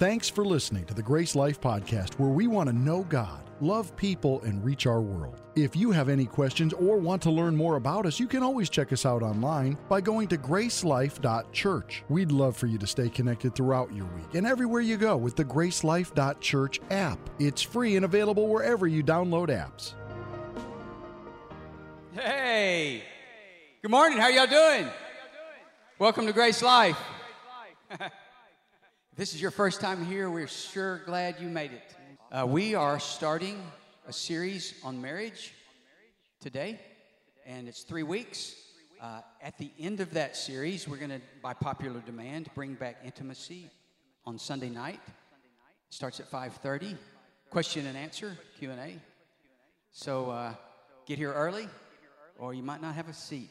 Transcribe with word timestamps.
Thanks 0.00 0.30
for 0.30 0.46
listening 0.46 0.86
to 0.86 0.94
the 0.94 1.02
Grace 1.02 1.36
Life 1.36 1.60
Podcast, 1.60 2.14
where 2.14 2.30
we 2.30 2.46
want 2.46 2.70
to 2.70 2.74
know 2.74 3.02
God, 3.10 3.42
love 3.60 3.94
people, 3.96 4.40
and 4.44 4.64
reach 4.64 4.86
our 4.86 5.02
world. 5.02 5.42
If 5.56 5.76
you 5.76 5.90
have 5.90 6.08
any 6.08 6.24
questions 6.24 6.72
or 6.72 6.96
want 6.96 7.20
to 7.20 7.30
learn 7.30 7.54
more 7.54 7.76
about 7.76 8.06
us, 8.06 8.18
you 8.18 8.26
can 8.26 8.42
always 8.42 8.70
check 8.70 8.94
us 8.94 9.04
out 9.04 9.22
online 9.22 9.76
by 9.90 10.00
going 10.00 10.28
to 10.28 10.38
gracelife.church. 10.38 12.02
We'd 12.08 12.32
love 12.32 12.56
for 12.56 12.66
you 12.66 12.78
to 12.78 12.86
stay 12.86 13.10
connected 13.10 13.54
throughout 13.54 13.94
your 13.94 14.06
week 14.06 14.34
and 14.34 14.46
everywhere 14.46 14.80
you 14.80 14.96
go 14.96 15.18
with 15.18 15.36
the 15.36 15.44
gracelife.church 15.44 16.80
app. 16.90 17.18
It's 17.38 17.60
free 17.60 17.96
and 17.96 18.06
available 18.06 18.48
wherever 18.48 18.86
you 18.86 19.04
download 19.04 19.48
apps. 19.48 19.92
Hey, 22.12 23.02
good 23.82 23.90
morning. 23.90 24.16
How 24.16 24.28
y'all 24.28 24.46
doing? 24.46 24.90
Welcome 25.98 26.24
to 26.24 26.32
Grace 26.32 26.62
Life. 26.62 26.96
this 29.16 29.34
is 29.34 29.42
your 29.42 29.50
first 29.50 29.80
time 29.80 30.04
here, 30.04 30.30
we're 30.30 30.46
sure 30.46 30.98
glad 31.04 31.36
you 31.40 31.48
made 31.48 31.72
it. 31.72 31.96
Uh, 32.30 32.46
we 32.46 32.74
are 32.74 33.00
starting 33.00 33.60
a 34.06 34.12
series 34.12 34.74
on 34.84 35.02
marriage 35.02 35.52
today, 36.40 36.78
and 37.44 37.68
it's 37.68 37.82
three 37.82 38.04
weeks. 38.04 38.54
Uh, 39.00 39.20
at 39.42 39.58
the 39.58 39.70
end 39.80 40.00
of 40.00 40.12
that 40.14 40.36
series, 40.36 40.86
we're 40.86 40.96
going 40.96 41.10
to, 41.10 41.20
by 41.42 41.52
popular 41.52 42.00
demand, 42.06 42.48
bring 42.54 42.74
back 42.74 42.98
intimacy 43.04 43.68
on 44.26 44.38
Sunday 44.38 44.70
night. 44.70 45.00
It 45.06 45.94
starts 45.94 46.20
at 46.20 46.30
5:30. 46.30 46.96
Question 47.50 47.86
and 47.86 47.96
answer 47.96 48.38
Q 48.58 48.70
and 48.70 48.80
A. 48.80 48.94
So 49.90 50.30
uh, 50.30 50.54
get 51.04 51.18
here 51.18 51.32
early, 51.32 51.68
or 52.38 52.54
you 52.54 52.62
might 52.62 52.80
not 52.80 52.94
have 52.94 53.08
a 53.08 53.14
seat. 53.14 53.50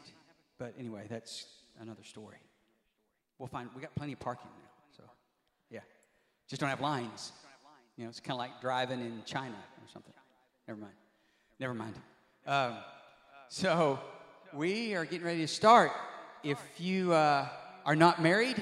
But 0.58 0.73
anyway, 0.80 1.06
that's 1.10 1.46
another 1.82 2.04
story. 2.04 2.38
We'll 3.38 3.48
find, 3.48 3.70
we 3.76 3.82
got 3.82 3.94
plenty 3.96 4.14
of 4.14 4.20
parking. 4.20 4.50
Just 6.50 6.61
don't 6.61 6.69
have 6.69 6.81
lines. 6.81 7.31
You 7.95 8.05
know, 8.05 8.09
it's 8.09 8.19
kind 8.19 8.33
of 8.33 8.39
like 8.39 8.59
driving 8.59 9.02
in 9.02 9.22
China 9.25 9.53
or 9.53 9.88
something. 9.94 10.14
Never 10.67 10.80
mind. 10.80 10.94
Never 11.59 11.73
mind. 11.75 11.94
Um, 12.47 12.73
so, 13.50 14.00
we 14.53 14.95
are 14.95 15.05
getting 15.05 15.25
ready 15.25 15.42
to 15.42 15.47
start. 15.47 15.92
If 16.44 16.59
you 16.80 17.14
uh, 17.14 17.47
are 17.86 17.95
not 17.95 18.22
married, 18.22 18.59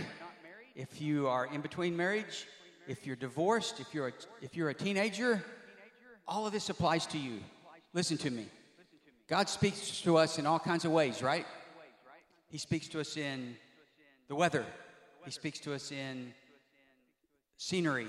if 0.75 0.99
you 1.01 1.27
are 1.27 1.45
in 1.45 1.61
between 1.61 1.95
marriage, 1.95 2.45
if 2.89 3.07
you're 3.07 3.15
divorced, 3.15 3.79
if 3.79 3.93
you're 3.93 4.09
a, 4.09 4.13
if 4.41 4.57
you're 4.57 4.69
a 4.69 4.73
teenager, 4.73 5.41
all 6.27 6.45
of 6.45 6.51
this 6.51 6.69
applies 6.69 7.05
to 7.07 7.17
you. 7.17 7.39
Listen 7.93 8.17
to 8.17 8.29
me. 8.29 8.47
God 9.29 9.47
speaks 9.47 10.01
to 10.01 10.17
us 10.17 10.39
in 10.39 10.45
all 10.45 10.59
kinds 10.59 10.83
of 10.83 10.91
ways, 10.91 11.21
right? 11.21 11.45
He 12.49 12.57
speaks 12.57 12.89
to 12.89 12.99
us 12.99 13.15
in 13.15 13.55
the 14.27 14.35
weather. 14.35 14.65
He 15.23 15.31
speaks 15.31 15.59
to 15.59 15.73
us 15.73 15.91
in 15.91 16.33
scenery. 17.57 18.07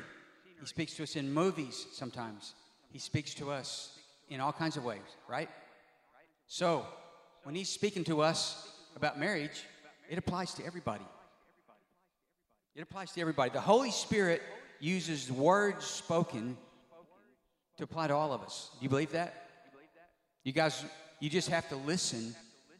He 0.61 0.67
speaks 0.67 0.95
to 0.95 1.03
us 1.03 1.17
in 1.17 1.33
movies 1.33 1.87
sometimes. 1.93 2.55
He 2.93 2.99
speaks 2.99 3.35
to 3.35 3.51
us 3.51 3.99
in 4.29 4.41
all 4.41 4.53
kinds 4.53 4.77
of 4.77 4.85
ways, 4.85 5.01
right? 5.29 5.49
So, 6.47 6.87
when 7.43 7.55
he's 7.55 7.69
speaking 7.69 8.05
to 8.05 8.21
us 8.23 8.71
about 8.97 9.19
marriage, 9.19 9.65
it 10.09 10.19
applies 10.19 10.55
to 10.55 10.65
everybody. 10.65 11.05
It 12.75 12.83
applies 12.83 13.13
to 13.13 13.21
everybody. 13.21 13.51
The 13.51 13.61
Holy 13.61 13.91
Spirit 13.91 14.43
uses 14.81 15.31
words 15.31 15.85
spoken 15.85 16.57
to 17.77 17.85
apply 17.85 18.09
to 18.09 18.15
all 18.15 18.33
of 18.33 18.43
us. 18.43 18.71
Do 18.79 18.85
you 18.85 18.89
believe 18.89 19.13
that? 19.13 19.49
You 20.45 20.53
guys, 20.53 20.85
you 21.21 21.29
just 21.29 21.49
have 21.49 21.69
to 21.69 21.77
listen 21.77 22.35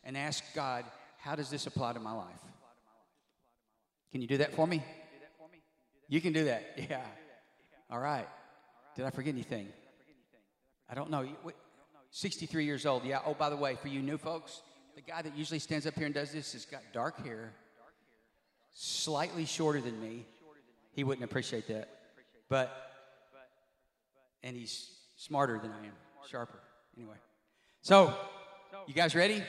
and 0.05 0.17
ask 0.17 0.43
God, 0.55 0.85
how 1.19 1.35
does 1.35 1.51
this 1.51 1.67
apply 1.67 1.93
to 1.93 2.01
my 2.01 2.13
life? 2.13 2.41
Can 4.11 4.23
you 4.23 4.29
do 4.29 4.39
that 4.39 4.55
for 4.55 4.67
me? 4.67 4.83
You 6.09 6.21
can 6.21 6.33
do 6.33 6.45
that. 6.45 6.79
Yeah. 6.91 7.01
All 7.91 7.99
right. 7.99 8.29
Did 8.97 9.07
I 9.07 9.11
forget 9.11 9.33
anything? 9.33 9.69
I 10.91 10.95
don't 10.95 11.11
know. 11.11 11.27
63 12.11 12.65
years 12.65 12.85
old. 12.85 13.05
Yeah. 13.05 13.21
Oh, 13.25 13.35
by 13.35 13.51
the 13.51 13.57
way, 13.57 13.77
for 13.77 13.89
you 13.89 14.01
new 14.01 14.19
folks, 14.19 14.63
the 14.95 15.01
guy 15.01 15.23
that 15.23 15.37
usually 15.37 15.59
stands 15.59 15.87
up 15.87 15.95
here 15.95 16.07
and 16.07 16.15
does 16.15 16.33
this 16.33 16.53
has 16.53 16.65
got 16.65 16.81
dark 16.93 17.25
hair, 17.25 17.53
slightly 18.75 19.45
shorter 19.45 19.81
than 19.81 20.01
me. 20.03 20.27
He 20.93 21.05
wouldn't 21.05 21.25
appreciate 21.25 21.69
that. 21.69 21.89
But, 22.49 22.71
and 24.43 24.57
he's 24.57 24.91
smarter 25.17 25.59
than 25.59 25.71
I 25.71 25.87
am, 25.87 25.93
sharper. 26.31 26.59
Anyway. 26.97 27.17
So, 27.83 28.15
you 28.87 28.95
guys 28.95 29.15
ready? 29.15 29.43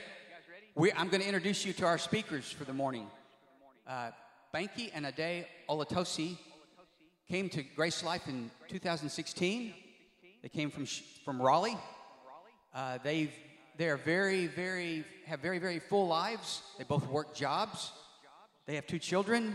We, 0.76 0.94
I'm 0.94 1.10
going 1.10 1.22
to 1.22 1.28
introduce 1.28 1.66
you 1.66 1.74
to 1.74 1.86
our 1.86 1.98
speakers 1.98 2.52
for 2.52 2.64
the 2.64 2.74
morning. 2.74 3.08
Uh, 3.88 4.12
Banky 4.54 4.92
and 4.94 5.06
Adey 5.06 5.46
Olatosi 5.70 6.38
came 7.30 7.48
to 7.48 7.62
Grace 7.62 8.04
Life 8.04 8.28
in 8.28 8.50
2016. 8.70 9.74
They 10.42 10.50
came 10.50 10.72
from, 10.72 10.88
from 11.24 11.40
Raleigh. 11.40 11.78
Uh, 12.74 12.98
they've, 13.04 13.32
they 13.78 13.88
are 13.88 13.98
very, 13.98 14.48
very, 14.48 15.06
have 15.28 15.40
very, 15.40 15.60
very 15.60 15.78
full 15.78 16.08
lives. 16.08 16.64
They 16.80 16.86
both 16.86 17.08
work 17.08 17.36
jobs. 17.36 17.92
They 18.66 18.74
have 18.74 18.88
two 18.88 18.98
children. 18.98 19.54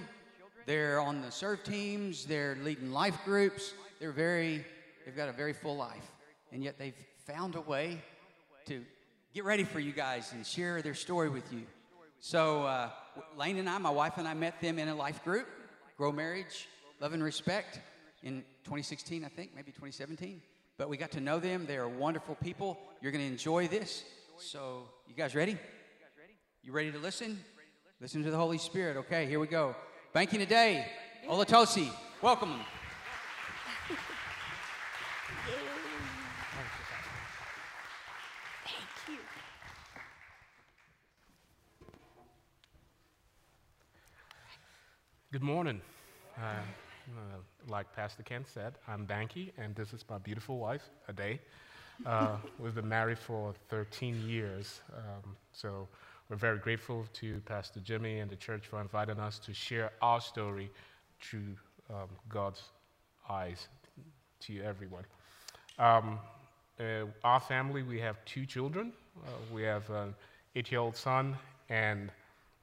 They're 0.66 1.00
on 1.00 1.20
the 1.20 1.32
serve 1.32 1.64
teams. 1.64 2.24
They're 2.26 2.56
leading 2.62 2.92
life 2.92 3.18
groups. 3.24 3.74
They're 3.98 4.12
very, 4.12 4.64
they've 5.04 5.16
got 5.16 5.28
a 5.28 5.32
very 5.32 5.52
full 5.52 5.76
life. 5.76 6.08
And 6.52 6.62
yet 6.62 6.78
they've 6.78 6.94
found 7.26 7.56
a 7.56 7.60
way 7.60 8.00
to 8.66 8.84
get 9.34 9.42
ready 9.42 9.64
for 9.64 9.80
you 9.80 9.90
guys 9.90 10.32
and 10.32 10.46
share 10.46 10.80
their 10.80 10.94
story 10.94 11.28
with 11.28 11.52
you. 11.52 11.62
So, 12.20 12.62
uh, 12.66 12.90
Lane 13.36 13.58
and 13.58 13.68
I, 13.68 13.78
my 13.78 13.90
wife 13.90 14.16
and 14.16 14.28
I, 14.28 14.34
met 14.34 14.60
them 14.60 14.78
in 14.78 14.86
a 14.86 14.94
life 14.94 15.24
group, 15.24 15.48
Grow 15.96 16.12
Marriage, 16.12 16.68
Love 17.00 17.12
and 17.12 17.22
Respect, 17.22 17.80
in 18.24 18.42
2016, 18.64 19.24
I 19.24 19.28
think, 19.28 19.50
maybe 19.54 19.70
2017. 19.70 20.40
But 20.76 20.88
we 20.88 20.96
got 20.96 21.12
to 21.12 21.20
know 21.20 21.38
them. 21.38 21.66
They 21.66 21.76
are 21.76 21.88
wonderful 21.88 22.34
people. 22.36 22.78
You're 23.00 23.12
going 23.12 23.24
to 23.24 23.30
enjoy 23.30 23.68
this. 23.68 24.02
So, 24.38 24.88
you 25.06 25.14
guys 25.14 25.34
ready? 25.34 25.56
You 26.62 26.72
ready 26.72 26.90
to 26.90 26.98
listen? 26.98 27.38
Listen 28.00 28.24
to 28.24 28.30
the 28.30 28.36
Holy 28.36 28.58
Spirit. 28.58 28.96
Okay, 28.96 29.26
here 29.26 29.38
we 29.38 29.46
go. 29.46 29.76
Banky 30.14 30.34
and 30.34 30.48
Adey, 30.48 30.84
Olatosi. 31.28 31.90
Welcome. 32.22 32.60
Thank 33.86 33.98
you. 39.08 39.16
Good 45.30 45.42
morning. 45.42 45.80
Uh, 46.36 46.42
uh, 47.16 47.38
like 47.68 47.92
Pastor 47.94 48.22
Ken 48.22 48.44
said, 48.44 48.74
I'm 48.88 49.06
Banky, 49.06 49.52
and 49.58 49.74
this 49.74 49.92
is 49.92 50.04
my 50.08 50.18
beautiful 50.18 50.58
wife, 50.58 50.88
Adey. 51.10 51.38
Uh, 52.04 52.36
we've 52.58 52.74
been 52.74 52.88
married 52.88 53.18
for 53.18 53.54
13 53.68 54.20
years, 54.28 54.80
um, 54.96 55.36
so 55.52 55.86
we're 56.28 56.36
very 56.36 56.58
grateful 56.58 57.06
to 57.14 57.40
Pastor 57.46 57.78
Jimmy 57.80 58.18
and 58.18 58.30
the 58.30 58.36
church 58.36 58.66
for 58.66 58.80
inviting 58.80 59.20
us 59.20 59.38
to 59.40 59.54
share 59.54 59.92
our 60.02 60.20
story 60.20 60.70
through 61.20 61.56
um, 61.90 62.08
God's 62.28 62.62
eyes 63.30 63.68
to 64.40 64.60
everyone. 64.62 65.04
Um, 65.78 66.18
uh, 66.80 67.06
our 67.22 67.40
family, 67.40 67.82
we 67.82 68.00
have 68.00 68.24
two 68.24 68.44
children. 68.44 68.92
Uh, 69.24 69.30
we 69.52 69.62
have 69.62 69.88
an 69.90 70.14
eight-year-old 70.56 70.96
son 70.96 71.36
and 71.68 72.10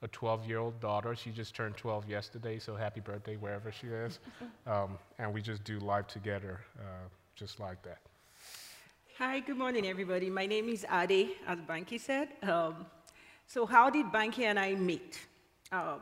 a 0.02 0.08
12 0.08 0.46
year 0.46 0.58
old 0.58 0.78
daughter. 0.80 1.14
She 1.14 1.30
just 1.30 1.54
turned 1.54 1.76
12 1.76 2.08
yesterday, 2.08 2.58
so 2.58 2.74
happy 2.74 3.00
birthday 3.00 3.36
wherever 3.36 3.72
she 3.72 3.86
is. 3.86 4.18
Um, 4.64 4.96
and 5.18 5.34
we 5.34 5.42
just 5.42 5.64
do 5.64 5.80
life 5.80 6.06
together, 6.06 6.60
uh, 6.78 7.08
just 7.34 7.58
like 7.58 7.82
that. 7.82 7.98
Hi, 9.18 9.40
good 9.40 9.56
morning, 9.56 9.86
everybody. 9.86 10.30
My 10.30 10.46
name 10.46 10.68
is 10.68 10.86
Adey, 10.88 11.30
as 11.48 11.58
Banky 11.58 11.98
said. 11.98 12.28
Um, 12.42 12.86
so, 13.48 13.66
how 13.66 13.90
did 13.90 14.06
Banky 14.06 14.44
and 14.44 14.58
I 14.58 14.74
meet? 14.74 15.20
Um, 15.72 16.00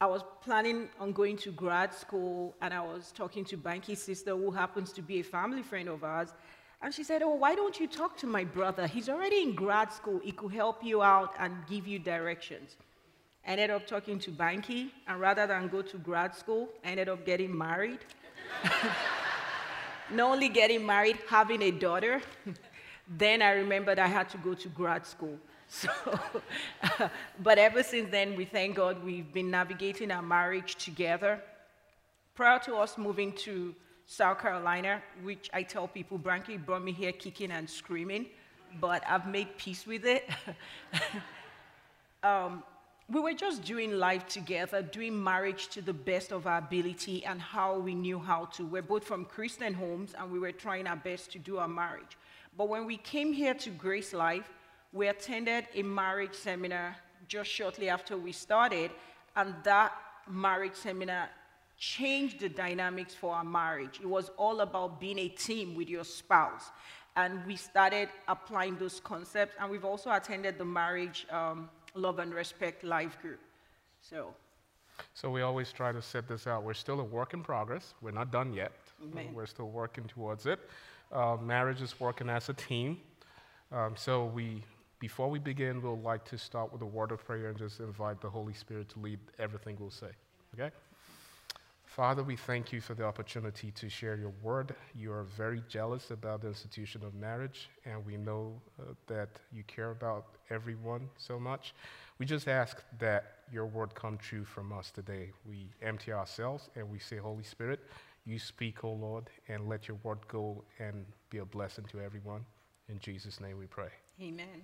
I 0.00 0.06
was 0.06 0.22
planning 0.42 0.88
on 0.98 1.12
going 1.12 1.36
to 1.38 1.52
grad 1.52 1.94
school, 1.94 2.56
and 2.60 2.74
I 2.74 2.80
was 2.80 3.12
talking 3.12 3.44
to 3.44 3.56
Banky's 3.56 4.02
sister, 4.02 4.36
who 4.36 4.50
happens 4.50 4.92
to 4.94 5.02
be 5.02 5.20
a 5.20 5.24
family 5.24 5.62
friend 5.62 5.88
of 5.88 6.02
ours. 6.02 6.34
And 6.82 6.94
she 6.94 7.04
said, 7.04 7.22
Oh, 7.22 7.34
why 7.34 7.54
don't 7.54 7.78
you 7.78 7.86
talk 7.86 8.16
to 8.18 8.26
my 8.26 8.44
brother? 8.44 8.86
He's 8.86 9.08
already 9.08 9.42
in 9.42 9.54
grad 9.54 9.92
school. 9.92 10.20
He 10.22 10.32
could 10.32 10.52
help 10.52 10.82
you 10.82 11.02
out 11.02 11.34
and 11.38 11.54
give 11.68 11.86
you 11.86 11.98
directions. 11.98 12.76
I 13.46 13.52
ended 13.52 13.70
up 13.70 13.86
talking 13.86 14.18
to 14.20 14.30
Banky, 14.30 14.90
and 15.06 15.20
rather 15.20 15.46
than 15.46 15.68
go 15.68 15.82
to 15.82 15.98
grad 15.98 16.34
school, 16.34 16.68
I 16.84 16.88
ended 16.88 17.08
up 17.08 17.24
getting 17.24 17.56
married. 17.56 18.00
Not 20.10 20.32
only 20.32 20.48
getting 20.48 20.84
married, 20.84 21.18
having 21.28 21.62
a 21.62 21.70
daughter. 21.70 22.20
then 23.08 23.42
I 23.42 23.52
remembered 23.52 23.98
I 23.98 24.06
had 24.06 24.28
to 24.30 24.38
go 24.38 24.54
to 24.54 24.68
grad 24.68 25.06
school. 25.06 25.38
So, 25.72 25.88
but 27.40 27.58
ever 27.58 27.84
since 27.84 28.10
then, 28.10 28.34
we 28.34 28.44
thank 28.44 28.74
God 28.74 29.04
we've 29.04 29.32
been 29.32 29.52
navigating 29.52 30.10
our 30.10 30.20
marriage 30.20 30.74
together. 30.74 31.40
Prior 32.34 32.58
to 32.64 32.74
us 32.74 32.98
moving 32.98 33.32
to 33.44 33.72
South 34.10 34.40
Carolina, 34.40 35.00
which 35.22 35.48
I 35.52 35.62
tell 35.62 35.86
people, 35.86 36.18
Banky 36.18 36.58
brought 36.58 36.82
me 36.82 36.90
here 36.90 37.12
kicking 37.12 37.52
and 37.52 37.70
screaming, 37.70 38.26
but 38.80 39.04
I've 39.08 39.28
made 39.28 39.56
peace 39.56 39.86
with 39.86 40.04
it. 40.04 40.28
um, 42.24 42.64
we 43.08 43.20
were 43.20 43.34
just 43.34 43.62
doing 43.62 43.92
life 43.92 44.26
together, 44.26 44.82
doing 44.82 45.22
marriage 45.22 45.68
to 45.68 45.80
the 45.80 45.92
best 45.92 46.32
of 46.32 46.48
our 46.48 46.58
ability 46.58 47.24
and 47.24 47.40
how 47.40 47.78
we 47.78 47.94
knew 47.94 48.18
how 48.18 48.46
to. 48.46 48.66
We're 48.66 48.82
both 48.82 49.04
from 49.04 49.26
Christian 49.26 49.74
homes 49.74 50.12
and 50.18 50.32
we 50.32 50.40
were 50.40 50.50
trying 50.50 50.88
our 50.88 50.96
best 50.96 51.30
to 51.32 51.38
do 51.38 51.58
our 51.58 51.68
marriage. 51.68 52.18
But 52.58 52.68
when 52.68 52.86
we 52.86 52.96
came 52.96 53.32
here 53.32 53.54
to 53.54 53.70
Grace 53.70 54.12
Life, 54.12 54.50
we 54.92 55.06
attended 55.06 55.66
a 55.72 55.84
marriage 55.84 56.34
seminar 56.34 56.96
just 57.28 57.48
shortly 57.48 57.88
after 57.88 58.16
we 58.16 58.32
started, 58.32 58.90
and 59.36 59.54
that 59.62 59.92
marriage 60.28 60.74
seminar 60.74 61.28
changed 61.80 62.40
the 62.40 62.48
dynamics 62.48 63.14
for 63.14 63.34
our 63.34 63.44
marriage. 63.44 63.98
It 64.00 64.06
was 64.06 64.30
all 64.36 64.60
about 64.60 65.00
being 65.00 65.18
a 65.18 65.28
team 65.28 65.74
with 65.74 65.88
your 65.88 66.04
spouse. 66.04 66.70
And 67.16 67.44
we 67.46 67.56
started 67.56 68.10
applying 68.28 68.76
those 68.76 69.00
concepts, 69.00 69.56
and 69.58 69.70
we've 69.70 69.84
also 69.84 70.12
attended 70.12 70.58
the 70.58 70.64
marriage 70.64 71.26
um, 71.30 71.68
love 71.94 72.18
and 72.20 72.32
respect 72.32 72.84
life 72.84 73.18
group. 73.20 73.40
So. 74.00 74.34
So 75.14 75.30
we 75.30 75.40
always 75.40 75.72
try 75.72 75.92
to 75.92 76.02
set 76.02 76.28
this 76.28 76.46
out. 76.46 76.62
We're 76.62 76.74
still 76.74 77.00
a 77.00 77.04
work 77.04 77.32
in 77.32 77.42
progress. 77.42 77.94
We're 78.02 78.10
not 78.10 78.30
done 78.30 78.52
yet. 78.52 78.72
Uh, 79.02 79.20
we're 79.32 79.46
still 79.46 79.70
working 79.70 80.04
towards 80.04 80.44
it. 80.44 80.60
Uh, 81.10 81.38
marriage 81.42 81.80
is 81.80 81.98
working 81.98 82.28
as 82.28 82.50
a 82.50 82.52
team. 82.52 82.98
Um, 83.72 83.94
so 83.96 84.26
we, 84.26 84.62
before 84.98 85.30
we 85.30 85.38
begin, 85.38 85.80
we'll 85.80 85.98
like 85.98 86.26
to 86.26 86.36
start 86.36 86.70
with 86.70 86.82
a 86.82 86.86
word 86.86 87.12
of 87.12 87.24
prayer 87.24 87.48
and 87.48 87.58
just 87.58 87.80
invite 87.80 88.20
the 88.20 88.28
Holy 88.28 88.52
Spirit 88.52 88.90
to 88.90 88.98
lead 89.00 89.18
everything 89.38 89.76
we'll 89.80 89.90
say. 89.90 90.10
Okay? 90.54 90.70
Father, 91.96 92.22
we 92.22 92.36
thank 92.36 92.72
you 92.72 92.80
for 92.80 92.94
the 92.94 93.04
opportunity 93.04 93.72
to 93.72 93.88
share 93.88 94.14
your 94.14 94.32
word. 94.42 94.76
You 94.94 95.10
are 95.10 95.24
very 95.24 95.60
jealous 95.68 96.12
about 96.12 96.40
the 96.40 96.46
institution 96.46 97.02
of 97.02 97.16
marriage, 97.16 97.68
and 97.84 98.06
we 98.06 98.16
know 98.16 98.62
uh, 98.78 98.92
that 99.08 99.30
you 99.52 99.64
care 99.64 99.90
about 99.90 100.26
everyone 100.50 101.08
so 101.18 101.36
much. 101.40 101.74
We 102.20 102.26
just 102.26 102.46
ask 102.46 102.80
that 103.00 103.38
your 103.52 103.66
word 103.66 103.92
come 103.96 104.18
true 104.18 104.44
from 104.44 104.72
us 104.72 104.92
today. 104.92 105.32
We 105.44 105.66
empty 105.82 106.12
ourselves 106.12 106.70
and 106.76 106.88
we 106.88 107.00
say, 107.00 107.16
Holy 107.16 107.42
Spirit, 107.42 107.80
you 108.24 108.38
speak, 108.38 108.84
O 108.84 108.92
Lord, 108.92 109.28
and 109.48 109.68
let 109.68 109.88
your 109.88 109.96
word 110.04 110.18
go 110.28 110.62
and 110.78 111.04
be 111.28 111.38
a 111.38 111.44
blessing 111.44 111.86
to 111.86 112.00
everyone. 112.00 112.44
In 112.88 113.00
Jesus' 113.00 113.40
name 113.40 113.58
we 113.58 113.66
pray. 113.66 113.90
Amen. 114.22 114.62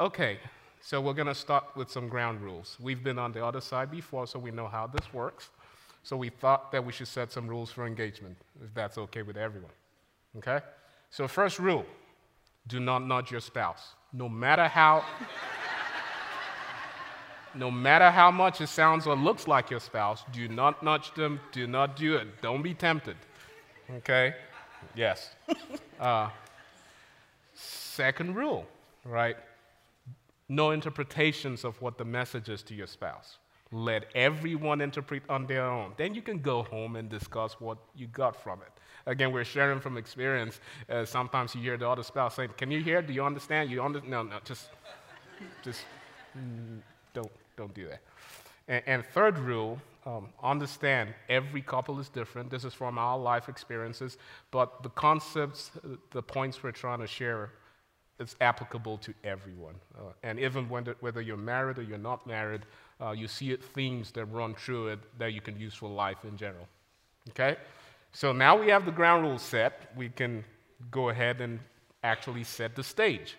Okay, 0.00 0.38
so 0.80 1.00
we're 1.00 1.12
going 1.12 1.28
to 1.28 1.34
start 1.34 1.64
with 1.76 1.92
some 1.92 2.08
ground 2.08 2.40
rules. 2.40 2.76
We've 2.80 3.04
been 3.04 3.20
on 3.20 3.30
the 3.30 3.46
other 3.46 3.60
side 3.60 3.88
before, 3.88 4.26
so 4.26 4.40
we 4.40 4.50
know 4.50 4.66
how 4.66 4.88
this 4.88 5.12
works. 5.12 5.50
So 6.04 6.16
we 6.18 6.28
thought 6.28 6.70
that 6.70 6.84
we 6.84 6.92
should 6.92 7.08
set 7.08 7.32
some 7.32 7.48
rules 7.48 7.70
for 7.70 7.86
engagement, 7.86 8.36
if 8.62 8.72
that's 8.74 8.98
okay 8.98 9.22
with 9.22 9.38
everyone. 9.38 9.72
Okay? 10.36 10.60
So, 11.10 11.26
first 11.26 11.58
rule 11.58 11.86
do 12.66 12.78
not 12.78 13.06
nudge 13.06 13.30
your 13.30 13.40
spouse. 13.40 13.94
No 14.12 14.28
matter 14.28 14.68
how. 14.68 15.04
no 17.54 17.70
matter 17.70 18.10
how 18.10 18.30
much 18.30 18.60
it 18.60 18.68
sounds 18.68 19.06
or 19.06 19.16
looks 19.16 19.48
like 19.48 19.70
your 19.70 19.80
spouse, 19.80 20.24
do 20.32 20.48
not 20.48 20.82
nudge 20.82 21.12
them. 21.14 21.40
Do 21.52 21.66
not 21.66 21.96
do 21.96 22.16
it. 22.16 22.40
Don't 22.42 22.62
be 22.62 22.74
tempted. 22.74 23.16
Okay? 23.90 24.34
Yes. 24.94 25.34
Uh, 26.00 26.28
second 27.54 28.34
rule, 28.34 28.66
right? 29.04 29.36
No 30.48 30.72
interpretations 30.72 31.64
of 31.64 31.80
what 31.80 31.98
the 31.98 32.04
message 32.04 32.48
is 32.48 32.64
to 32.64 32.74
your 32.74 32.88
spouse. 32.88 33.38
Let 33.72 34.04
everyone 34.14 34.80
interpret 34.80 35.22
on 35.28 35.46
their 35.46 35.64
own. 35.64 35.94
Then 35.96 36.14
you 36.14 36.22
can 36.22 36.38
go 36.38 36.62
home 36.62 36.96
and 36.96 37.08
discuss 37.08 37.60
what 37.60 37.78
you 37.94 38.06
got 38.06 38.40
from 38.40 38.60
it. 38.62 38.72
Again, 39.06 39.32
we're 39.32 39.44
sharing 39.44 39.80
from 39.80 39.96
experience. 39.96 40.60
Uh, 40.88 41.04
sometimes 41.04 41.54
you 41.54 41.60
hear 41.60 41.76
the 41.76 41.88
other 41.88 42.02
spouse 42.02 42.36
saying, 42.36 42.50
"Can 42.56 42.70
you 42.70 42.82
hear? 42.82 43.02
Do 43.02 43.12
you 43.12 43.24
understand? 43.24 43.70
You 43.70 43.82
understand? 43.82 44.10
No, 44.10 44.22
no, 44.22 44.38
just, 44.44 44.70
just 45.62 45.80
mm, 46.36 46.80
don't, 47.12 47.30
don't 47.56 47.74
do 47.74 47.88
that." 47.88 48.00
And, 48.68 48.82
and 48.86 49.06
third 49.06 49.38
rule: 49.38 49.78
um, 50.06 50.28
understand 50.42 51.14
every 51.28 51.62
couple 51.62 51.98
is 51.98 52.08
different. 52.08 52.50
This 52.50 52.64
is 52.64 52.74
from 52.74 52.98
our 52.98 53.18
life 53.18 53.48
experiences, 53.48 54.18
but 54.50 54.82
the 54.82 54.90
concepts, 54.90 55.70
the 56.12 56.22
points 56.22 56.62
we're 56.62 56.72
trying 56.72 57.00
to 57.00 57.06
share 57.06 57.50
it's 58.20 58.36
applicable 58.40 58.98
to 58.98 59.14
everyone. 59.24 59.74
Uh, 59.96 60.12
and 60.22 60.38
even 60.38 60.68
the, 60.68 60.96
whether 61.00 61.20
you're 61.20 61.36
married 61.36 61.78
or 61.78 61.82
you're 61.82 61.98
not 61.98 62.26
married, 62.26 62.62
uh, 63.00 63.10
you 63.10 63.26
see 63.26 63.50
it, 63.50 63.62
themes 63.62 64.10
that 64.12 64.26
run 64.26 64.54
through 64.54 64.88
it 64.88 65.00
that 65.18 65.32
you 65.32 65.40
can 65.40 65.58
use 65.58 65.74
for 65.74 65.88
life 65.88 66.24
in 66.24 66.36
general. 66.36 66.68
Okay? 67.30 67.56
So 68.12 68.32
now 68.32 68.56
we 68.60 68.68
have 68.68 68.84
the 68.84 68.92
ground 68.92 69.24
rules 69.24 69.42
set. 69.42 69.90
We 69.96 70.08
can 70.08 70.44
go 70.90 71.08
ahead 71.08 71.40
and 71.40 71.58
actually 72.02 72.44
set 72.44 72.76
the 72.76 72.84
stage. 72.84 73.36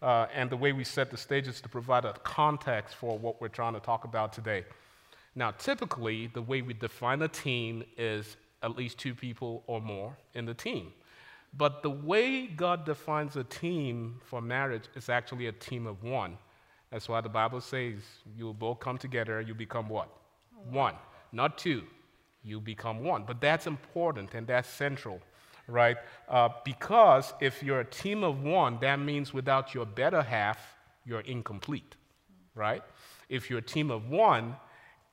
Uh, 0.00 0.26
and 0.34 0.50
the 0.50 0.56
way 0.56 0.72
we 0.72 0.84
set 0.84 1.10
the 1.10 1.16
stage 1.16 1.48
is 1.48 1.60
to 1.60 1.68
provide 1.68 2.04
a 2.04 2.12
context 2.24 2.96
for 2.96 3.18
what 3.18 3.40
we're 3.40 3.48
trying 3.48 3.74
to 3.74 3.80
talk 3.80 4.04
about 4.04 4.32
today. 4.32 4.64
Now, 5.34 5.52
typically, 5.52 6.26
the 6.26 6.42
way 6.42 6.60
we 6.62 6.74
define 6.74 7.22
a 7.22 7.28
team 7.28 7.84
is 7.96 8.36
at 8.62 8.76
least 8.76 8.98
two 8.98 9.14
people 9.14 9.62
or 9.66 9.80
more 9.80 10.16
in 10.34 10.44
the 10.44 10.54
team. 10.54 10.92
But 11.54 11.82
the 11.82 11.90
way 11.90 12.46
God 12.46 12.84
defines 12.84 13.36
a 13.36 13.44
team 13.44 14.20
for 14.24 14.40
marriage 14.40 14.84
is 14.94 15.08
actually 15.08 15.46
a 15.46 15.52
team 15.52 15.86
of 15.86 16.02
one. 16.02 16.38
That's 16.90 17.08
why 17.08 17.20
the 17.20 17.28
Bible 17.28 17.60
says 17.60 17.94
you 18.36 18.46
will 18.46 18.54
both 18.54 18.80
come 18.80 18.98
together, 18.98 19.40
you 19.40 19.54
become 19.54 19.88
what? 19.88 20.08
One, 20.70 20.94
not 21.32 21.58
two. 21.58 21.82
You 22.42 22.60
become 22.60 23.04
one. 23.04 23.24
But 23.26 23.40
that's 23.40 23.66
important 23.66 24.34
and 24.34 24.46
that's 24.46 24.68
central, 24.68 25.20
right? 25.68 25.96
Uh, 26.28 26.48
because 26.64 27.34
if 27.40 27.62
you're 27.62 27.80
a 27.80 27.84
team 27.84 28.24
of 28.24 28.42
one, 28.42 28.78
that 28.80 28.96
means 28.96 29.32
without 29.32 29.74
your 29.74 29.86
better 29.86 30.22
half, 30.22 30.58
you're 31.04 31.20
incomplete, 31.20 31.96
right? 32.54 32.82
If 33.28 33.50
you're 33.50 33.60
a 33.60 33.62
team 33.62 33.90
of 33.90 34.08
one 34.08 34.56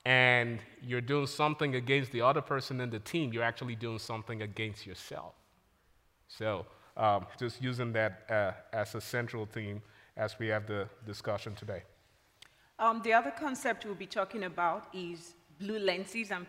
and 0.06 0.60
you're 0.82 1.02
doing 1.02 1.28
something 1.28 1.76
against 1.76 2.12
the 2.12 2.22
other 2.22 2.42
person 2.42 2.80
in 2.82 2.90
the 2.90 3.00
team, 3.00 3.34
you're 3.34 3.44
actually 3.44 3.76
doing 3.76 4.00
something 4.00 4.42
against 4.42 4.86
yourself. 4.86 5.34
So, 6.30 6.66
um, 6.96 7.26
just 7.38 7.62
using 7.62 7.92
that 7.94 8.22
uh, 8.30 8.52
as 8.72 8.96
a 8.96 9.02
central 9.02 9.46
theme 9.46 9.81
as 10.16 10.38
we 10.38 10.48
have 10.48 10.68
the 10.68 10.88
discussion 11.06 11.56
today. 11.56 11.84
Um, 12.78 13.02
the 13.04 13.14
other 13.14 13.31
concept 13.31 13.86
we'll 13.86 13.96
be 13.96 14.06
talking 14.06 14.44
about 14.44 14.88
is 14.94 15.34
blue 15.60 15.80
lenses 15.80 16.31
and 16.31 16.46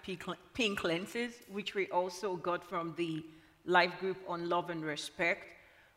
pink 0.55 0.85
lenses, 0.85 1.32
which 1.50 1.75
we 1.75 1.88
also 1.88 2.37
got 2.37 2.62
from 2.62 2.94
the 2.96 3.25
live 3.65 3.99
group 3.99 4.19
on 4.29 4.49
love 4.49 4.70
and 4.70 4.84
respect. 4.84 5.46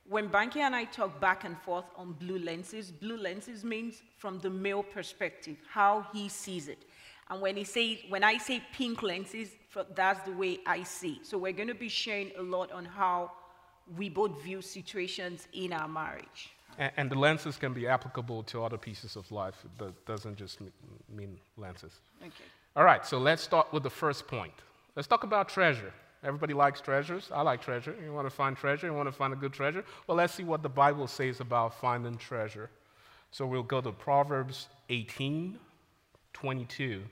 When 0.08 0.30
Banky 0.30 0.58
and 0.58 0.76
I 0.76 0.86
talk 0.86 1.20
back 1.22 1.44
and 1.44 1.58
forth 1.62 1.86
on 1.96 2.14
blue 2.14 2.40
lenses, 2.40 2.92
blue 2.92 3.18
lenses 3.18 3.64
means 3.64 4.02
from 4.18 4.40
the 4.40 4.50
male 4.50 4.84
perspective, 4.84 5.58
how 5.70 6.06
he 6.14 6.30
sees 6.30 6.68
it. 6.68 6.86
And 7.30 7.42
when, 7.42 7.56
he 7.56 7.64
say, 7.64 8.06
when 8.10 8.24
I 8.24 8.38
say 8.38 8.62
pink 8.74 9.02
lenses, 9.02 9.50
that's 9.96 10.24
the 10.26 10.34
way 10.34 10.60
I 10.66 10.84
see. 10.84 11.20
So 11.24 11.38
we're 11.38 11.54
going 11.54 11.70
to 11.70 11.76
be 11.76 11.90
sharing 11.90 12.32
a 12.38 12.42
lot 12.42 12.72
on 12.72 12.86
how 12.86 13.32
we 13.98 14.10
both 14.10 14.42
view 14.44 14.62
situations 14.62 15.48
in 15.54 15.74
our 15.74 15.88
marriage. 15.88 16.54
And, 16.78 16.92
and, 16.98 17.10
the 17.10 17.16
lenses 17.16 17.58
can 17.58 17.74
be 17.74 17.88
applicable 17.88 18.44
to 18.44 18.64
other 18.64 18.78
pieces 18.78 19.16
of 19.16 19.32
life. 19.32 19.64
It 19.80 20.06
doesn't 20.06 20.38
just 20.38 20.60
mean 21.16 21.38
lenses. 21.58 21.94
Okay. 22.22 22.32
All 22.76 22.84
right, 22.84 23.06
so 23.06 23.20
let's 23.20 23.44
start 23.44 23.72
with 23.72 23.84
the 23.84 23.90
first 23.90 24.28
point. 24.28 24.54
Let's 24.96 25.08
talk 25.08 25.24
about 25.24 25.50
treasure. 25.50 25.94
Everybody 26.24 26.54
likes 26.54 26.82
treasures. 26.82 27.30
I 27.34 27.42
like 27.42 27.62
treasure. 27.62 27.96
You 28.04 28.14
want 28.14 28.26
to 28.26 28.34
find 28.34 28.56
treasure? 28.56 28.88
You 28.88 28.94
want 28.94 29.10
to 29.10 29.14
find 29.14 29.34
a 29.34 29.36
good 29.36 29.54
treasure? 29.54 29.84
Well, 30.08 30.18
let's 30.18 30.34
see 30.34 30.44
what 30.44 30.64
the 30.64 30.70
Bible 30.70 31.08
says 31.08 31.42
about 31.42 31.80
finding 31.80 32.18
treasure. 32.18 32.70
So 33.32 33.46
we'll 33.46 33.64
go 33.64 33.82
to 33.82 33.92
Proverbs 33.92 34.70
18, 34.90 35.60
22. 36.34 37.04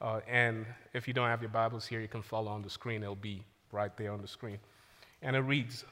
Uh, 0.00 0.20
and 0.28 0.66
if 0.92 1.08
you 1.08 1.14
don't 1.14 1.28
have 1.28 1.40
your 1.40 1.50
Bibles 1.50 1.86
here, 1.86 2.00
you 2.00 2.08
can 2.08 2.22
follow 2.22 2.52
on 2.52 2.62
the 2.62 2.70
screen. 2.70 3.02
It'll 3.02 3.16
be 3.16 3.42
right 3.72 3.96
there 3.96 4.12
on 4.12 4.20
the 4.20 4.28
screen. 4.28 4.58
And 5.22 5.34
it 5.34 5.40
reads 5.40 5.84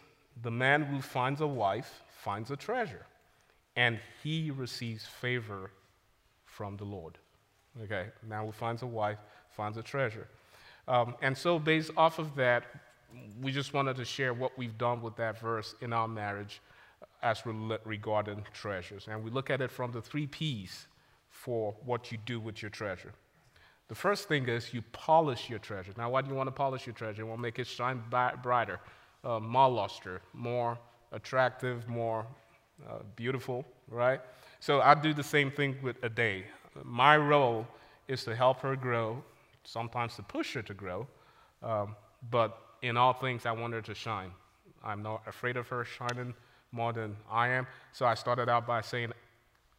the 0.43 0.51
man 0.51 0.83
who 0.83 1.01
finds 1.01 1.41
a 1.41 1.47
wife 1.47 2.03
finds 2.23 2.51
a 2.51 2.57
treasure, 2.57 3.07
and 3.77 3.99
he 4.23 4.51
receives 4.51 5.05
favor 5.05 5.71
from 6.45 6.77
the 6.77 6.85
Lord. 6.85 7.19
Okay, 7.85 8.07
man 8.27 8.47
who 8.47 8.53
finds 8.53 8.83
a 8.83 8.87
wife 8.87 9.19
finds 9.51 9.77
a 9.77 9.83
treasure. 9.83 10.29
Um, 10.89 11.15
and 11.23 11.37
so, 11.37 11.59
based 11.59 11.91
off 11.97 12.19
of 12.19 12.35
that, 12.37 12.65
we 13.41 13.53
just 13.53 13.73
wanted 13.73 13.97
to 13.97 14.05
share 14.05 14.35
what 14.35 14.57
we've 14.57 14.77
done 14.79 15.03
with 15.03 15.17
that 15.17 15.41
verse 15.41 15.75
in 15.81 15.93
our 15.93 16.09
marriage 16.09 16.61
as 17.23 17.43
regarding 17.47 18.45
treasures. 18.53 19.09
And 19.11 19.23
we 19.23 19.31
look 19.31 19.51
at 19.51 19.61
it 19.61 19.71
from 19.71 19.93
the 19.93 20.01
three 20.01 20.27
P's 20.27 20.87
for 21.31 21.75
what 21.85 22.13
you 22.13 22.19
do 22.25 22.39
with 22.41 22.63
your 22.63 22.71
treasure. 22.71 23.13
The 23.89 23.95
first 23.95 24.29
thing 24.29 24.49
is 24.49 24.75
you 24.75 24.83
polish 24.93 25.49
your 25.49 25.59
treasure. 25.59 25.93
Now, 25.97 26.11
why 26.11 26.23
do 26.23 26.29
you 26.29 26.35
want 26.35 26.49
to 26.49 26.53
polish 26.53 26.87
your 26.87 26.95
treasure? 26.95 27.23
You 27.23 27.27
want 27.27 27.39
to 27.39 27.43
make 27.43 27.59
it 27.59 27.67
shine 27.67 28.03
brighter 28.43 28.81
uh, 29.27 29.41
more 29.41 29.69
luster, 29.69 30.23
more 30.33 30.79
attractive, 31.13 31.89
more 31.89 32.25
uh, 32.89 32.99
beautiful, 33.17 33.65
right? 33.91 34.21
So 34.61 34.81
I 34.81 34.95
do 34.95 35.13
the 35.13 35.23
same 35.23 35.51
thing 35.51 35.77
with 35.83 36.01
Adey. 36.03 36.45
My 36.85 37.17
role 37.17 37.67
is 38.09 38.25
to 38.25 38.37
help 38.37 38.61
her 38.61 38.77
grow, 38.77 39.23
sometimes 39.65 40.15
to 40.17 40.23
push 40.23 40.55
her 40.55 40.63
to 40.63 40.75
grow, 40.75 41.07
um, 41.63 41.97
but 42.31 42.59
in 42.83 42.97
all 42.97 43.13
things, 43.13 43.47
I 43.47 43.53
want 43.53 43.73
her 43.75 43.83
to 43.83 43.95
shine. 43.95 44.31
I'm 44.85 45.03
not 45.03 45.23
afraid 45.27 45.57
of 45.57 45.67
her 45.69 45.85
shining 45.85 46.35
more 46.71 46.93
than 46.93 47.17
I 47.31 47.49
am. 47.49 47.67
So 47.93 48.07
I 48.07 48.15
started 48.15 48.49
out 48.49 48.67
by 48.67 48.81
saying, 48.81 49.13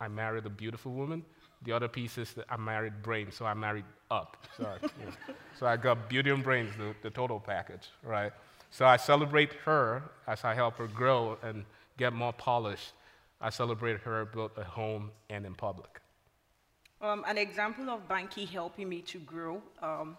I 0.01 0.07
married 0.07 0.45
a 0.45 0.49
beautiful 0.49 0.91
woman, 0.91 1.23
The 1.63 1.71
other 1.71 1.87
piece 1.87 2.17
is 2.17 2.33
that 2.33 2.45
I 2.49 2.57
married 2.57 3.01
brains, 3.01 3.35
so 3.35 3.45
I 3.45 3.53
married 3.53 3.85
up. 4.11 4.45
Sorry. 4.57 4.79
yeah. 4.83 5.33
So 5.59 5.65
I 5.65 5.77
got 5.77 6.09
beauty 6.09 6.29
and 6.29 6.43
brains, 6.43 6.71
the, 6.77 6.93
the 7.01 7.09
total 7.09 7.39
package, 7.39 7.89
right? 8.03 8.31
So 8.69 8.85
I 8.85 8.97
celebrate 8.97 9.53
her 9.65 10.03
as 10.27 10.43
I 10.43 10.53
help 10.53 10.77
her 10.77 10.87
grow 10.87 11.37
and 11.41 11.65
get 11.97 12.13
more 12.13 12.33
polished. 12.33 12.93
I 13.39 13.49
celebrate 13.49 13.99
her 14.01 14.25
both 14.25 14.57
at 14.57 14.65
home 14.65 15.11
and 15.29 15.45
in 15.45 15.53
public. 15.53 16.01
Um, 17.01 17.23
an 17.27 17.37
example 17.37 17.89
of 17.89 18.07
Banky 18.07 18.47
helping 18.47 18.89
me 18.89 19.01
to 19.01 19.19
grow. 19.19 19.61
Um, 19.81 20.17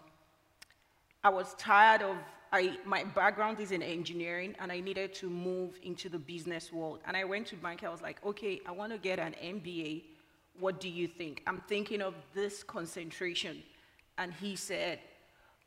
I 1.23 1.29
was 1.29 1.53
tired 1.55 2.01
of, 2.01 2.15
I, 2.53 2.77
my 2.85 3.03
background 3.03 3.59
is 3.59 3.71
in 3.71 3.81
engineering 3.81 4.55
and 4.59 4.71
I 4.71 4.79
needed 4.79 5.13
to 5.15 5.29
move 5.29 5.77
into 5.83 6.07
the 6.07 6.17
business 6.17 6.71
world. 6.71 6.99
And 7.05 7.17
I 7.17 7.25
went 7.25 7.47
to 7.47 7.57
Banky, 7.57 7.83
I 7.83 7.89
was 7.89 8.01
like, 8.01 8.25
okay, 8.25 8.61
I 8.65 8.71
want 8.71 8.93
to 8.93 8.97
get 8.97 9.19
an 9.19 9.35
MBA. 9.43 10.03
What 10.57 10.79
do 10.79 10.87
you 10.87 11.07
think? 11.07 11.43
I'm 11.45 11.61
thinking 11.67 12.01
of 12.01 12.13
this 12.33 12.63
concentration. 12.63 13.61
And 14.17 14.33
he 14.33 14.55
said, 14.55 14.99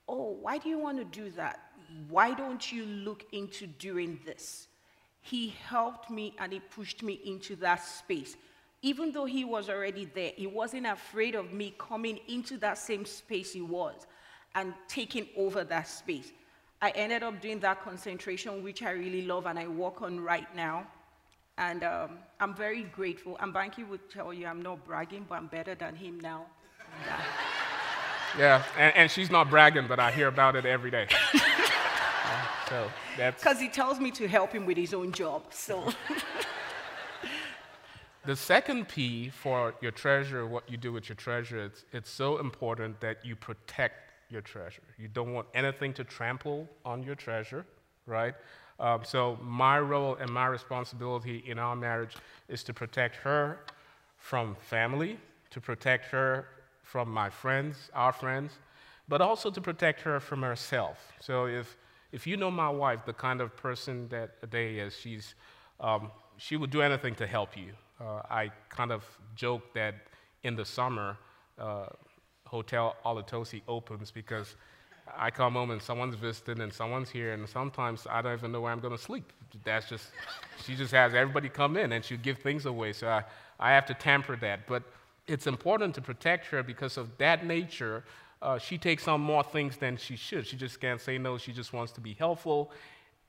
oh, 0.09 0.37
why 0.41 0.57
do 0.59 0.71
you 0.71 0.79
want 0.79 0.99
to 0.99 1.05
do 1.05 1.31
that? 1.33 1.72
Why 2.09 2.35
don't 2.35 2.71
you 2.71 2.85
look 2.85 3.25
into 3.33 3.67
doing 3.67 4.21
this? 4.25 4.69
He 5.21 5.55
helped 5.67 6.11
me 6.11 6.35
and 6.39 6.53
he 6.53 6.61
pushed 6.61 7.03
me 7.03 7.21
into 7.25 7.57
that 7.57 7.85
space 7.85 8.37
even 8.83 9.13
though 9.13 9.25
he 9.25 9.45
was 9.45 9.71
already 9.71 10.07
there, 10.07 10.33
he 10.37 10.49
wasn't 10.49 10.87
afraid 10.87 11.37
of 11.37 11.53
me 11.53 11.75
coming 11.79 12.19
into 12.29 12.57
that 12.59 12.77
same 12.77 13.05
space 13.05 13.53
he 13.53 13.63
was 13.63 14.07
and 14.57 14.75
taking 14.89 15.29
over 15.37 15.65
that 15.65 15.89
space. 15.89 16.33
I 16.83 16.91
ended 16.91 17.23
up 17.23 17.41
doing 17.41 17.61
that 17.61 17.81
concentration, 17.83 18.63
which 18.65 18.83
I 18.83 18.91
really 18.91 19.23
love 19.23 19.47
and 19.47 19.57
I 19.57 19.69
work 19.69 20.03
on 20.03 20.19
right 20.19 20.53
now. 20.57 20.85
And 21.59 21.85
um, 21.85 22.19
I'm 22.41 22.55
very 22.55 22.83
grateful. 22.83 23.37
And 23.39 23.55
Banky 23.55 23.87
would 23.87 24.11
tell 24.11 24.33
you 24.33 24.47
I'm 24.47 24.63
not 24.63 24.85
bragging, 24.85 25.27
but 25.29 25.37
I'm 25.37 25.47
better 25.47 25.77
than 25.77 25.95
him 25.95 26.19
now. 26.19 26.47
yeah, 28.37 28.65
and, 28.77 28.97
and, 28.97 29.11
she's 29.11 29.31
not 29.31 29.49
bragging, 29.49 29.87
but 29.87 30.01
I 30.01 30.11
hear 30.11 30.27
about 30.27 30.57
it 30.57 30.67
every 30.67 30.91
day. 30.91 31.07
so 32.73 32.91
that's 33.19 33.43
because 33.43 33.61
he 33.61 33.69
tells 33.69 34.01
me 34.01 34.11
to 34.13 34.27
help 34.27 34.53
him 34.53 34.65
with 34.65 34.79
his 34.79 34.95
own 34.95 35.13
job. 35.13 35.43
So. 35.51 35.93
The 38.25 38.37
second 38.37 38.87
P 38.87 39.31
for 39.31 39.75
your 39.81 39.91
treasure, 39.91 40.47
what 40.47 40.71
you 40.71 40.77
do 40.77 40.93
with 40.93 41.09
your 41.09 41.17
treasure, 41.17 41.65
it's, 41.65 41.85
it's 41.91 42.09
so 42.09 42.39
important 42.39 43.01
that 43.01 43.27
you 43.27 43.35
protect 43.35 44.13
your 44.31 44.43
treasure. 44.43 44.83
You 44.97 45.09
don't 45.09 45.33
want 45.33 45.49
anything 45.55 45.93
to 45.95 46.05
trample 46.05 46.69
on 46.85 47.03
your 47.03 47.17
treasure, 47.17 47.67
right? 48.07 48.35
Um, 48.79 49.01
so, 49.05 49.41
my 49.43 49.81
role 49.81 50.15
and 50.21 50.31
my 50.31 50.47
responsibility 50.47 51.43
in 51.49 51.59
our 51.59 51.75
marriage 51.75 52.15
is 52.49 52.63
to 52.65 52.73
protect 52.73 53.17
her 53.17 53.59
from 54.19 54.55
family, 54.61 55.19
to 55.51 55.61
protect 55.61 56.05
her 56.13 56.47
from 56.85 57.09
my 57.11 57.29
friends, 57.29 57.91
our 57.93 58.13
friends, 58.13 58.53
but 59.09 59.21
also 59.21 59.51
to 59.51 59.61
protect 59.61 60.01
her 60.03 60.21
from 60.21 60.43
herself. 60.43 61.13
So, 61.21 61.47
if, 61.47 61.77
if 62.13 62.27
you 62.27 62.37
know 62.37 62.51
my 62.51 62.69
wife, 62.69 63.05
the 63.05 63.13
kind 63.13 63.41
of 63.41 63.57
person 63.57 64.09
that 64.09 64.41
Adey 64.43 64.79
is, 64.79 64.97
she's, 64.97 65.35
um, 65.81 66.11
she 66.37 66.57
would 66.57 66.71
do 66.71 66.83
anything 66.83 67.15
to 67.17 67.27
help 67.27 67.57
you. 67.57 67.73
Uh, 68.01 68.23
I 68.31 68.51
kind 68.69 68.93
of 68.93 69.05
joke 69.35 69.73
that 69.75 69.95
in 70.43 70.55
the 70.57 70.65
summer, 70.65 71.17
uh, 71.59 71.87
Hotel 72.47 72.95
Olatosi 73.05 73.63
opens 73.67 74.11
because 74.11 74.57
I 75.17 75.31
come 75.31 75.55
home 75.55 75.71
and 75.71 75.81
someone's 75.81 76.15
visiting 76.15 76.61
and 76.61 76.73
someone's 76.73 77.11
here, 77.11 77.33
and 77.33 77.49
sometimes 77.49 78.07
I 78.09 78.23
don't 78.23 78.35
even 78.35 78.53
know 78.53 78.61
where 78.61 78.73
I'm 78.73 78.81
going 78.81 78.97
to 78.97 79.03
sleep. 79.03 79.33
That's 79.65 79.89
just, 79.89 80.09
she 80.65 80.75
just 80.75 80.93
has 80.93 81.15
everybody 81.15 81.49
come 81.49 81.77
in 81.77 81.93
and 81.93 82.05
she 82.05 82.17
give 82.17 82.39
things 82.39 82.67
away. 82.67 82.93
So 82.93 83.09
I, 83.09 83.25
I 83.59 83.71
have 83.73 83.87
to 83.87 83.95
tamper 83.95 84.37
that. 84.37 84.67
But 84.67 84.83
it's 85.27 85.47
important 85.47 85.95
to 85.95 86.01
protect 86.01 86.47
her 86.47 86.63
because 86.63 86.97
of 86.97 87.17
that 87.19 87.47
nature. 87.47 88.05
Uh, 88.43 88.59
she 88.59 88.77
takes 88.77 89.07
on 89.07 89.21
more 89.21 89.45
things 89.45 89.77
than 89.77 89.97
she 89.97 90.17
should. 90.17 90.47
She 90.47 90.57
just 90.57 90.81
can't 90.81 91.01
say 91.01 91.17
no. 91.17 91.39
She 91.39 91.53
just 91.53 91.73
wants 91.73 91.93
to 91.93 92.01
be 92.01 92.13
helpful. 92.13 92.73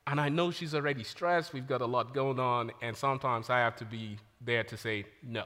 And 0.07 0.19
I 0.19 0.27
know 0.27 0.49
she's 0.49 0.73
already 0.73 1.03
stressed. 1.03 1.53
We've 1.53 1.67
got 1.67 1.81
a 1.81 1.85
lot 1.85 2.13
going 2.13 2.39
on. 2.39 2.71
And 2.81 2.97
sometimes 2.97 3.51
I 3.51 3.59
have 3.59 3.75
to 3.77 3.85
be 3.85 4.17
there 4.41 4.63
to 4.63 4.75
say, 4.75 5.05
no, 5.21 5.45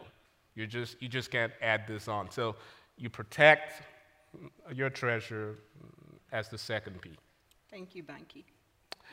you 0.55 0.65
just, 0.67 1.01
you 1.01 1.09
just 1.09 1.29
can't 1.29 1.51
add 1.61 1.85
this 1.85 2.07
on. 2.07 2.31
So 2.31 2.55
you 2.97 3.09
protect 3.09 3.83
your 4.73 4.89
treasure 4.89 5.57
as 6.31 6.47
the 6.47 6.57
second 6.57 7.01
P. 7.01 7.11
Thank 7.69 7.93
you, 7.93 8.03
Banky. 8.03 8.45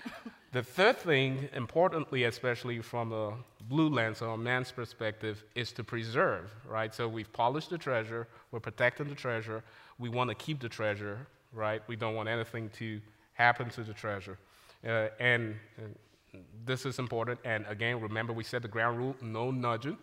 the 0.55 0.63
third 0.63 0.97
thing, 0.99 1.49
importantly, 1.53 2.25
especially 2.25 2.81
from 2.81 3.13
a 3.13 3.33
blue 3.69 3.89
lens 3.89 4.23
or 4.23 4.35
a 4.35 4.39
man's 4.39 4.71
perspective, 4.71 5.43
is 5.57 5.73
to 5.73 5.83
preserve, 5.83 6.49
right? 6.69 6.95
So 6.95 7.09
we've 7.09 7.33
polished 7.33 7.71
the 7.71 7.79
treasure, 7.79 8.29
we're 8.53 8.61
protecting 8.61 9.09
the 9.09 9.17
treasure, 9.17 9.65
we 9.99 10.09
want 10.09 10.31
to 10.31 10.37
keep 10.37 10.61
the 10.61 10.69
treasure, 10.69 11.27
right? 11.53 11.83
We 11.89 11.97
don't 11.97 12.15
want 12.15 12.29
anything 12.29 12.71
to 12.79 13.01
happen 13.33 13.69
to 13.71 13.83
the 13.83 13.93
treasure. 13.93 14.39
Uh, 14.87 15.09
and, 15.19 15.57
and 15.77 16.45
this 16.65 16.87
is 16.87 17.01
important. 17.01 17.41
And 17.45 17.67
again, 17.69 18.01
remember 18.01 18.33
we 18.33 18.45
said 18.45 18.63
the 18.63 18.69
ground 18.69 18.97
rule 18.97 19.17
no 19.21 19.51
nudging. 19.51 19.99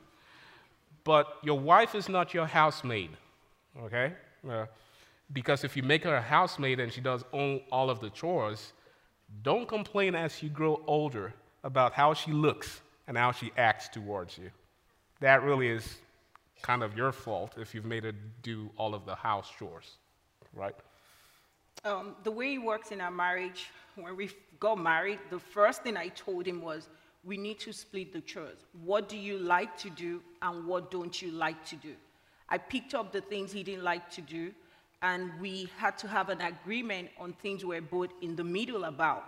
But 1.05 1.27
your 1.43 1.59
wife 1.59 1.95
is 1.95 2.09
not 2.09 2.33
your 2.33 2.45
housemaid, 2.45 3.11
okay? 3.83 4.11
Uh, 4.49 4.65
because 5.31 5.63
if 5.63 5.77
you 5.77 5.83
make 5.83 6.03
her 6.03 6.15
a 6.15 6.21
housemaid 6.21 6.81
and 6.81 6.91
she 6.91 6.99
does 6.99 7.23
all 7.31 7.89
of 7.89 8.01
the 8.01 8.09
chores, 8.09 8.73
don't 9.43 9.67
complain 9.67 10.15
as 10.15 10.41
you 10.43 10.49
grow 10.49 10.81
older 10.87 11.33
about 11.63 11.93
how 11.93 12.13
she 12.13 12.31
looks 12.31 12.81
and 13.07 13.17
how 13.17 13.31
she 13.31 13.51
acts 13.57 13.87
towards 13.87 14.37
you. 14.37 14.51
That 15.19 15.43
really 15.43 15.67
is 15.67 15.97
kind 16.61 16.83
of 16.83 16.95
your 16.95 17.11
fault 17.11 17.55
if 17.57 17.73
you've 17.73 17.85
made 17.85 18.03
her 18.03 18.13
do 18.43 18.69
all 18.77 18.93
of 18.93 19.05
the 19.05 19.15
house 19.15 19.49
chores, 19.57 19.97
right? 20.53 20.75
Um, 21.83 22.15
the 22.23 22.31
way 22.31 22.55
it 22.55 22.59
works 22.59 22.91
in 22.91 23.01
our 23.01 23.11
marriage, 23.11 23.69
when 23.95 24.15
we 24.15 24.29
got 24.59 24.77
married, 24.77 25.19
the 25.29 25.39
first 25.39 25.83
thing 25.83 25.97
I 25.97 26.09
told 26.09 26.45
him 26.45 26.61
was, 26.61 26.89
we 27.23 27.37
need 27.37 27.59
to 27.59 27.71
split 27.71 28.13
the 28.13 28.21
chores. 28.21 28.65
What 28.83 29.07
do 29.07 29.17
you 29.17 29.37
like 29.37 29.77
to 29.77 29.89
do 29.91 30.21
and 30.41 30.65
what 30.65 30.89
don't 30.89 31.21
you 31.21 31.31
like 31.31 31.63
to 31.67 31.75
do? 31.75 31.93
I 32.49 32.57
picked 32.57 32.93
up 32.93 33.11
the 33.11 33.21
things 33.21 33.51
he 33.51 33.63
didn't 33.63 33.83
like 33.83 34.09
to 34.11 34.21
do, 34.21 34.51
and 35.01 35.31
we 35.39 35.69
had 35.77 35.97
to 35.99 36.07
have 36.07 36.29
an 36.29 36.41
agreement 36.41 37.09
on 37.17 37.33
things 37.33 37.65
we 37.65 37.77
are 37.77 37.81
both 37.81 38.09
in 38.21 38.35
the 38.35 38.43
middle 38.43 38.85
about. 38.85 39.25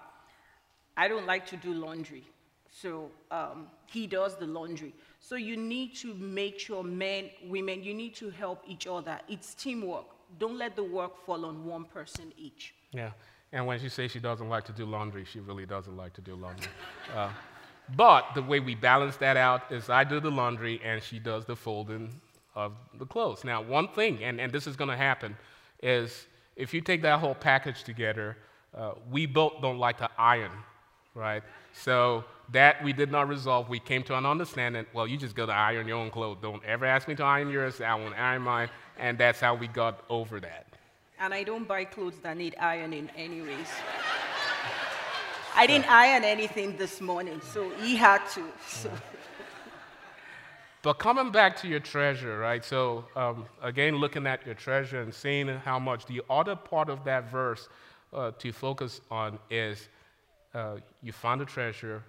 I 0.96 1.08
don't 1.08 1.26
like 1.26 1.46
to 1.48 1.58
do 1.58 1.74
laundry, 1.74 2.24
so 2.70 3.10
um, 3.32 3.68
he 3.88 4.06
does 4.06 4.36
the 4.36 4.46
laundry. 4.46 4.94
So 5.20 5.36
you 5.36 5.58
need 5.58 5.96
to 5.98 6.14
make 6.14 6.60
sure 6.60 6.84
men, 6.84 7.30
women, 7.48 7.84
you 7.84 7.94
need 7.94 8.14
to 8.16 8.30
help 8.30 8.64
each 8.68 8.88
other. 8.88 9.20
It's 9.28 9.56
teamwork. 9.56 10.06
Don't 10.38 10.58
let 10.58 10.76
the 10.76 10.84
work 10.84 11.26
fall 11.26 11.46
on 11.46 11.66
one 11.66 11.86
person 11.86 12.32
each. 12.38 12.74
Yeah. 12.92 13.12
And 13.52 13.66
when 13.68 13.80
she 13.80 13.90
says 13.90 14.12
she 14.12 14.20
doesn't 14.20 14.50
like 14.50 14.66
to 14.66 14.72
do 14.72 14.86
laundry, 14.86 15.26
she 15.26 15.40
really 15.40 15.66
doesn't 15.66 15.96
like 15.96 16.14
to 16.14 16.22
do 16.22 16.36
laundry. 16.36 16.68
Uh, 17.16 17.30
but 17.96 18.26
the 18.34 18.42
way 18.42 18.60
we 18.60 18.76
balance 18.76 19.16
that 19.18 19.38
out 19.38 19.72
is 19.72 19.90
I 19.90 20.04
do 20.04 20.20
the 20.20 20.32
laundry 20.32 20.82
and 20.84 21.02
she 21.02 21.20
does 21.20 21.46
the 21.46 21.56
folding 21.56 22.10
of 22.56 22.74
the 22.98 23.06
clothes. 23.06 23.44
Now, 23.44 23.62
one 23.62 23.88
thing, 23.90 24.24
and, 24.24 24.42
and 24.42 24.52
this 24.52 24.68
is 24.68 24.76
going 24.76 24.90
to 24.90 24.98
happen, 24.98 25.38
is 25.84 26.26
if 26.56 26.74
you 26.74 26.82
take 26.82 27.02
that 27.04 27.20
whole 27.20 27.36
package 27.36 27.84
together, 27.84 28.38
uh, 28.76 28.94
we 29.12 29.26
both 29.26 29.62
don't 29.62 29.78
like 29.78 29.98
to 29.98 30.10
iron, 30.18 30.52
right? 31.14 31.44
So 31.74 32.24
that 32.52 32.84
we 32.84 32.94
did 32.94 33.12
not 33.12 33.28
resolve. 33.28 33.70
We 33.70 33.80
came 33.80 34.04
to 34.04 34.18
an 34.18 34.26
understanding. 34.26 34.86
Well, 34.94 35.08
you 35.08 35.18
just 35.18 35.36
go 35.36 35.46
to 35.46 35.52
iron 35.52 35.88
your 35.88 35.98
own 35.98 36.10
clothes. 36.10 36.38
Don't 36.42 36.64
ever 36.66 36.86
ask 36.86 37.08
me 37.08 37.16
to 37.16 37.24
iron 37.24 37.50
yours. 37.50 37.82
I 37.82 37.94
won't 37.96 38.16
iron 38.16 38.42
mine. 38.42 38.70
And 38.98 39.18
that's 39.18 39.40
how 39.40 39.56
we 39.56 39.68
got 39.68 40.04
over 40.10 40.40
that. 40.40 40.68
And 41.20 41.34
I 41.34 41.44
don't 41.44 41.68
buy 41.68 41.86
clothes 41.86 42.18
that 42.24 42.38
need 42.38 42.56
ironing, 42.60 43.10
anyways. 43.16 43.68
I 45.56 45.68
didn't 45.68 45.90
iron 45.90 46.24
anything 46.24 46.78
this 46.78 47.00
morning, 47.00 47.40
so 47.54 47.70
he 47.82 47.96
had 47.96 48.28
to. 48.32 48.44
So. 48.68 48.92
But 50.84 51.00
coming 51.00 51.32
back 51.32 51.56
to 51.62 51.68
your 51.70 51.80
treasure, 51.80 52.38
right? 52.38 52.64
So, 52.64 53.06
um, 53.16 53.46
again, 53.62 53.96
looking 53.96 54.28
at 54.28 54.46
your 54.46 54.54
treasure 54.54 55.02
and 55.02 55.14
seeing 55.14 55.48
how 55.48 55.80
much, 55.80 56.06
the 56.06 56.22
other 56.30 56.58
part 56.58 56.90
of 56.90 57.06
that 57.06 57.32
verse 57.32 57.70
uh, 58.12 58.32
to 58.40 58.52
focus 58.52 59.00
on 59.10 59.40
is 59.50 59.88
uh, 60.54 60.76
you 61.02 61.14
find 61.14 61.42
a 61.42 61.46
treasure, 61.46 62.04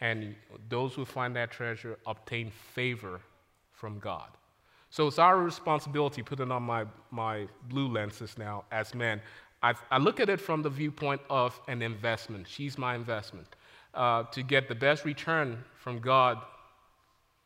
and 0.00 0.34
those 0.68 0.94
who 0.94 1.04
find 1.04 1.34
that 1.36 1.52
treasure 1.52 1.96
obtain 2.08 2.50
favor 2.74 3.20
from 3.72 4.00
God. 4.00 4.30
So 4.90 5.06
it's 5.06 5.20
our 5.20 5.38
responsibility, 5.38 6.22
putting 6.22 6.50
on 6.50 6.64
my, 6.64 6.86
my 7.12 7.46
blue 7.68 7.86
lenses 7.86 8.36
now 8.36 8.64
as 8.72 8.96
men. 8.96 9.20
I, 9.62 9.74
I 9.92 9.98
look 9.98 10.18
at 10.18 10.28
it 10.28 10.40
from 10.40 10.62
the 10.62 10.70
viewpoint 10.70 11.20
of 11.30 11.60
an 11.68 11.82
investment. 11.82 12.48
She's 12.48 12.76
my 12.78 12.96
investment. 12.96 13.46
Uh, 13.94 14.24
to 14.24 14.42
get 14.42 14.68
the 14.68 14.74
best 14.74 15.04
return 15.04 15.62
from 15.76 16.00
God 16.00 16.38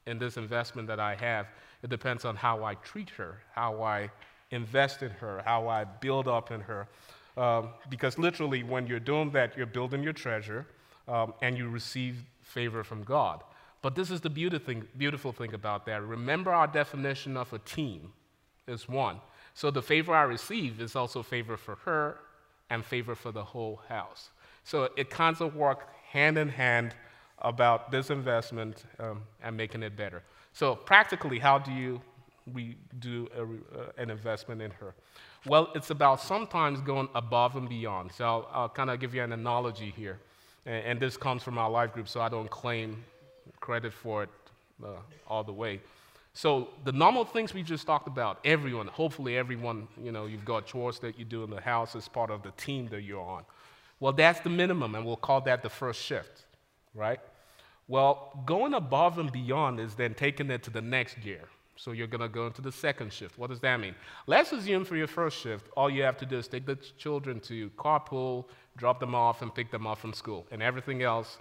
in 0.06 0.18
this 0.18 0.37
investment 0.37 0.88
that 0.88 1.00
I 1.00 1.14
have, 1.16 1.47
it 1.82 1.90
depends 1.90 2.25
on 2.25 2.37
how 2.37 2.64
I 2.64 2.75
treat 2.76 3.11
her, 3.11 3.38
how 3.54 3.82
I 3.82 4.11
invest 4.50 5.02
in 5.02 5.11
her, 5.11 5.42
how 5.44 5.68
I 5.68 5.85
build 5.85 6.28
up 6.28 6.50
in 6.50 6.61
her. 6.61 6.88
Um, 7.37 7.71
because 7.88 8.18
literally, 8.18 8.62
when 8.62 8.87
you're 8.87 9.00
doing 9.00 9.30
that, 9.30 9.56
you're 9.56 9.66
building 9.66 10.02
your 10.02 10.12
treasure 10.12 10.66
um, 11.09 11.32
and 11.40 11.56
you 11.56 11.68
receive 11.68 12.25
favor 12.42 12.85
from 12.85 13.02
God. 13.04 13.42
But 13.80 13.94
this 13.94 14.11
is 14.11 14.21
the 14.21 14.30
beautiful 14.30 14.66
thing, 14.66 14.85
beautiful 14.97 15.32
thing 15.32 15.54
about 15.54 15.87
that. 15.87 16.02
Remember 16.02 16.52
our 16.52 16.66
definition 16.66 17.37
of 17.37 17.52
a 17.52 17.59
team. 17.59 18.12
is 18.68 18.88
one. 18.88 19.21
So 19.54 19.71
the 19.71 19.82
favor 19.82 20.14
I 20.14 20.23
receive 20.23 20.80
is 20.80 20.94
also 20.94 21.23
favor 21.23 21.56
for 21.56 21.76
her 21.85 22.18
and 22.71 22.85
favor 22.85 23.14
for 23.14 23.32
the 23.32 23.44
whole 23.44 23.80
house. 23.88 24.30
So 24.64 24.88
it 24.97 25.11
kind 25.11 25.38
of 25.40 25.56
work 25.56 25.88
hand 26.11 26.38
in 26.38 26.49
hand 26.49 26.94
about 27.42 27.90
this 27.90 28.11
investment 28.11 28.84
um, 28.99 29.22
and 29.42 29.56
making 29.56 29.82
it 29.82 29.96
better. 29.96 30.22
So 30.52 30.75
practically, 30.75 31.38
how 31.38 31.58
do 31.58 31.72
you 31.72 32.00
we 32.52 32.76
do 32.99 33.28
a, 33.37 33.42
uh, 33.42 33.92
an 33.99 34.11
investment 34.11 34.61
in 34.61 34.70
her? 34.72 34.94
Well, 35.46 35.70
it's 35.75 35.90
about 35.90 36.20
sometimes 36.20 36.80
going 36.80 37.08
above 37.14 37.56
and 37.56 37.68
beyond. 37.68 38.12
So 38.12 38.25
I'll, 38.25 38.49
I'll 38.52 38.68
kind 38.68 38.90
of 38.90 39.00
give 39.00 39.14
you 39.14 39.22
an 39.22 39.32
analogy 39.32 39.92
here, 39.96 40.18
and, 40.66 40.84
and, 40.84 41.00
this 41.00 41.16
comes 41.16 41.42
from 41.42 41.58
our 41.58 41.70
life 41.70 41.92
group, 41.92 42.08
so 42.08 42.20
I 42.20 42.28
don't 42.28 42.50
claim 42.50 43.04
credit 43.61 43.92
for 43.92 44.25
it 44.25 44.30
uh, 44.84 44.88
all 45.28 45.44
the 45.44 45.52
way. 45.52 45.80
So 46.34 46.68
the 46.84 46.92
normal 46.92 47.25
things 47.25 47.52
we 47.52 47.62
just 47.62 47.87
talked 47.87 48.06
about, 48.06 48.38
everyone, 48.44 48.87
hopefully 48.87 49.37
everyone, 49.37 49.87
you 50.02 50.12
know, 50.12 50.26
you've 50.26 50.44
got 50.44 50.66
chores 50.66 50.99
that 51.00 51.18
you 51.18 51.25
do 51.25 51.44
in 51.44 51.50
the 51.50 51.61
house 51.61 51.94
as 51.94 52.08
part 52.08 52.30
of 52.30 52.42
the 52.42 52.52
team 52.52 52.88
that 52.88 53.02
you're 53.02 53.20
on. 53.20 53.44
Well, 54.00 54.12
that's 54.12 54.40
the 54.40 54.49
minimum, 54.49 54.94
and 54.94 55.04
we'll 55.04 55.16
call 55.16 55.42
that 55.42 55.62
the 55.62 55.68
first 55.68 56.00
shift, 56.00 56.42
right? 56.94 57.20
Well, 57.88 58.42
going 58.46 58.74
above 58.74 59.18
and 59.18 59.30
beyond 59.30 59.80
is 59.80 59.94
then 59.94 60.14
taking 60.14 60.50
it 60.50 60.62
to 60.64 60.70
the 60.70 60.80
next 60.80 61.20
gear. 61.20 61.48
So 61.76 61.92
you're 61.92 62.06
going 62.06 62.20
to 62.20 62.28
go 62.28 62.46
into 62.46 62.62
the 62.62 62.70
second 62.70 63.12
shift. 63.12 63.38
What 63.38 63.50
does 63.50 63.60
that 63.60 63.80
mean? 63.80 63.94
Let's 64.26 64.52
assume 64.52 64.84
for 64.84 64.96
your 64.96 65.06
first 65.06 65.40
shift, 65.40 65.68
all 65.76 65.90
you 65.90 66.02
have 66.02 66.16
to 66.18 66.26
do 66.26 66.38
is 66.38 66.46
take 66.46 66.66
the 66.66 66.76
children 66.96 67.40
to 67.40 67.70
carpool, 67.70 68.44
drop 68.76 69.00
them 69.00 69.14
off, 69.14 69.42
and 69.42 69.54
pick 69.54 69.70
them 69.70 69.86
up 69.86 69.98
from 69.98 70.12
school. 70.12 70.46
And 70.50 70.62
everything 70.62 71.02
else, 71.02 71.38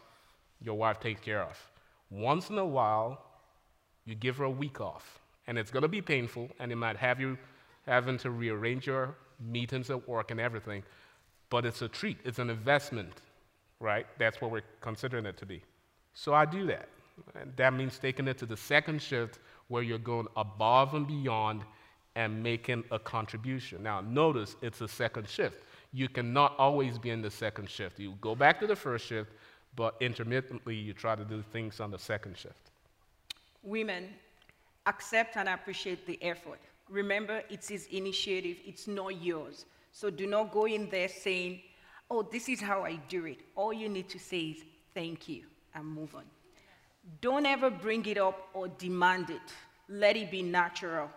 your 0.61 0.75
wife 0.75 0.99
takes 0.99 1.21
care 1.21 1.43
of. 1.43 1.57
Once 2.09 2.49
in 2.49 2.57
a 2.57 2.65
while, 2.65 3.21
you 4.05 4.15
give 4.15 4.37
her 4.37 4.45
a 4.45 4.49
week 4.49 4.81
off. 4.81 5.19
And 5.47 5.57
it's 5.57 5.69
going 5.69 5.83
to 5.83 5.89
be 5.89 6.01
painful, 6.01 6.49
and 6.59 6.71
it 6.71 6.75
might 6.75 6.97
have 6.97 7.19
you 7.19 7.37
having 7.85 8.17
to 8.19 8.31
rearrange 8.31 8.87
your 8.87 9.15
meetings 9.39 9.89
at 9.89 10.07
work 10.07 10.31
and 10.31 10.39
everything. 10.39 10.83
But 11.49 11.65
it's 11.65 11.81
a 11.81 11.87
treat, 11.87 12.17
it's 12.23 12.39
an 12.39 12.49
investment, 12.49 13.13
right? 13.79 14.05
That's 14.17 14.39
what 14.39 14.51
we're 14.51 14.63
considering 14.79 15.25
it 15.25 15.37
to 15.37 15.45
be. 15.45 15.61
So 16.13 16.33
I 16.33 16.45
do 16.45 16.65
that. 16.67 16.89
And 17.39 17.55
that 17.55 17.73
means 17.73 17.97
taking 17.97 18.27
it 18.27 18.37
to 18.39 18.45
the 18.45 18.57
second 18.57 19.01
shift 19.01 19.39
where 19.67 19.83
you're 19.83 19.97
going 19.97 20.27
above 20.35 20.93
and 20.93 21.07
beyond 21.07 21.63
and 22.15 22.43
making 22.43 22.83
a 22.91 22.99
contribution. 22.99 23.83
Now, 23.83 24.01
notice 24.01 24.55
it's 24.61 24.81
a 24.81 24.87
second 24.87 25.29
shift. 25.29 25.63
You 25.93 26.09
cannot 26.09 26.55
always 26.57 26.97
be 26.97 27.09
in 27.09 27.21
the 27.21 27.31
second 27.31 27.69
shift. 27.69 27.99
You 27.99 28.15
go 28.21 28.35
back 28.35 28.59
to 28.59 28.67
the 28.67 28.75
first 28.75 29.05
shift, 29.05 29.31
but 29.75 29.95
intermittently 30.01 30.75
you 30.75 30.93
try 30.93 31.15
to 31.15 31.23
do 31.23 31.43
things 31.53 31.79
on 31.79 31.91
the 31.91 31.99
second 31.99 32.37
shift. 32.37 32.71
Women, 33.63 34.09
accept 34.85 35.37
and 35.37 35.47
appreciate 35.47 36.05
the 36.05 36.21
effort. 36.21 36.59
Remember, 36.89 37.43
it's 37.49 37.69
his 37.69 37.87
initiative, 37.91 38.57
it's 38.65 38.87
not 38.87 39.21
yours. 39.21 39.65
So 39.93 40.09
do 40.09 40.27
not 40.27 40.51
go 40.51 40.65
in 40.65 40.89
there 40.89 41.07
saying, 41.07 41.61
oh, 42.09 42.23
this 42.23 42.49
is 42.49 42.59
how 42.59 42.83
I 42.83 42.95
do 43.07 43.25
it. 43.25 43.39
All 43.55 43.71
you 43.71 43.87
need 43.87 44.09
to 44.09 44.19
say 44.19 44.39
is, 44.39 44.57
thank 44.93 45.29
you, 45.29 45.43
and 45.75 45.85
move 45.85 46.15
on. 46.15 46.23
Don't 47.21 47.45
ever 47.45 47.69
bring 47.69 48.05
it 48.05 48.17
up 48.17 48.49
or 48.53 48.67
demand 48.67 49.29
it. 49.29 49.41
Let 49.89 50.15
it 50.15 50.31
be 50.31 50.41
natural. 50.41 51.09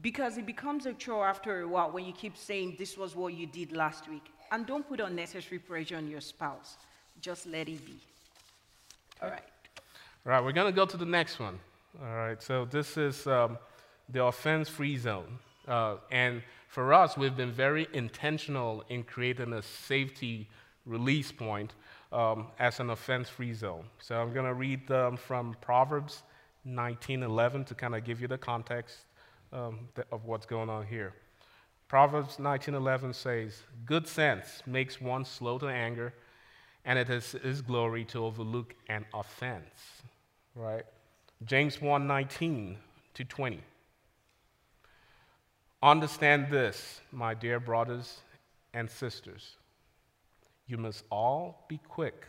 Because 0.00 0.38
it 0.38 0.46
becomes 0.46 0.86
a 0.86 0.94
chore 0.94 1.26
after 1.26 1.60
a 1.60 1.68
while 1.68 1.90
when 1.90 2.04
you 2.04 2.12
keep 2.12 2.36
saying, 2.36 2.76
This 2.78 2.96
was 2.96 3.14
what 3.14 3.34
you 3.34 3.46
did 3.46 3.72
last 3.72 4.08
week. 4.08 4.26
And 4.50 4.66
don't 4.66 4.88
put 4.88 5.00
unnecessary 5.00 5.58
pressure 5.58 5.96
on 5.96 6.08
your 6.08 6.20
spouse. 6.20 6.76
Just 7.20 7.46
let 7.46 7.68
it 7.68 7.84
be. 7.84 7.98
All 9.22 9.28
right. 9.28 9.42
All 10.26 10.32
right, 10.32 10.42
we're 10.42 10.52
going 10.52 10.66
to 10.66 10.76
go 10.76 10.86
to 10.86 10.96
the 10.96 11.04
next 11.04 11.38
one. 11.38 11.58
All 12.02 12.14
right, 12.14 12.42
so 12.42 12.64
this 12.64 12.96
is 12.96 13.26
um, 13.26 13.58
the 14.08 14.24
offense 14.24 14.68
free 14.68 14.96
zone. 14.96 15.38
Uh, 15.68 15.96
and 16.10 16.42
for 16.68 16.92
us, 16.94 17.16
we've 17.16 17.36
been 17.36 17.52
very 17.52 17.88
intentional 17.92 18.84
in 18.88 19.02
creating 19.02 19.52
a 19.52 19.62
safety 19.62 20.48
release 20.86 21.32
point 21.32 21.74
um, 22.12 22.48
as 22.58 22.80
an 22.80 22.90
offense-free 22.90 23.54
zone. 23.54 23.84
So 24.00 24.20
I'm 24.20 24.32
going 24.32 24.46
to 24.46 24.54
read 24.54 24.90
um, 24.90 25.16
from 25.16 25.56
Proverbs 25.60 26.22
19:11 26.66 27.66
to 27.66 27.74
kind 27.74 27.94
of 27.94 28.04
give 28.04 28.20
you 28.20 28.28
the 28.28 28.38
context 28.38 28.98
um, 29.52 29.88
of 30.12 30.24
what's 30.24 30.46
going 30.46 30.68
on 30.68 30.86
here. 30.86 31.14
Proverbs 31.88 32.36
19:11 32.36 33.14
says, 33.14 33.62
"Good 33.86 34.06
sense 34.06 34.62
makes 34.66 35.00
one 35.00 35.24
slow 35.24 35.58
to 35.58 35.68
anger, 35.68 36.14
and 36.84 36.98
it 36.98 37.10
is 37.10 37.32
his 37.32 37.62
glory 37.62 38.04
to 38.06 38.24
overlook 38.24 38.74
an 38.88 39.06
offense." 39.14 40.02
Right? 40.54 40.84
James 41.44 41.78
1:19 41.78 42.76
to 43.14 43.24
20. 43.24 43.60
Understand 45.82 46.50
this, 46.50 47.00
my 47.10 47.32
dear 47.32 47.58
brothers 47.58 48.20
and 48.74 48.88
sisters. 48.90 49.56
You 50.70 50.78
must 50.78 51.02
all 51.10 51.64
be 51.66 51.80
quick 51.88 52.26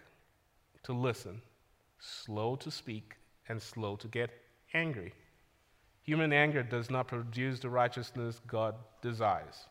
to 0.81 0.93
listen, 0.93 1.43
slow 1.99 2.55
to 2.55 2.71
speak, 2.71 3.17
and 3.47 3.61
slow 3.61 3.95
to 3.97 4.07
get 4.07 4.31
angry. 4.73 5.13
Human 6.01 6.33
anger 6.33 6.63
does 6.63 6.89
not 6.89 7.07
produce 7.07 7.59
the 7.59 7.69
righteousness 7.69 8.41
God 8.47 8.73
desires. 9.03 9.67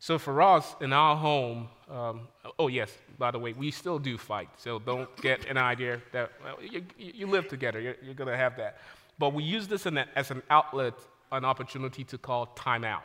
So 0.00 0.18
for 0.18 0.42
us 0.42 0.74
in 0.80 0.92
our 0.92 1.14
home, 1.14 1.68
um, 1.88 2.22
oh 2.58 2.66
yes, 2.66 2.90
by 3.16 3.30
the 3.30 3.38
way, 3.38 3.52
we 3.52 3.70
still 3.70 4.00
do 4.00 4.18
fight. 4.18 4.48
So 4.56 4.80
don't 4.80 5.08
get 5.22 5.48
an 5.48 5.56
idea 5.56 6.02
that 6.10 6.32
well, 6.42 6.56
you, 6.60 6.82
you, 6.98 7.28
live 7.28 7.46
together, 7.46 7.78
you're, 7.78 7.94
you're 8.02 8.14
going 8.14 8.28
to 8.28 8.36
have 8.36 8.56
that. 8.56 8.78
But 9.20 9.34
we 9.34 9.44
use 9.44 9.68
this 9.68 9.86
a, 9.86 10.04
as 10.18 10.32
an 10.32 10.42
outlet, 10.50 10.94
an 11.30 11.44
opportunity 11.44 12.02
to 12.02 12.18
call 12.18 12.48
timeout. 12.56 13.02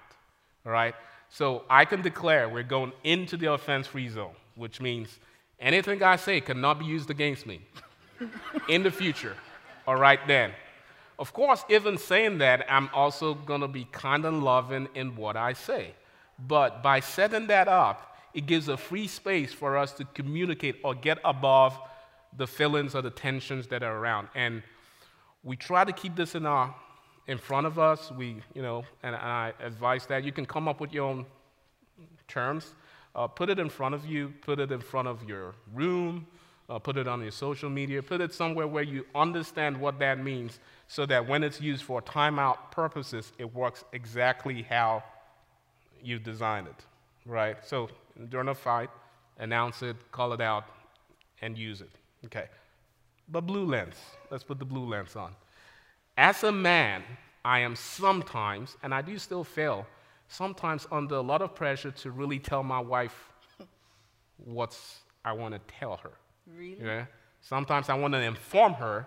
All 0.65 0.71
right? 0.71 0.95
So 1.29 1.63
I 1.69 1.85
can 1.85 2.01
declare 2.01 2.49
we're 2.49 2.63
going 2.63 2.91
into 3.03 3.37
the 3.37 3.53
offense 3.53 3.85
free 3.85 4.09
zone 4.09 4.33
which 4.59 4.79
means 4.81 5.19
anything 5.59 6.03
I 6.03 6.17
say 6.17 6.41
cannot 6.41 6.79
be 6.79 6.85
used 6.85 7.09
against 7.09 7.45
me 7.45 7.61
in 8.67 8.83
the 8.83 8.91
future 8.91 9.35
or 9.87 9.97
right 9.97 10.19
then. 10.27 10.51
Of 11.17 11.33
course, 11.33 11.63
even 11.69 11.97
saying 11.97 12.37
that, 12.37 12.65
I'm 12.69 12.89
also 12.93 13.33
going 13.33 13.61
to 13.61 13.67
be 13.67 13.85
kind 13.91 14.25
and 14.25 14.43
loving 14.43 14.87
in 14.95 15.15
what 15.15 15.35
I 15.35 15.53
say. 15.53 15.93
But 16.47 16.81
by 16.83 16.99
setting 16.99 17.47
that 17.47 17.67
up, 17.67 18.17
it 18.33 18.45
gives 18.45 18.67
a 18.69 18.77
free 18.77 19.07
space 19.07 19.51
for 19.51 19.75
us 19.77 19.91
to 19.93 20.05
communicate 20.05 20.77
or 20.83 20.95
get 20.95 21.17
above 21.25 21.77
the 22.37 22.47
feelings 22.47 22.95
or 22.95 23.01
the 23.01 23.09
tensions 23.09 23.67
that 23.67 23.83
are 23.83 23.97
around. 23.97 24.29
And 24.35 24.61
we 25.43 25.55
try 25.55 25.83
to 25.83 25.91
keep 25.91 26.15
this 26.15 26.35
in 26.35 26.45
our 26.45 26.73
in 27.27 27.37
front 27.37 27.67
of 27.67 27.77
us. 27.77 28.11
We, 28.11 28.37
you 28.53 28.61
know, 28.61 28.85
and, 29.03 29.15
and 29.15 29.23
I 29.23 29.53
advise 29.61 30.05
that 30.07 30.23
you 30.23 30.31
can 30.31 30.45
come 30.45 30.67
up 30.67 30.79
with 30.79 30.93
your 30.93 31.05
own 31.05 31.25
terms. 32.27 32.73
Uh, 33.15 33.27
put 33.27 33.49
it 33.49 33.59
in 33.59 33.69
front 33.69 33.95
of 33.95 34.05
you, 34.05 34.33
put 34.41 34.59
it 34.59 34.71
in 34.71 34.79
front 34.79 35.07
of 35.07 35.27
your 35.27 35.55
room, 35.73 36.27
uh, 36.69 36.77
put 36.77 36.97
it 36.97 37.07
on 37.07 37.21
your 37.21 37.31
social 37.31 37.69
media, 37.69 38.01
put 38.01 38.21
it 38.21 38.33
somewhere 38.33 38.67
where 38.67 38.83
you 38.83 39.05
understand 39.15 39.79
what 39.79 39.97
that 39.99 40.23
means 40.23 40.59
so 40.87 41.05
that 41.05 41.27
when 41.27 41.43
it's 41.43 41.59
used 41.59 41.83
for 41.83 42.01
timeout 42.01 42.71
purposes, 42.71 43.31
it 43.37 43.53
works 43.53 43.83
exactly 43.93 44.61
how 44.61 45.03
you 46.03 46.19
designed 46.19 46.67
it, 46.67 46.85
right? 47.25 47.57
So 47.65 47.89
during 48.29 48.49
a 48.49 48.55
fight, 48.55 48.89
announce 49.39 49.81
it, 49.81 49.95
call 50.11 50.33
it 50.33 50.41
out, 50.41 50.65
and 51.41 51.57
use 51.57 51.81
it. 51.81 51.91
Okay. 52.25 52.45
But 53.29 53.41
blue 53.41 53.65
lens, 53.65 53.95
let's 54.29 54.43
put 54.43 54.59
the 54.59 54.65
blue 54.65 54.85
lens 54.85 55.15
on. 55.15 55.33
As 56.17 56.43
a 56.43 56.51
man, 56.51 57.03
I 57.45 57.59
am 57.59 57.75
sometimes, 57.75 58.75
and 58.83 58.93
I 58.93 59.01
do 59.01 59.17
still 59.17 59.43
fail, 59.43 59.87
sometimes 60.29 60.87
under 60.91 61.15
a 61.15 61.21
lot 61.21 61.41
of 61.41 61.53
pressure 61.53 61.91
to 61.91 62.11
really 62.11 62.39
tell 62.39 62.63
my 62.63 62.79
wife 62.79 63.29
what 64.37 64.77
I 65.25 65.33
want 65.33 65.53
to 65.53 65.59
tell 65.79 65.97
her. 65.97 66.11
Really? 66.47 66.77
Yeah. 66.81 67.05
Sometimes 67.41 67.89
I 67.89 67.95
want 67.95 68.13
to 68.13 68.21
inform 68.21 68.73
her, 68.73 69.05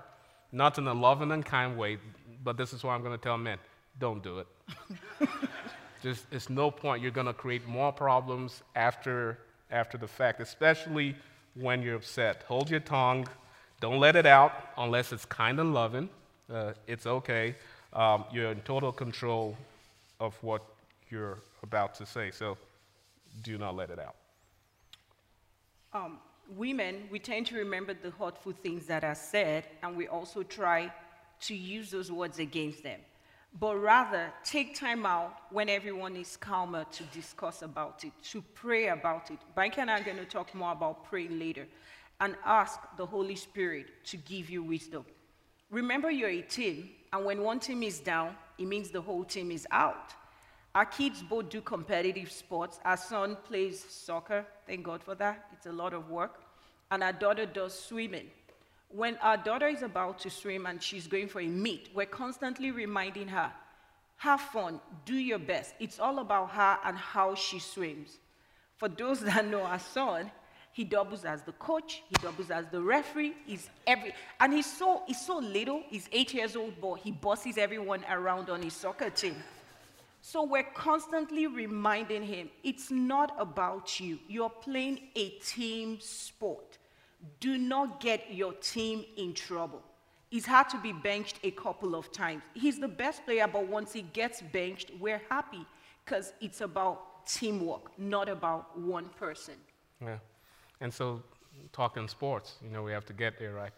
not 0.52 0.76
in 0.78 0.86
a 0.86 0.94
loving 0.94 1.32
and 1.32 1.44
kind 1.44 1.78
way, 1.78 1.98
but 2.44 2.56
this 2.56 2.72
is 2.72 2.84
what 2.84 2.92
I'm 2.92 3.02
going 3.02 3.16
to 3.16 3.22
tell 3.22 3.38
men 3.38 3.58
don't 3.98 4.22
do 4.22 4.38
it. 4.38 4.46
Just, 6.02 6.26
it's 6.32 6.50
no 6.50 6.70
point. 6.70 7.02
You're 7.02 7.12
going 7.12 7.26
to 7.26 7.32
create 7.32 7.66
more 7.66 7.92
problems 7.92 8.62
after, 8.74 9.38
after 9.70 9.98
the 9.98 10.08
fact, 10.08 10.40
especially 10.40 11.14
when 11.54 11.82
you're 11.82 11.96
upset. 11.96 12.44
Hold 12.48 12.70
your 12.70 12.80
tongue. 12.80 13.28
Don't 13.80 14.00
let 14.00 14.16
it 14.16 14.26
out 14.26 14.52
unless 14.76 15.12
it's 15.12 15.24
kind 15.24 15.60
and 15.60 15.74
loving. 15.74 16.08
Uh, 16.52 16.72
it's 16.86 17.06
okay. 17.06 17.54
Um, 17.92 18.24
you're 18.32 18.50
in 18.50 18.60
total 18.60 18.90
control 18.92 19.56
of 20.18 20.34
what 20.42 20.62
you're 21.12 21.38
about 21.62 21.94
to 21.96 22.06
say. 22.06 22.30
So 22.30 22.56
do 23.42 23.58
not 23.58 23.76
let 23.76 23.90
it 23.90 23.98
out. 23.98 24.16
Um, 25.92 26.18
women, 26.56 27.08
we 27.10 27.18
tend 27.18 27.46
to 27.48 27.56
remember 27.56 27.94
the 27.94 28.10
hurtful 28.10 28.52
things 28.52 28.86
that 28.86 29.04
are 29.04 29.14
said, 29.14 29.64
and 29.82 29.94
we 29.96 30.08
also 30.08 30.42
try 30.42 30.90
to 31.40 31.54
use 31.54 31.90
those 31.90 32.10
words 32.10 32.38
against 32.38 32.82
them. 32.82 33.00
But 33.60 33.76
rather, 33.76 34.32
take 34.42 34.78
time 34.78 35.04
out 35.04 35.34
when 35.50 35.68
everyone 35.68 36.16
is 36.16 36.38
calmer 36.38 36.86
to 36.92 37.02
discuss 37.04 37.60
about 37.60 38.02
it, 38.04 38.12
to 38.30 38.40
pray 38.54 38.88
about 38.88 39.30
it. 39.30 39.38
Banky 39.54 39.78
and 39.78 39.90
I 39.90 40.00
are 40.00 40.04
going 40.04 40.16
to 40.16 40.24
talk 40.24 40.54
more 40.54 40.72
about 40.72 41.04
praying 41.04 41.38
later, 41.38 41.66
and 42.20 42.34
ask 42.46 42.78
the 42.96 43.04
Holy 43.04 43.36
Spirit 43.36 43.86
to 44.04 44.16
give 44.16 44.48
you 44.48 44.62
wisdom. 44.62 45.04
Remember, 45.70 46.10
you're 46.10 46.30
a 46.30 46.40
team, 46.40 46.90
and 47.12 47.26
when 47.26 47.42
one 47.42 47.60
team 47.60 47.82
is 47.82 48.00
down, 48.00 48.34
it 48.58 48.64
means 48.64 48.90
the 48.90 49.02
whole 49.02 49.24
team 49.24 49.50
is 49.50 49.66
out. 49.70 50.14
Our 50.74 50.86
kids 50.86 51.22
both 51.22 51.50
do 51.50 51.60
competitive 51.60 52.32
sports. 52.32 52.80
Our 52.84 52.96
son 52.96 53.36
plays 53.44 53.84
soccer, 53.88 54.46
thank 54.66 54.84
God 54.84 55.02
for 55.02 55.14
that. 55.16 55.48
It's 55.52 55.66
a 55.66 55.72
lot 55.72 55.92
of 55.92 56.08
work. 56.08 56.40
And 56.90 57.02
our 57.02 57.12
daughter 57.12 57.44
does 57.44 57.78
swimming. 57.78 58.30
When 58.88 59.16
our 59.18 59.36
daughter 59.36 59.68
is 59.68 59.82
about 59.82 60.18
to 60.20 60.30
swim 60.30 60.66
and 60.66 60.82
she's 60.82 61.06
going 61.06 61.28
for 61.28 61.40
a 61.40 61.46
meet, 61.46 61.90
we're 61.94 62.06
constantly 62.06 62.70
reminding 62.70 63.28
her, 63.28 63.52
have 64.16 64.40
fun, 64.40 64.80
do 65.04 65.14
your 65.14 65.38
best. 65.38 65.74
It's 65.80 65.98
all 65.98 66.18
about 66.20 66.50
her 66.50 66.78
and 66.84 66.96
how 66.96 67.34
she 67.34 67.58
swims. 67.58 68.18
For 68.76 68.88
those 68.88 69.20
that 69.24 69.46
know 69.46 69.62
our 69.62 69.78
son, 69.78 70.30
he 70.72 70.84
doubles 70.84 71.26
as 71.26 71.42
the 71.42 71.52
coach, 71.52 72.02
he 72.08 72.14
doubles 72.22 72.50
as 72.50 72.66
the 72.70 72.80
referee, 72.80 73.34
he's 73.44 73.68
every 73.86 74.14
and 74.40 74.54
he's 74.54 74.64
so 74.64 75.02
he's 75.06 75.20
so 75.20 75.38
little, 75.38 75.82
he's 75.88 76.08
eight 76.12 76.32
years 76.32 76.56
old, 76.56 76.74
but 76.80 76.94
he 76.94 77.10
bosses 77.10 77.58
everyone 77.58 78.02
around 78.10 78.48
on 78.48 78.62
his 78.62 78.72
soccer 78.72 79.10
team. 79.10 79.36
So 80.24 80.44
we're 80.44 80.62
constantly 80.62 81.48
reminding 81.48 82.22
him 82.22 82.48
it's 82.62 82.92
not 82.92 83.34
about 83.38 83.98
you. 83.98 84.20
You're 84.28 84.50
playing 84.50 85.00
a 85.16 85.30
team 85.30 85.98
sport. 86.00 86.78
Do 87.40 87.58
not 87.58 88.00
get 88.00 88.32
your 88.32 88.52
team 88.52 89.04
in 89.16 89.34
trouble. 89.34 89.82
He's 90.30 90.46
had 90.46 90.68
to 90.70 90.78
be 90.78 90.92
benched 90.92 91.40
a 91.42 91.50
couple 91.50 91.96
of 91.96 92.12
times. 92.12 92.42
He's 92.54 92.78
the 92.78 92.88
best 92.88 93.24
player, 93.26 93.48
but 93.52 93.66
once 93.66 93.92
he 93.92 94.02
gets 94.02 94.40
benched, 94.40 94.92
we're 95.00 95.20
happy 95.28 95.66
because 96.04 96.32
it's 96.40 96.60
about 96.60 97.26
teamwork, 97.26 97.98
not 97.98 98.28
about 98.28 98.78
one 98.78 99.08
person. 99.18 99.54
Yeah. 100.00 100.18
And 100.80 100.94
so, 100.94 101.22
talking 101.72 102.06
sports, 102.08 102.56
you 102.64 102.70
know, 102.70 102.82
we 102.82 102.92
have 102.92 103.04
to 103.06 103.12
get 103.12 103.38
there, 103.38 103.54
right? 103.54 103.72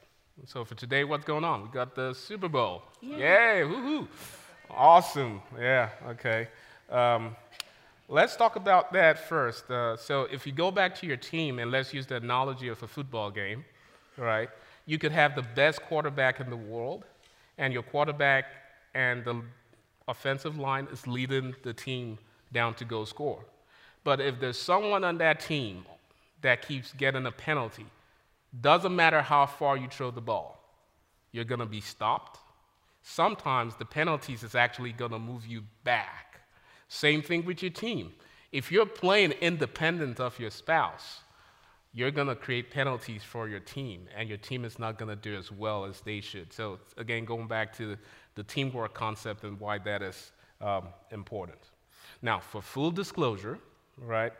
So, 0.44 0.64
for 0.64 0.74
today, 0.74 1.04
what's 1.04 1.24
going 1.24 1.44
on? 1.44 1.62
We 1.62 1.68
got 1.68 1.94
the 1.94 2.12
Super 2.12 2.48
Bowl. 2.48 2.82
Yeah. 3.00 3.16
Yay! 3.16 3.62
Woohoo! 3.62 4.06
Awesome. 4.70 5.40
Yeah, 5.58 5.90
okay. 6.08 6.48
Um, 6.90 7.36
let's 8.08 8.36
talk 8.36 8.56
about 8.56 8.92
that 8.92 9.28
first. 9.28 9.70
Uh, 9.70 9.96
so, 9.96 10.22
if 10.30 10.46
you 10.46 10.52
go 10.52 10.70
back 10.70 10.94
to 10.96 11.06
your 11.06 11.16
team, 11.16 11.58
and 11.58 11.70
let's 11.70 11.92
use 11.94 12.06
the 12.06 12.16
analogy 12.16 12.68
of 12.68 12.82
a 12.82 12.88
football 12.88 13.30
game, 13.30 13.64
right? 14.16 14.48
You 14.86 14.98
could 14.98 15.12
have 15.12 15.34
the 15.34 15.42
best 15.42 15.82
quarterback 15.82 16.40
in 16.40 16.50
the 16.50 16.56
world, 16.56 17.04
and 17.58 17.72
your 17.72 17.82
quarterback 17.82 18.46
and 18.94 19.24
the 19.24 19.42
offensive 20.08 20.58
line 20.58 20.86
is 20.92 21.06
leading 21.06 21.54
the 21.62 21.72
team 21.72 22.18
down 22.52 22.74
to 22.74 22.84
go 22.84 23.04
score. 23.04 23.44
But 24.02 24.20
if 24.20 24.38
there's 24.38 24.58
someone 24.60 25.04
on 25.04 25.18
that 25.18 25.40
team 25.40 25.84
that 26.42 26.66
keeps 26.66 26.92
getting 26.92 27.26
a 27.26 27.32
penalty, 27.32 27.86
doesn't 28.60 28.94
matter 28.94 29.22
how 29.22 29.46
far 29.46 29.76
you 29.76 29.88
throw 29.88 30.10
the 30.10 30.20
ball, 30.20 30.60
you're 31.32 31.44
going 31.44 31.60
to 31.60 31.66
be 31.66 31.80
stopped 31.80 32.38
sometimes 33.04 33.76
the 33.76 33.84
penalties 33.84 34.42
is 34.42 34.54
actually 34.54 34.92
going 34.92 35.12
to 35.12 35.18
move 35.18 35.46
you 35.46 35.62
back. 35.84 36.40
Same 36.88 37.22
thing 37.22 37.44
with 37.44 37.62
your 37.62 37.70
team. 37.70 38.12
If 38.50 38.72
you're 38.72 38.86
playing 38.86 39.32
independent 39.32 40.18
of 40.20 40.38
your 40.40 40.50
spouse, 40.50 41.20
you're 41.92 42.10
going 42.10 42.26
to 42.26 42.34
create 42.34 42.70
penalties 42.70 43.22
for 43.22 43.46
your 43.48 43.60
team, 43.60 44.08
and 44.16 44.28
your 44.28 44.38
team 44.38 44.64
is 44.64 44.78
not 44.78 44.98
going 44.98 45.08
to 45.10 45.16
do 45.16 45.36
as 45.36 45.52
well 45.52 45.84
as 45.84 46.00
they 46.00 46.20
should. 46.20 46.52
So, 46.52 46.80
again, 46.96 47.24
going 47.24 47.46
back 47.46 47.76
to 47.76 47.96
the, 48.34 48.42
teamwork 48.42 48.94
concept 48.94 49.44
and 49.44 49.60
why 49.60 49.78
that 49.78 50.02
is 50.02 50.32
um, 50.60 50.88
important. 51.12 51.60
Now, 52.20 52.40
for 52.40 52.60
full 52.60 52.90
disclosure, 52.90 53.60
right, 53.96 54.32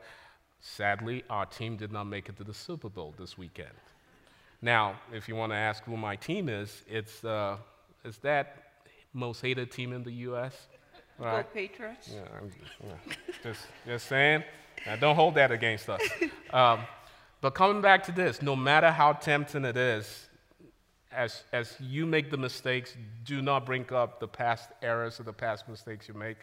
sadly, 0.61 1.23
our 1.31 1.47
team 1.47 1.77
did 1.77 1.93
not 1.93 2.05
make 2.05 2.29
it 2.29 2.37
to 2.39 2.45
the 2.45 2.55
Super 2.55 2.89
Bowl 2.89 3.15
this 3.17 3.39
weekend. 3.39 3.69
Now, 4.61 4.97
if 5.13 5.29
you 5.29 5.37
want 5.37 5.53
to 5.53 5.57
ask 5.57 5.85
who 5.85 5.97
my 5.97 6.17
team 6.17 6.49
is, 6.49 6.83
it's 6.89 7.25
uh, 7.25 7.57
is 8.05 8.19
that 8.19 8.65
most 9.13 9.41
hated 9.41 9.71
team 9.71 9.93
in 9.93 10.03
the 10.03 10.13
U.S.? 10.13 10.55
Right. 11.19 11.43
Go 11.43 11.49
Patriots. 11.55 12.11
Yeah, 12.13 12.21
I'm, 12.41 12.51
yeah. 12.85 13.15
just, 13.43 13.61
just 13.87 14.07
saying. 14.07 14.43
Now, 14.85 14.97
don't 14.97 15.17
hold 15.17 15.37
that 15.37 15.51
against 15.51 15.89
us. 15.89 16.03
Um, 16.53 16.83
but 17.41 17.51
coming 17.57 17.83
back 17.83 18.05
to 18.05 18.13
this, 18.13 18.41
no 18.41 18.55
matter 18.55 18.93
how 18.93 19.13
tempting 19.13 19.65
it 19.65 19.77
is, 19.77 20.29
as, 21.11 21.43
as 21.53 21.77
you 21.81 22.07
make 22.07 22.31
the 22.31 22.37
mistakes, 22.37 22.97
do 23.25 23.43
not 23.43 23.67
bring 23.67 23.93
up 23.93 24.21
the 24.21 24.29
past 24.29 24.71
errors 24.83 25.19
or 25.19 25.25
the 25.25 25.33
past 25.33 25.69
mistakes 25.69 26.07
you 26.07 26.15
make. 26.15 26.37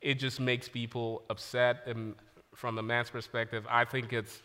It 0.00 0.14
just 0.14 0.40
makes 0.40 0.66
people 0.66 1.24
upset. 1.28 1.82
And 1.86 2.14
from 2.54 2.78
a 2.78 2.82
man's 2.82 3.10
perspective, 3.10 3.66
I 3.68 3.84
think 3.84 4.14
it's, 4.14 4.40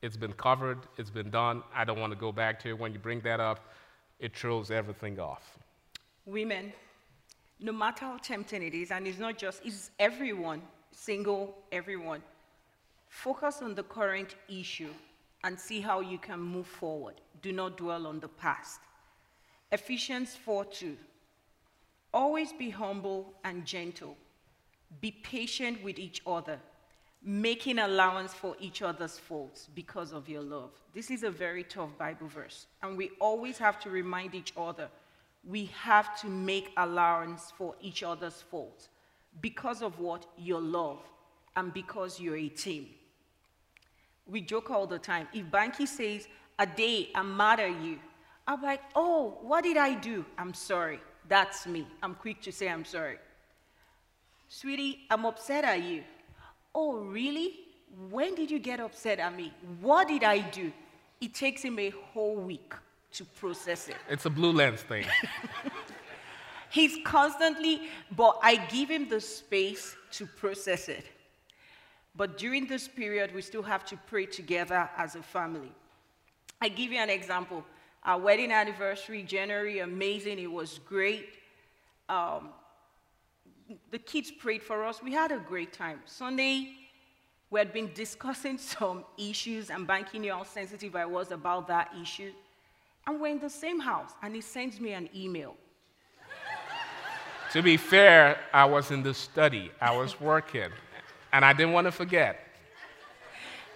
it's 0.00 0.16
been 0.16 0.32
covered, 0.32 0.78
it's 0.96 1.10
been 1.10 1.28
done. 1.28 1.62
I 1.74 1.84
don't 1.84 2.00
want 2.00 2.14
to 2.14 2.18
go 2.18 2.32
back 2.32 2.58
to 2.60 2.70
it. 2.70 2.78
When 2.78 2.94
you 2.94 2.98
bring 2.98 3.20
that 3.20 3.38
up, 3.38 3.60
it 4.18 4.34
throws 4.34 4.70
everything 4.70 5.20
off 5.20 5.58
women, 6.28 6.72
no 7.60 7.72
matter 7.72 8.04
how 8.04 8.18
tempting 8.18 8.62
it 8.62 8.74
is, 8.74 8.90
and 8.90 9.06
it's 9.06 9.18
not 9.18 9.38
just, 9.38 9.62
it's 9.64 9.90
everyone, 9.98 10.62
single, 10.92 11.56
everyone, 11.72 12.22
focus 13.08 13.60
on 13.62 13.74
the 13.74 13.82
current 13.82 14.36
issue 14.48 14.90
and 15.44 15.58
see 15.58 15.80
how 15.80 16.00
you 16.00 16.18
can 16.18 16.40
move 16.40 16.66
forward. 16.66 17.20
Do 17.42 17.52
not 17.52 17.76
dwell 17.76 18.06
on 18.06 18.20
the 18.20 18.28
past. 18.28 18.80
Ephesians 19.72 20.36
4 20.36 20.64
2. 20.66 20.96
Always 22.12 22.52
be 22.52 22.70
humble 22.70 23.34
and 23.44 23.64
gentle. 23.64 24.16
Be 25.00 25.10
patient 25.10 25.82
with 25.84 25.98
each 25.98 26.22
other, 26.26 26.58
making 27.22 27.78
allowance 27.78 28.32
for 28.32 28.56
each 28.58 28.80
other's 28.80 29.18
faults 29.18 29.68
because 29.74 30.12
of 30.12 30.28
your 30.28 30.42
love. 30.42 30.70
This 30.94 31.10
is 31.10 31.22
a 31.22 31.30
very 31.30 31.64
tough 31.64 31.96
Bible 31.98 32.28
verse, 32.28 32.66
and 32.82 32.96
we 32.96 33.10
always 33.20 33.58
have 33.58 33.78
to 33.80 33.90
remind 33.90 34.34
each 34.34 34.54
other 34.56 34.88
we 35.48 35.70
have 35.80 36.20
to 36.20 36.26
make 36.26 36.70
allowance 36.76 37.52
for 37.56 37.74
each 37.80 38.02
other's 38.02 38.42
faults 38.50 38.90
because 39.40 39.82
of 39.82 39.98
what? 39.98 40.26
Your 40.36 40.60
love 40.60 41.00
and 41.56 41.72
because 41.72 42.20
you're 42.20 42.36
a 42.36 42.48
team. 42.48 42.88
We 44.26 44.42
joke 44.42 44.70
all 44.70 44.86
the 44.86 44.98
time. 44.98 45.26
If 45.32 45.46
Banky 45.46 45.88
says, 45.88 46.28
Adey, 46.58 47.08
I'm 47.14 47.34
mad 47.34 47.60
at 47.60 47.80
you, 47.80 47.98
I'm 48.46 48.62
like, 48.62 48.82
oh, 48.94 49.38
what 49.40 49.64
did 49.64 49.78
I 49.78 49.94
do? 49.94 50.24
I'm 50.36 50.52
sorry. 50.52 51.00
That's 51.28 51.66
me. 51.66 51.86
I'm 52.02 52.14
quick 52.14 52.42
to 52.42 52.52
say 52.52 52.68
I'm 52.68 52.84
sorry. 52.84 53.18
Sweetie, 54.48 55.06
I'm 55.10 55.24
upset 55.24 55.64
at 55.64 55.82
you. 55.82 56.02
Oh, 56.74 56.98
really? 56.98 57.54
When 58.10 58.34
did 58.34 58.50
you 58.50 58.58
get 58.58 58.80
upset 58.80 59.18
at 59.18 59.34
me? 59.34 59.54
What 59.80 60.08
did 60.08 60.24
I 60.24 60.40
do? 60.40 60.72
It 61.20 61.34
takes 61.34 61.62
him 61.62 61.78
a 61.78 61.90
whole 62.12 62.36
week 62.36 62.74
to 63.12 63.24
process 63.24 63.88
it. 63.88 63.96
It's 64.08 64.26
a 64.26 64.30
blue 64.30 64.52
lens 64.52 64.82
thing. 64.82 65.04
He's 66.70 66.98
constantly, 67.04 67.82
but 68.14 68.38
I 68.42 68.56
give 68.56 68.90
him 68.90 69.08
the 69.08 69.20
space 69.20 69.96
to 70.12 70.26
process 70.26 70.88
it. 70.88 71.04
But 72.14 72.36
during 72.36 72.66
this 72.66 72.88
period, 72.88 73.34
we 73.34 73.42
still 73.42 73.62
have 73.62 73.84
to 73.86 73.96
pray 73.96 74.26
together 74.26 74.90
as 74.96 75.14
a 75.14 75.22
family. 75.22 75.72
I 76.60 76.68
give 76.68 76.92
you 76.92 76.98
an 76.98 77.10
example. 77.10 77.64
Our 78.02 78.18
wedding 78.18 78.50
anniversary, 78.50 79.22
January, 79.22 79.78
amazing. 79.78 80.38
It 80.38 80.50
was 80.50 80.80
great. 80.84 81.28
Um, 82.08 82.50
the 83.90 83.98
kids 83.98 84.30
prayed 84.30 84.62
for 84.62 84.84
us. 84.84 85.02
We 85.02 85.12
had 85.12 85.30
a 85.30 85.38
great 85.38 85.72
time. 85.72 86.00
Sunday, 86.06 86.72
we 87.50 87.60
had 87.60 87.72
been 87.72 87.90
discussing 87.94 88.58
some 88.76 89.04
issues, 89.16 89.70
and 89.70 89.86
Banky 89.86 90.20
knew 90.20 90.32
how 90.32 90.44
sensitive 90.44 90.96
I 90.96 91.06
was 91.06 91.30
about 91.30 91.68
that 91.68 91.92
issue. 92.00 92.32
And 93.08 93.18
we're 93.18 93.28
in 93.28 93.38
the 93.38 93.48
same 93.48 93.80
house, 93.80 94.10
and 94.22 94.34
he 94.34 94.42
sends 94.42 94.78
me 94.78 94.92
an 94.92 95.08
email. 95.16 95.56
to 97.52 97.62
be 97.62 97.78
fair, 97.78 98.38
I 98.52 98.66
was 98.66 98.90
in 98.90 99.02
the 99.02 99.14
study, 99.14 99.70
I 99.80 99.96
was 99.96 100.20
working, 100.20 100.68
and 101.32 101.42
I 101.42 101.54
didn't 101.54 101.72
want 101.72 101.86
to 101.86 101.90
forget. 101.90 102.38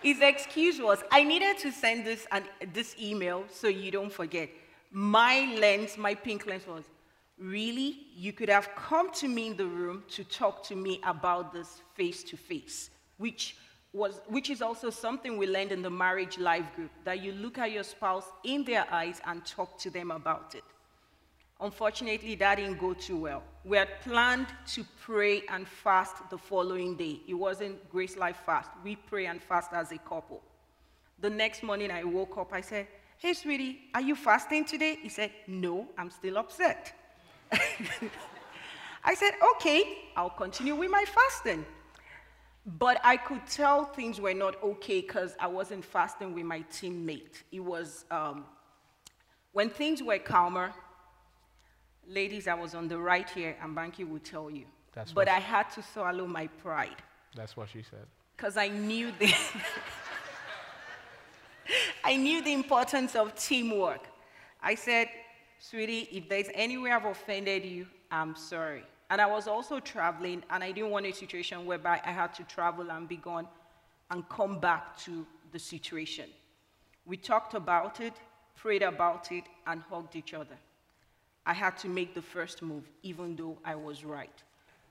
His 0.02 0.20
excuse 0.20 0.78
was, 0.82 1.02
I 1.10 1.24
needed 1.24 1.56
to 1.60 1.72
send 1.72 2.04
this, 2.04 2.26
an, 2.30 2.44
this 2.74 2.94
email 3.00 3.44
so 3.50 3.68
you 3.68 3.90
don't 3.90 4.12
forget. 4.12 4.50
My 4.90 5.56
lens, 5.58 5.96
my 5.96 6.14
pink 6.14 6.46
lens 6.46 6.66
was, 6.66 6.84
really? 7.38 8.08
You 8.14 8.34
could 8.34 8.50
have 8.50 8.68
come 8.76 9.10
to 9.12 9.28
me 9.28 9.46
in 9.46 9.56
the 9.56 9.64
room 9.64 10.04
to 10.10 10.24
talk 10.24 10.62
to 10.64 10.76
me 10.76 11.00
about 11.04 11.54
this 11.54 11.80
face 11.94 12.22
to 12.24 12.36
face, 12.36 12.90
which 13.16 13.56
was, 13.92 14.20
which 14.26 14.48
is 14.48 14.62
also 14.62 14.90
something 14.90 15.36
we 15.36 15.46
learned 15.46 15.72
in 15.72 15.82
the 15.82 15.90
marriage 15.90 16.38
life 16.38 16.64
group, 16.74 16.90
that 17.04 17.22
you 17.22 17.32
look 17.32 17.58
at 17.58 17.72
your 17.72 17.82
spouse 17.84 18.26
in 18.44 18.64
their 18.64 18.86
eyes 18.92 19.20
and 19.26 19.44
talk 19.44 19.78
to 19.80 19.90
them 19.90 20.10
about 20.10 20.54
it. 20.54 20.64
Unfortunately, 21.60 22.34
that 22.34 22.56
didn't 22.56 22.80
go 22.80 22.92
too 22.92 23.16
well. 23.16 23.42
We 23.64 23.76
had 23.76 24.00
planned 24.00 24.48
to 24.74 24.84
pray 25.00 25.42
and 25.48 25.68
fast 25.68 26.16
the 26.28 26.38
following 26.38 26.96
day. 26.96 27.20
It 27.28 27.34
wasn't 27.34 27.88
Grace 27.90 28.16
Life 28.16 28.38
fast. 28.44 28.70
We 28.82 28.96
pray 28.96 29.26
and 29.26 29.40
fast 29.40 29.72
as 29.72 29.92
a 29.92 29.98
couple. 29.98 30.42
The 31.20 31.30
next 31.30 31.62
morning, 31.62 31.92
I 31.92 32.02
woke 32.02 32.36
up. 32.36 32.52
I 32.52 32.62
said, 32.62 32.88
Hey, 33.18 33.34
sweetie, 33.34 33.78
are 33.94 34.00
you 34.00 34.16
fasting 34.16 34.64
today? 34.64 34.98
He 35.00 35.08
said, 35.08 35.30
No, 35.46 35.86
I'm 35.96 36.10
still 36.10 36.38
upset. 36.38 36.92
I 39.04 39.14
said, 39.14 39.34
Okay, 39.54 39.98
I'll 40.16 40.30
continue 40.30 40.74
with 40.74 40.90
my 40.90 41.04
fasting. 41.04 41.64
But 42.64 43.00
I 43.02 43.16
could 43.16 43.44
tell 43.46 43.84
things 43.84 44.20
were 44.20 44.34
not 44.34 44.62
okay 44.62 45.00
because 45.00 45.34
I 45.40 45.48
wasn't 45.48 45.84
fasting 45.84 46.32
with 46.32 46.44
my 46.44 46.60
teammate. 46.72 47.42
It 47.50 47.60
was 47.60 48.04
um, 48.10 48.44
when 49.52 49.68
things 49.68 50.02
were 50.02 50.18
calmer, 50.18 50.72
Ladies, 52.08 52.48
I 52.48 52.54
was 52.54 52.74
on 52.74 52.88
the 52.88 52.98
right 52.98 53.30
here, 53.30 53.56
and 53.62 53.76
Banky 53.76 54.08
will 54.08 54.18
tell 54.18 54.50
you. 54.50 54.64
That's 54.92 55.12
but 55.12 55.28
I 55.28 55.38
had 55.38 55.70
to 55.70 55.82
swallow 55.82 56.26
my 56.26 56.46
pride 56.46 56.96
That's 57.34 57.56
what 57.56 57.70
she 57.70 57.82
said. 57.82 58.06
because 58.36 58.58
I 58.58 58.68
knew 58.68 59.10
the 59.18 59.32
I 62.04 62.16
knew 62.16 62.42
the 62.42 62.52
importance 62.52 63.14
of 63.14 63.34
teamwork. 63.34 64.00
I 64.60 64.74
said, 64.74 65.08
sweetie, 65.58 66.08
if 66.12 66.28
there's 66.28 66.48
any 66.52 66.76
way 66.76 66.90
I've 66.90 67.06
offended 67.06 67.64
you, 67.64 67.86
I'm 68.10 68.36
sorry. 68.36 68.84
And 69.12 69.20
I 69.20 69.26
was 69.26 69.46
also 69.46 69.78
traveling, 69.78 70.42
and 70.48 70.64
I 70.64 70.72
didn't 70.72 70.88
want 70.88 71.04
a 71.04 71.12
situation 71.12 71.66
whereby 71.66 72.00
I 72.02 72.10
had 72.10 72.32
to 72.32 72.44
travel 72.44 72.90
and 72.90 73.06
be 73.06 73.16
gone 73.16 73.46
and 74.10 74.26
come 74.30 74.58
back 74.58 74.96
to 75.00 75.26
the 75.52 75.58
situation. 75.58 76.30
We 77.04 77.18
talked 77.18 77.52
about 77.52 78.00
it, 78.00 78.14
prayed 78.56 78.82
about 78.82 79.30
it, 79.30 79.44
and 79.66 79.82
hugged 79.90 80.16
each 80.16 80.32
other. 80.32 80.56
I 81.44 81.52
had 81.52 81.76
to 81.80 81.88
make 81.88 82.14
the 82.14 82.22
first 82.22 82.62
move, 82.62 82.84
even 83.02 83.36
though 83.36 83.58
I 83.66 83.74
was 83.74 84.02
right. 84.02 84.42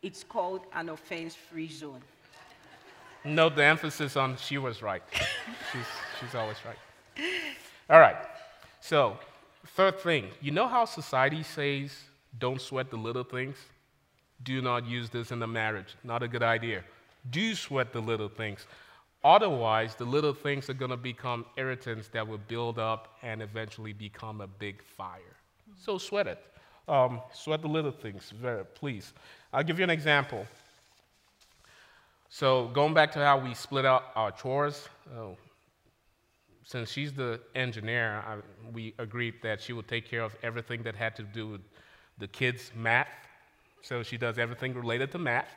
It's 0.03 0.23
called 0.23 0.61
an 0.75 0.89
offense 0.89 1.33
free 1.33 1.71
zone. 1.71 2.03
Note 3.25 3.55
the 3.55 3.63
emphasis 3.63 4.15
on 4.15 4.37
she 4.37 4.59
was 4.59 4.83
right. 4.83 5.01
she's, 5.71 5.81
she's 6.19 6.35
always 6.35 6.57
right. 6.63 7.25
All 7.89 7.99
right. 7.99 8.17
So, 8.81 9.17
third 9.65 9.99
thing, 9.99 10.27
you 10.41 10.51
know 10.51 10.67
how 10.67 10.85
society 10.85 11.41
says 11.41 11.91
don't 12.37 12.61
sweat 12.61 12.91
the 12.91 12.97
little 12.97 13.23
things? 13.23 13.57
Do 14.43 14.61
not 14.61 14.85
use 14.85 15.09
this 15.09 15.31
in 15.31 15.41
a 15.43 15.47
marriage. 15.47 15.95
Not 16.03 16.23
a 16.23 16.27
good 16.27 16.43
idea. 16.43 16.83
Do 17.29 17.53
sweat 17.55 17.93
the 17.93 18.01
little 18.01 18.29
things. 18.29 18.65
Otherwise, 19.23 19.95
the 19.95 20.05
little 20.05 20.33
things 20.33 20.69
are 20.69 20.73
going 20.73 20.89
to 20.89 20.97
become 20.97 21.45
irritants 21.55 22.07
that 22.09 22.27
will 22.27 22.39
build 22.47 22.79
up 22.79 23.17
and 23.21 23.41
eventually 23.41 23.93
become 23.93 24.41
a 24.41 24.47
big 24.47 24.81
fire. 24.81 25.35
So, 25.77 25.97
sweat 25.99 26.27
it. 26.27 26.43
Um, 26.87 27.21
sweat 27.31 27.61
the 27.61 27.67
little 27.67 27.91
things, 27.91 28.31
very, 28.31 28.65
please. 28.65 29.13
I'll 29.53 29.63
give 29.63 29.77
you 29.77 29.83
an 29.83 29.91
example. 29.91 30.45
So 32.33 32.69
going 32.69 32.93
back 32.93 33.11
to 33.11 33.19
how 33.19 33.37
we 33.37 33.53
split 33.53 33.85
out 33.85 34.05
our 34.15 34.31
chores, 34.31 34.87
oh, 35.17 35.35
since 36.63 36.89
she's 36.89 37.11
the 37.11 37.41
engineer, 37.55 38.23
I, 38.25 38.37
we 38.73 38.93
agreed 38.99 39.35
that 39.43 39.61
she 39.61 39.73
would 39.73 39.87
take 39.87 40.09
care 40.09 40.21
of 40.21 40.33
everything 40.41 40.81
that 40.83 40.95
had 40.95 41.13
to 41.17 41.23
do 41.23 41.49
with 41.49 41.61
the 42.17 42.27
kids' 42.27 42.71
math. 42.73 43.09
So 43.81 44.03
she 44.03 44.17
does 44.17 44.37
everything 44.37 44.73
related 44.73 45.11
to 45.11 45.17
math. 45.17 45.49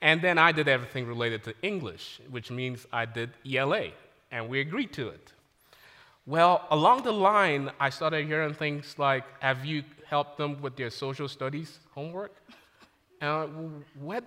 And 0.00 0.20
then 0.20 0.36
I 0.38 0.52
did 0.52 0.68
everything 0.68 1.06
related 1.06 1.44
to 1.44 1.54
English, 1.62 2.20
which 2.30 2.50
means 2.50 2.86
I 2.92 3.04
did 3.04 3.30
ELA, 3.46 3.90
and 4.32 4.48
we 4.48 4.60
agreed 4.60 4.92
to 4.94 5.08
it. 5.08 5.32
Well, 6.26 6.66
along 6.70 7.02
the 7.02 7.12
line, 7.12 7.70
I 7.78 7.90
started 7.90 8.26
hearing 8.26 8.54
things 8.54 8.98
like, 8.98 9.24
Have 9.40 9.64
you 9.64 9.84
helped 10.06 10.38
them 10.38 10.60
with 10.60 10.76
their 10.76 10.90
social 10.90 11.28
studies 11.28 11.78
homework? 11.94 12.34
Uh, 13.20 13.46
when, 14.00 14.22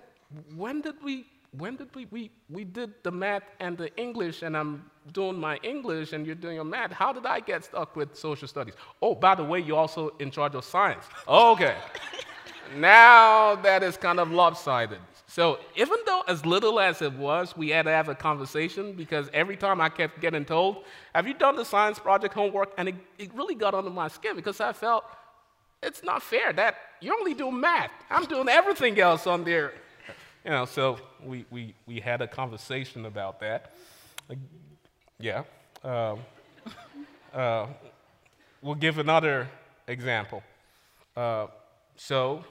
when 0.54 0.80
did 0.80 1.02
we 1.02 1.26
when 1.58 1.76
did 1.76 1.94
we, 1.94 2.06
we 2.10 2.30
we 2.50 2.64
did 2.64 2.92
the 3.02 3.10
math 3.10 3.44
and 3.60 3.78
the 3.78 3.94
English 3.96 4.42
and 4.42 4.56
I'm 4.56 4.90
doing 5.12 5.38
my 5.38 5.58
English 5.62 6.12
and 6.12 6.26
you're 6.26 6.34
doing 6.34 6.56
your 6.56 6.64
math. 6.64 6.92
How 6.92 7.12
did 7.12 7.24
I 7.26 7.40
get 7.40 7.64
stuck 7.64 7.96
with 7.96 8.16
social 8.16 8.48
studies? 8.48 8.74
Oh, 9.00 9.14
by 9.14 9.34
the 9.34 9.44
way, 9.44 9.60
you're 9.60 9.78
also 9.78 10.10
in 10.18 10.30
charge 10.30 10.54
of 10.54 10.64
science. 10.64 11.04
Okay. 11.26 11.76
now 12.74 13.56
that 13.56 13.82
is 13.82 13.96
kind 13.96 14.20
of 14.20 14.30
lopsided. 14.30 14.98
So 15.28 15.58
even 15.74 15.98
though 16.06 16.22
as 16.28 16.46
little 16.46 16.80
as 16.80 17.02
it 17.02 17.12
was, 17.12 17.56
we 17.56 17.68
had 17.70 17.82
to 17.82 17.90
have 17.90 18.08
a 18.08 18.14
conversation 18.14 18.92
because 18.92 19.28
every 19.32 19.56
time 19.56 19.80
I 19.80 19.88
kept 19.88 20.20
getting 20.20 20.44
told, 20.44 20.84
have 21.14 21.26
you 21.26 21.34
done 21.34 21.56
the 21.56 21.64
science 21.64 21.98
project 21.98 22.32
homework? 22.32 22.72
And 22.78 22.88
it, 22.88 22.94
it 23.18 23.34
really 23.34 23.54
got 23.54 23.74
under 23.74 23.90
my 23.90 24.08
skin 24.08 24.36
because 24.36 24.60
I 24.60 24.72
felt 24.72 25.04
it's 25.82 26.02
not 26.02 26.22
fair 26.22 26.52
that 26.54 26.76
you're 27.00 27.14
only 27.14 27.34
doing 27.34 27.60
math. 27.60 27.90
I'm 28.08 28.24
doing 28.24 28.48
everything 28.48 28.98
else 28.98 29.26
on 29.26 29.44
there. 29.44 29.74
You 30.44 30.52
know, 30.52 30.64
so 30.64 30.98
we, 31.24 31.44
we, 31.50 31.74
we 31.86 32.00
had 32.00 32.22
a 32.22 32.28
conversation 32.28 33.04
about 33.04 33.40
that. 33.40 33.74
Yeah. 35.18 35.42
Um, 35.82 36.20
uh, 37.34 37.66
we'll 38.62 38.74
give 38.76 38.98
another 38.98 39.48
example. 39.88 40.42
Uh, 41.16 41.48
so 41.96 42.44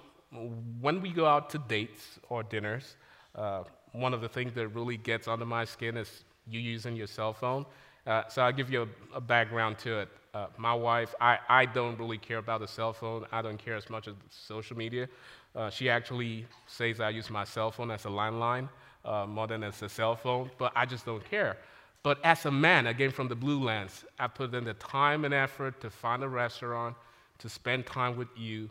when 0.82 1.02
we 1.02 1.12
go 1.12 1.26
out 1.26 1.50
to 1.52 1.58
dates 1.58 2.20
or 2.30 2.44
dinners, 2.44 2.96
uh, 3.36 3.64
one 3.92 4.14
of 4.14 4.22
the 4.22 4.30
things 4.30 4.54
that 4.54 4.68
really 4.70 4.98
gets 4.98 5.28
under 5.28 5.46
my 5.46 5.66
skin 5.66 5.98
is 5.98 6.24
you 6.48 6.60
using 6.60 6.96
your 6.96 7.08
cell 7.08 7.34
phone. 7.34 7.66
Uh, 8.06 8.24
so 8.28 8.42
I'll 8.44 8.52
give 8.52 8.70
you 8.70 8.84
a, 8.84 9.18
a 9.18 9.22
background 9.22 9.78
to 9.80 10.00
it. 10.00 10.10
Uh, 10.34 10.48
my 10.58 10.74
wife, 10.74 11.16
I, 11.20 11.40
I 11.48 11.66
don't 11.66 11.98
really 11.98 12.18
care 12.18 12.38
about 12.38 12.60
the 12.60 12.68
cell 12.68 12.94
phone. 12.94 13.26
I 13.32 13.42
don't 13.42 13.58
care 13.58 13.76
as 13.76 13.90
much 13.90 14.08
as 14.08 14.16
social 14.30 14.78
media. 14.78 15.08
Uh, 15.56 15.70
she 15.70 15.90
actually 15.90 16.46
says 16.68 17.00
I 17.00 17.10
use 17.10 17.30
my 17.30 17.46
cell 17.46 17.72
phone 17.72 17.90
as 17.90 18.06
a 18.06 18.10
landline 18.10 18.68
uh, 19.06 19.26
more 19.26 19.48
than 19.48 19.64
as 19.64 19.82
a 19.82 19.90
cell 19.90 20.16
phone, 20.16 20.52
but 20.58 20.74
I 20.76 20.86
just 20.86 21.06
don't 21.06 21.24
care. 21.30 21.58
But 22.04 22.24
as 22.24 22.46
a 22.46 22.52
man, 22.52 22.88
again 22.88 23.12
from 23.12 23.28
the 23.28 23.36
Blue 23.36 23.64
Lens, 23.64 24.04
I 24.20 24.28
put 24.28 24.54
in 24.54 24.66
the 24.66 24.74
time 24.76 25.26
and 25.26 25.34
effort 25.34 25.80
to 25.82 25.90
find 25.90 26.24
a 26.24 26.28
restaurant, 26.28 26.96
to 27.40 27.50
spend 27.50 27.86
time 27.86 28.18
with 28.18 28.28
you. 28.36 28.70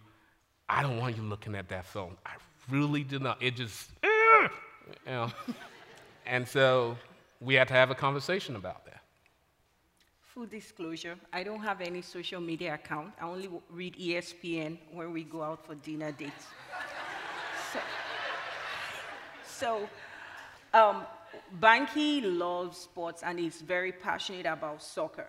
I 0.69 0.83
don't 0.83 0.99
want 0.99 1.17
you 1.17 1.23
looking 1.23 1.55
at 1.55 1.69
that 1.69 1.85
phone. 1.85 2.17
I 2.25 2.33
really 2.71 3.05
do 3.05 3.19
not. 3.19 3.43
It 3.43 3.57
just, 3.57 3.91
you 4.03 4.49
know. 5.07 5.31
and 6.27 6.47
so 6.47 6.97
we 7.41 7.55
had 7.55 7.69
to 7.69 7.75
have 7.75 7.91
a 7.91 7.95
conversation 7.95 8.57
about 8.57 8.85
that. 8.87 9.01
Full 10.23 10.47
disclosure, 10.47 11.17
I 11.33 11.45
don't 11.45 11.61
have 11.61 11.81
any 11.81 12.03
social 12.03 12.41
media 12.41 12.75
account. 12.75 13.13
I 13.21 13.25
only 13.25 13.49
read 13.71 13.95
ESPN 13.97 14.79
when 14.93 15.13
we 15.13 15.23
go 15.23 15.43
out 15.43 15.65
for 15.65 15.77
dinner 15.77 16.11
dates. 16.11 16.47
so, 17.73 17.79
so 19.45 19.89
um, 20.77 21.05
Banky 21.61 22.21
loves 22.25 22.79
sports 22.79 23.23
and 23.23 23.39
is 23.39 23.61
very 23.61 23.93
passionate 23.93 24.47
about 24.47 24.83
soccer. 24.83 25.27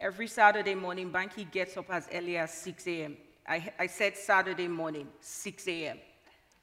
Every 0.00 0.28
Saturday 0.28 0.74
morning, 0.76 1.10
Banky 1.10 1.50
gets 1.50 1.76
up 1.76 1.90
as 1.90 2.08
early 2.12 2.36
as 2.36 2.52
6 2.52 2.86
a.m. 2.86 3.16
I, 3.46 3.72
I 3.78 3.86
said 3.86 4.16
Saturday 4.16 4.68
morning, 4.68 5.08
6 5.20 5.68
a.m. 5.68 5.98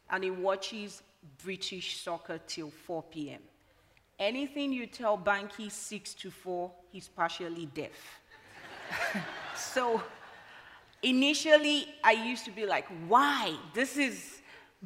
And 0.09 0.23
he 0.23 0.31
watches 0.31 1.03
British 1.43 2.01
soccer 2.01 2.39
till 2.47 2.71
4 2.71 3.03
p.m. 3.03 3.41
Anything 4.17 4.73
you 4.73 4.85
tell 4.85 5.17
Banky 5.17 5.71
6 5.71 6.13
to 6.15 6.31
4, 6.31 6.71
he's 6.91 7.07
partially 7.07 7.67
deaf. 7.67 8.19
so 9.55 10.01
initially, 11.03 11.87
I 12.03 12.11
used 12.11 12.45
to 12.45 12.51
be 12.51 12.65
like, 12.65 12.85
why? 13.07 13.55
This 13.73 13.97
is, 13.97 14.41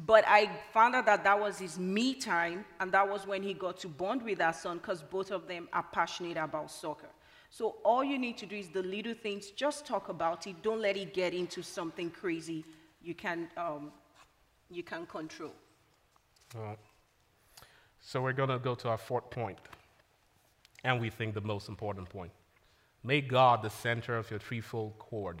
but 0.06 0.24
I 0.26 0.50
found 0.72 0.94
out 0.94 1.06
that 1.06 1.24
that 1.24 1.38
was 1.38 1.58
his 1.58 1.78
me 1.78 2.14
time, 2.14 2.64
and 2.80 2.92
that 2.92 3.08
was 3.08 3.26
when 3.26 3.42
he 3.42 3.54
got 3.54 3.78
to 3.78 3.88
bond 3.88 4.22
with 4.22 4.40
our 4.40 4.52
son 4.52 4.78
because 4.78 5.02
both 5.02 5.30
of 5.30 5.48
them 5.48 5.68
are 5.72 5.84
passionate 5.92 6.36
about 6.36 6.70
soccer. 6.70 7.08
So 7.56 7.76
all 7.84 8.02
you 8.02 8.18
need 8.18 8.36
to 8.38 8.46
do 8.46 8.56
is 8.56 8.68
the 8.70 8.82
little 8.82 9.14
things, 9.14 9.50
just 9.52 9.86
talk 9.86 10.08
about 10.08 10.48
it. 10.48 10.60
Don't 10.60 10.80
let 10.80 10.96
it 10.96 11.14
get 11.14 11.32
into 11.32 11.62
something 11.62 12.10
crazy 12.10 12.64
you 13.00 13.14
can, 13.14 13.48
um, 13.56 13.92
you 14.68 14.82
can 14.82 15.06
control. 15.06 15.52
All 16.56 16.62
right. 16.62 16.78
So 18.00 18.20
we're 18.20 18.32
going 18.32 18.48
to 18.48 18.58
go 18.58 18.74
to 18.74 18.88
our 18.88 18.98
fourth 18.98 19.30
point, 19.30 19.58
and 20.82 21.00
we 21.00 21.10
think 21.10 21.34
the 21.34 21.42
most 21.42 21.68
important 21.68 22.08
point. 22.08 22.32
Make 23.04 23.28
God 23.28 23.62
the 23.62 23.70
center 23.70 24.18
of 24.18 24.28
your 24.32 24.40
threefold 24.40 24.98
cord 24.98 25.40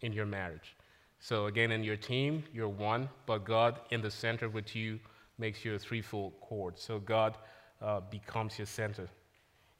in 0.00 0.12
your 0.12 0.26
marriage. 0.26 0.76
So 1.18 1.46
again, 1.46 1.72
in 1.72 1.82
your 1.82 1.96
team, 1.96 2.44
you're 2.54 2.68
one, 2.68 3.08
but 3.26 3.44
God 3.44 3.80
in 3.90 4.00
the 4.00 4.12
center 4.12 4.48
with 4.48 4.76
you 4.76 5.00
makes 5.38 5.64
you 5.64 5.74
a 5.74 5.78
threefold 5.80 6.34
cord. 6.40 6.78
So 6.78 7.00
God 7.00 7.36
uh, 7.80 7.98
becomes 7.98 8.60
your 8.60 8.66
center. 8.66 9.08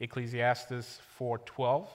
Ecclesiastes 0.02 1.00
4:12. 1.18 1.88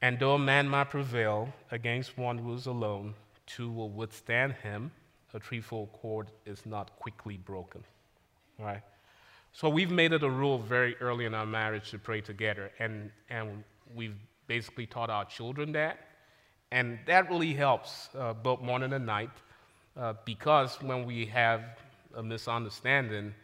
And 0.00 0.18
though 0.18 0.34
a 0.34 0.38
man 0.38 0.68
might 0.68 0.90
prevail 0.90 1.52
against 1.70 2.16
one 2.16 2.38
who 2.38 2.54
is 2.54 2.66
alone, 2.66 3.14
two 3.46 3.70
will 3.70 3.90
withstand 3.90 4.52
him. 4.52 4.92
A 5.32 5.40
threefold 5.40 5.92
cord 5.92 6.30
is 6.46 6.64
not 6.64 6.96
quickly 6.96 7.36
broken. 7.36 7.82
All 8.60 8.66
right? 8.66 8.82
So 9.52 9.68
we've 9.68 9.90
made 9.90 10.12
it 10.12 10.22
a 10.22 10.30
rule 10.30 10.58
very 10.58 10.96
early 10.98 11.24
in 11.24 11.34
our 11.34 11.46
marriage 11.46 11.90
to 11.90 11.98
pray 11.98 12.20
together, 12.20 12.70
and, 12.78 13.10
and 13.30 13.64
we've 13.94 14.16
basically 14.46 14.86
taught 14.86 15.10
our 15.10 15.24
children 15.24 15.72
that. 15.72 15.98
And 16.70 16.98
that 17.06 17.28
really 17.30 17.54
helps 17.54 18.10
uh, 18.16 18.32
both 18.32 18.60
morning 18.60 18.92
and 18.92 19.06
night 19.06 19.30
uh, 19.96 20.14
because 20.24 20.80
when 20.82 21.04
we 21.04 21.26
have 21.26 21.62
a 22.14 22.22
misunderstanding, 22.22 23.34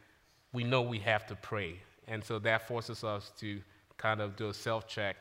we 0.52 0.64
know 0.64 0.82
we 0.82 0.98
have 1.00 1.26
to 1.28 1.36
pray. 1.36 1.80
And 2.10 2.22
so 2.22 2.38
that 2.40 2.68
forces 2.68 3.04
us 3.04 3.32
to 3.38 3.62
kind 3.96 4.20
of 4.20 4.36
do 4.36 4.48
a 4.48 4.54
self 4.54 4.86
check 4.86 5.16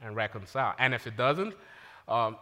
and 0.00 0.14
reconcile. 0.14 0.74
And 0.78 0.94
if 0.94 1.06
it 1.06 1.16
doesn't, 1.16 1.54
um, 2.08 2.36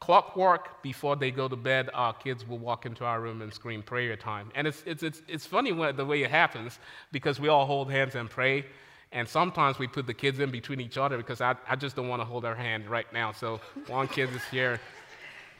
clockwork 0.00 0.82
before 0.82 1.16
they 1.16 1.30
go 1.30 1.48
to 1.48 1.56
bed, 1.56 1.90
our 1.92 2.12
kids 2.12 2.46
will 2.46 2.58
walk 2.58 2.86
into 2.86 3.04
our 3.04 3.20
room 3.20 3.42
and 3.42 3.52
scream 3.52 3.82
prayer 3.82 4.16
time. 4.16 4.50
And 4.54 4.66
it's, 4.66 4.82
it's, 4.86 5.02
it's, 5.02 5.22
it's 5.28 5.46
funny 5.46 5.72
when, 5.72 5.96
the 5.96 6.04
way 6.04 6.22
it 6.22 6.30
happens 6.30 6.78
because 7.12 7.40
we 7.40 7.48
all 7.48 7.66
hold 7.66 7.90
hands 7.90 8.14
and 8.14 8.30
pray. 8.30 8.64
And 9.10 9.26
sometimes 9.28 9.78
we 9.78 9.86
put 9.86 10.06
the 10.06 10.14
kids 10.14 10.38
in 10.38 10.50
between 10.50 10.80
each 10.80 10.98
other 10.98 11.16
because 11.16 11.40
I, 11.40 11.56
I 11.68 11.76
just 11.76 11.96
don't 11.96 12.08
want 12.08 12.20
to 12.20 12.26
hold 12.26 12.44
their 12.44 12.54
hand 12.54 12.88
right 12.88 13.10
now. 13.12 13.32
So 13.32 13.60
one 13.88 14.06
kid 14.08 14.30
is 14.34 14.44
here. 14.50 14.80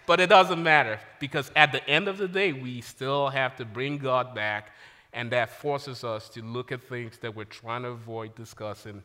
but 0.06 0.20
it 0.20 0.28
doesn't 0.28 0.62
matter 0.62 1.00
because 1.18 1.50
at 1.56 1.72
the 1.72 1.86
end 1.88 2.08
of 2.08 2.18
the 2.18 2.28
day, 2.28 2.52
we 2.52 2.80
still 2.80 3.28
have 3.28 3.56
to 3.56 3.64
bring 3.64 3.98
God 3.98 4.34
back, 4.34 4.70
and 5.12 5.30
that 5.32 5.50
forces 5.50 6.04
us 6.04 6.28
to 6.30 6.42
look 6.42 6.72
at 6.72 6.82
things 6.82 7.18
that 7.18 7.34
we're 7.34 7.44
trying 7.44 7.82
to 7.82 7.88
avoid 7.88 8.34
discussing 8.34 9.02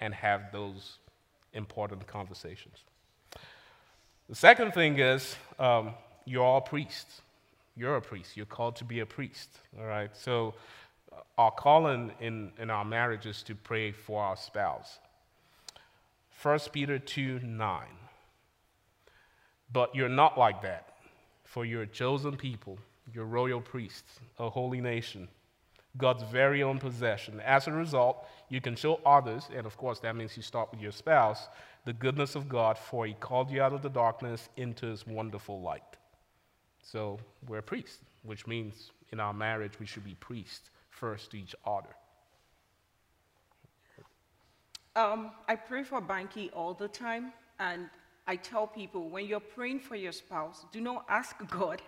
and 0.00 0.14
have 0.14 0.52
those 0.52 0.98
important 1.54 2.06
conversations. 2.06 2.78
The 4.28 4.34
second 4.34 4.74
thing 4.74 4.98
is 4.98 5.36
um, 5.58 5.94
you're 6.24 6.44
all 6.44 6.60
priests. 6.60 7.22
You're 7.76 7.96
a 7.96 8.02
priest. 8.02 8.36
You're 8.36 8.46
called 8.46 8.76
to 8.76 8.84
be 8.84 9.00
a 9.00 9.06
priest. 9.06 9.58
All 9.78 9.86
right. 9.86 10.10
So 10.14 10.54
uh, 11.12 11.20
our 11.38 11.50
calling 11.50 12.12
in, 12.20 12.52
in 12.58 12.70
our 12.70 12.84
marriage 12.84 13.26
is 13.26 13.42
to 13.44 13.54
pray 13.54 13.92
for 13.92 14.22
our 14.22 14.36
spouse. 14.36 14.98
1 16.42 16.58
Peter 16.72 16.98
2 16.98 17.40
9. 17.40 17.84
But 19.72 19.94
you're 19.94 20.08
not 20.08 20.38
like 20.38 20.62
that, 20.62 20.94
for 21.44 21.64
you're 21.64 21.82
a 21.82 21.86
chosen 21.86 22.36
people, 22.36 22.78
you're 23.12 23.24
royal 23.24 23.60
priests, 23.60 24.20
a 24.38 24.48
holy 24.48 24.80
nation, 24.80 25.28
God's 25.98 26.22
very 26.24 26.62
own 26.62 26.78
possession. 26.78 27.40
As 27.40 27.66
a 27.66 27.72
result, 27.72 28.26
you 28.48 28.60
can 28.60 28.76
show 28.76 29.00
others, 29.06 29.48
and 29.54 29.66
of 29.66 29.76
course, 29.76 29.98
that 30.00 30.14
means 30.14 30.36
you 30.36 30.42
start 30.42 30.70
with 30.70 30.80
your 30.80 30.92
spouse, 30.92 31.48
the 31.84 31.92
goodness 31.92 32.34
of 32.34 32.48
God, 32.48 32.76
for 32.76 33.06
He 33.06 33.14
called 33.14 33.50
you 33.50 33.62
out 33.62 33.72
of 33.72 33.82
the 33.82 33.88
darkness 33.88 34.48
into 34.56 34.86
His 34.86 35.06
wonderful 35.06 35.60
light. 35.60 35.82
So 36.82 37.18
we're 37.48 37.62
priests, 37.62 38.00
which 38.22 38.46
means 38.46 38.90
in 39.12 39.20
our 39.20 39.32
marriage 39.32 39.78
we 39.80 39.86
should 39.86 40.04
be 40.04 40.14
priests 40.14 40.70
first 40.90 41.30
to 41.30 41.38
each 41.38 41.54
other. 41.64 41.88
Um, 44.94 45.30
I 45.46 45.56
pray 45.56 45.82
for 45.82 46.00
Banky 46.00 46.50
all 46.54 46.72
the 46.72 46.88
time, 46.88 47.32
and 47.58 47.88
I 48.26 48.36
tell 48.36 48.66
people 48.66 49.08
when 49.08 49.26
you're 49.26 49.40
praying 49.40 49.80
for 49.80 49.94
your 49.94 50.12
spouse, 50.12 50.64
do 50.72 50.80
not 50.80 51.04
ask 51.08 51.36
God 51.50 51.82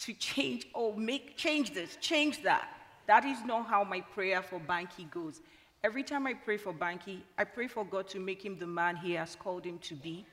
to 0.00 0.12
change 0.14 0.66
or 0.74 0.96
make 0.96 1.36
change 1.36 1.74
this, 1.74 1.96
change 2.00 2.42
that. 2.42 2.68
That 3.06 3.24
is 3.24 3.44
not 3.44 3.66
how 3.66 3.84
my 3.84 4.00
prayer 4.00 4.42
for 4.42 4.60
Banky 4.60 5.10
goes. 5.10 5.40
Every 5.84 6.02
time 6.02 6.26
I 6.26 6.34
pray 6.34 6.56
for 6.56 6.72
Banky, 6.72 7.20
I 7.36 7.44
pray 7.44 7.66
for 7.66 7.84
God 7.84 8.08
to 8.08 8.20
make 8.20 8.44
him 8.44 8.58
the 8.58 8.66
man 8.66 8.96
he 8.96 9.12
has 9.14 9.34
called 9.34 9.64
him 9.64 9.78
to 9.78 9.94
be. 9.94 10.24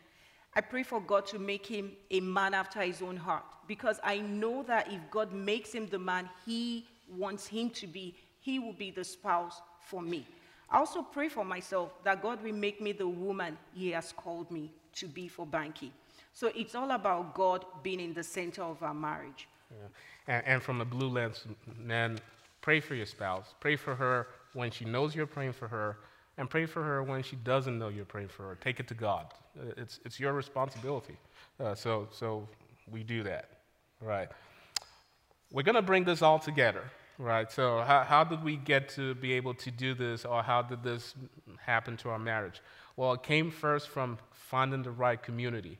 I 0.55 0.61
pray 0.61 0.83
for 0.83 0.99
God 0.99 1.25
to 1.27 1.39
make 1.39 1.65
him 1.65 1.91
a 2.11 2.19
man 2.19 2.53
after 2.53 2.81
his 2.81 3.01
own 3.01 3.17
heart 3.17 3.43
because 3.67 3.99
I 4.03 4.19
know 4.19 4.63
that 4.63 4.91
if 4.91 4.99
God 5.11 5.31
makes 5.33 5.71
him 5.71 5.87
the 5.87 5.99
man 5.99 6.29
he 6.45 6.85
wants 7.15 7.47
him 7.47 7.69
to 7.71 7.87
be, 7.87 8.15
he 8.39 8.59
will 8.59 8.73
be 8.73 8.91
the 8.91 9.03
spouse 9.03 9.61
for 9.79 10.01
me. 10.01 10.25
I 10.71 10.77
also 10.77 11.01
pray 11.01 11.29
for 11.29 11.43
myself 11.43 11.91
that 12.03 12.21
God 12.21 12.43
will 12.43 12.53
make 12.53 12.79
me 12.79 12.91
the 12.91 13.07
woman 13.07 13.57
He 13.73 13.91
has 13.91 14.11
called 14.11 14.51
me 14.51 14.71
to 14.95 15.07
be 15.07 15.27
for 15.27 15.45
Banky. 15.45 15.89
So 16.33 16.51
it's 16.55 16.75
all 16.75 16.91
about 16.91 17.33
God 17.33 17.65
being 17.81 17.99
in 17.99 18.13
the 18.13 18.23
center 18.23 18.61
of 18.61 18.81
our 18.83 18.93
marriage. 18.93 19.47
Yeah. 19.71 20.35
And, 20.35 20.47
and 20.47 20.63
from 20.63 20.81
a 20.81 20.85
blue 20.85 21.09
lens, 21.09 21.45
then 21.85 22.19
pray 22.61 22.79
for 22.79 22.95
your 22.95 23.05
spouse. 23.05 23.53
Pray 23.59 23.75
for 23.75 23.95
her 23.95 24.27
when 24.53 24.71
she 24.71 24.85
knows 24.85 25.15
you're 25.15 25.27
praying 25.27 25.53
for 25.53 25.67
her, 25.67 25.97
and 26.37 26.49
pray 26.49 26.65
for 26.65 26.83
her 26.83 27.03
when 27.03 27.21
she 27.21 27.35
doesn't 27.37 27.77
know 27.77 27.89
you're 27.89 28.05
praying 28.05 28.29
for 28.29 28.43
her. 28.43 28.55
Take 28.55 28.79
it 28.79 28.87
to 28.87 28.93
God. 28.93 29.33
Uh, 29.59 29.71
it's, 29.77 29.99
it's 30.05 30.19
your 30.19 30.33
responsibility. 30.33 31.17
Uh, 31.59 31.75
so, 31.75 32.07
so 32.11 32.47
we 32.89 33.03
do 33.03 33.23
that, 33.23 33.49
right? 34.01 34.29
We're 35.51 35.63
going 35.63 35.75
to 35.75 35.81
bring 35.81 36.03
this 36.03 36.21
all 36.21 36.39
together. 36.39 36.83
Right. 37.17 37.51
So, 37.51 37.81
how, 37.81 38.05
how 38.05 38.23
did 38.23 38.41
we 38.45 38.55
get 38.55 38.87
to 38.89 39.13
be 39.15 39.33
able 39.33 39.53
to 39.55 39.69
do 39.69 39.93
this, 39.93 40.23
or 40.23 40.41
how 40.41 40.61
did 40.61 40.83
this 40.83 41.15
happen 41.57 41.97
to 41.97 42.09
our 42.11 42.17
marriage? 42.17 42.61
Well, 42.95 43.11
it 43.11 43.23
came 43.23 43.51
first 43.51 43.89
from 43.89 44.17
finding 44.31 44.83
the 44.83 44.91
right 44.91 45.21
community. 45.21 45.79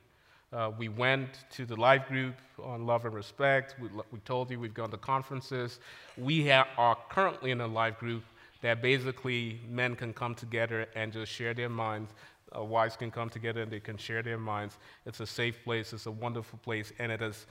Uh, 0.52 0.72
we 0.76 0.88
went 0.88 1.44
to 1.48 1.64
the 1.64 1.76
life 1.76 2.08
group 2.08 2.34
on 2.62 2.84
love 2.84 3.04
and 3.04 3.14
respect. 3.14 3.76
We, 3.80 3.88
we 4.10 4.18
told 4.20 4.50
you 4.50 4.58
we've 4.58 4.74
gone 4.74 4.90
to 4.90 4.96
conferences. 4.96 5.78
We 6.18 6.50
are 6.50 6.98
currently 7.08 7.52
in 7.52 7.60
a 7.60 7.66
life 7.68 7.98
group 7.98 8.24
that 8.60 8.82
basically 8.82 9.60
men 9.68 9.94
can 9.94 10.12
come 10.12 10.34
together 10.34 10.88
and 10.96 11.12
just 11.12 11.30
share 11.30 11.54
their 11.54 11.68
minds. 11.68 12.12
Uh, 12.54 12.64
wives 12.64 12.96
can 12.96 13.12
come 13.12 13.30
together 13.30 13.62
and 13.62 13.70
they 13.70 13.78
can 13.78 13.96
share 13.96 14.22
their 14.22 14.38
minds. 14.38 14.76
It's 15.06 15.20
a 15.20 15.26
safe 15.26 15.62
place, 15.62 15.92
it's 15.92 16.06
a 16.06 16.10
wonderful 16.10 16.58
place, 16.64 16.92
and 16.98 17.12
it 17.12 17.20
has 17.20 17.46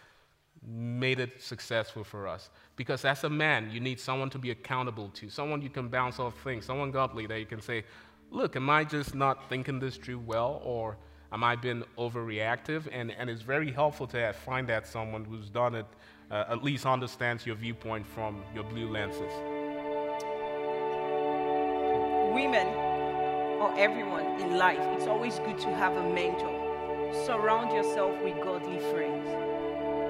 made 0.68 1.22
it 1.22 1.42
successful 1.42 2.04
for 2.04 2.28
us. 2.28 2.50
Because 2.76 3.06
as 3.06 3.24
a 3.24 3.30
man, 3.30 3.70
you 3.72 3.80
need 3.80 3.98
someone 3.98 4.30
to 4.32 4.38
be 4.38 4.52
accountable 4.52 5.10
to, 5.16 5.30
someone 5.30 5.62
you 5.62 5.70
can 5.70 5.88
bounce 5.88 6.20
off 6.20 6.38
things, 6.44 6.66
someone 6.66 6.92
godly 6.92 7.28
that 7.28 7.40
you 7.40 7.46
can 7.46 7.62
say, 7.62 7.86
look, 8.30 8.58
am 8.58 8.70
I 8.70 8.84
just 8.84 9.16
not 9.16 9.48
thinking 9.48 9.80
this 9.80 9.96
through 9.96 10.20
well, 10.20 10.62
or 10.66 10.98
am 11.32 11.44
I 11.44 11.56
being 11.56 11.84
overreactive? 11.98 12.88
And, 12.92 13.12
and 13.12 13.30
it's 13.30 13.42
very 13.42 13.72
helpful 13.72 14.08
to 14.08 14.18
have, 14.18 14.36
find 14.36 14.68
that 14.70 14.88
someone 14.88 15.26
who's 15.26 15.50
done 15.50 15.76
it, 15.76 15.86
uh, 16.32 16.46
at 16.50 16.64
least 16.64 16.86
understands 16.86 17.46
your 17.46 17.56
viewpoint 17.56 18.06
from 18.06 18.44
your 18.54 18.64
blue 18.64 18.90
lenses. 18.90 19.32
Women, 22.34 22.68
or 23.60 23.74
everyone 23.78 24.40
in 24.42 24.58
life, 24.58 24.80
it's 24.96 25.08
always 25.08 25.40
good 25.40 25.58
to 25.60 25.70
have 25.76 25.96
a 25.98 26.04
mentor. 26.14 27.14
Surround 27.26 27.72
yourself 27.74 28.22
with 28.24 28.36
godly 28.44 28.80
friends. 28.92 29.28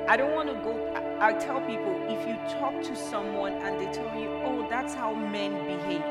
I 0.09 0.17
don't 0.17 0.33
want 0.33 0.49
to 0.49 0.55
go, 0.55 0.73
I, 0.95 1.29
I 1.29 1.33
tell 1.33 1.61
people 1.61 1.95
if 2.09 2.27
you 2.27 2.35
talk 2.59 2.81
to 2.81 2.95
someone 2.95 3.53
and 3.53 3.79
they 3.79 3.91
tell 3.93 4.19
you, 4.19 4.27
oh, 4.43 4.67
that's 4.69 4.93
how 4.93 5.13
men 5.13 5.53
behave, 5.65 6.01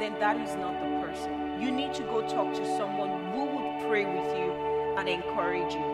then 0.00 0.18
that 0.18 0.36
is 0.40 0.56
not 0.56 0.72
the 0.80 1.06
person. 1.06 1.60
You 1.60 1.70
need 1.70 1.94
to 1.94 2.02
go 2.04 2.22
talk 2.22 2.52
to 2.54 2.76
someone 2.76 3.21
pray 3.92 4.06
with 4.06 4.34
you 4.38 4.50
and 4.96 5.06
encourage 5.06 5.74
you. 5.74 5.84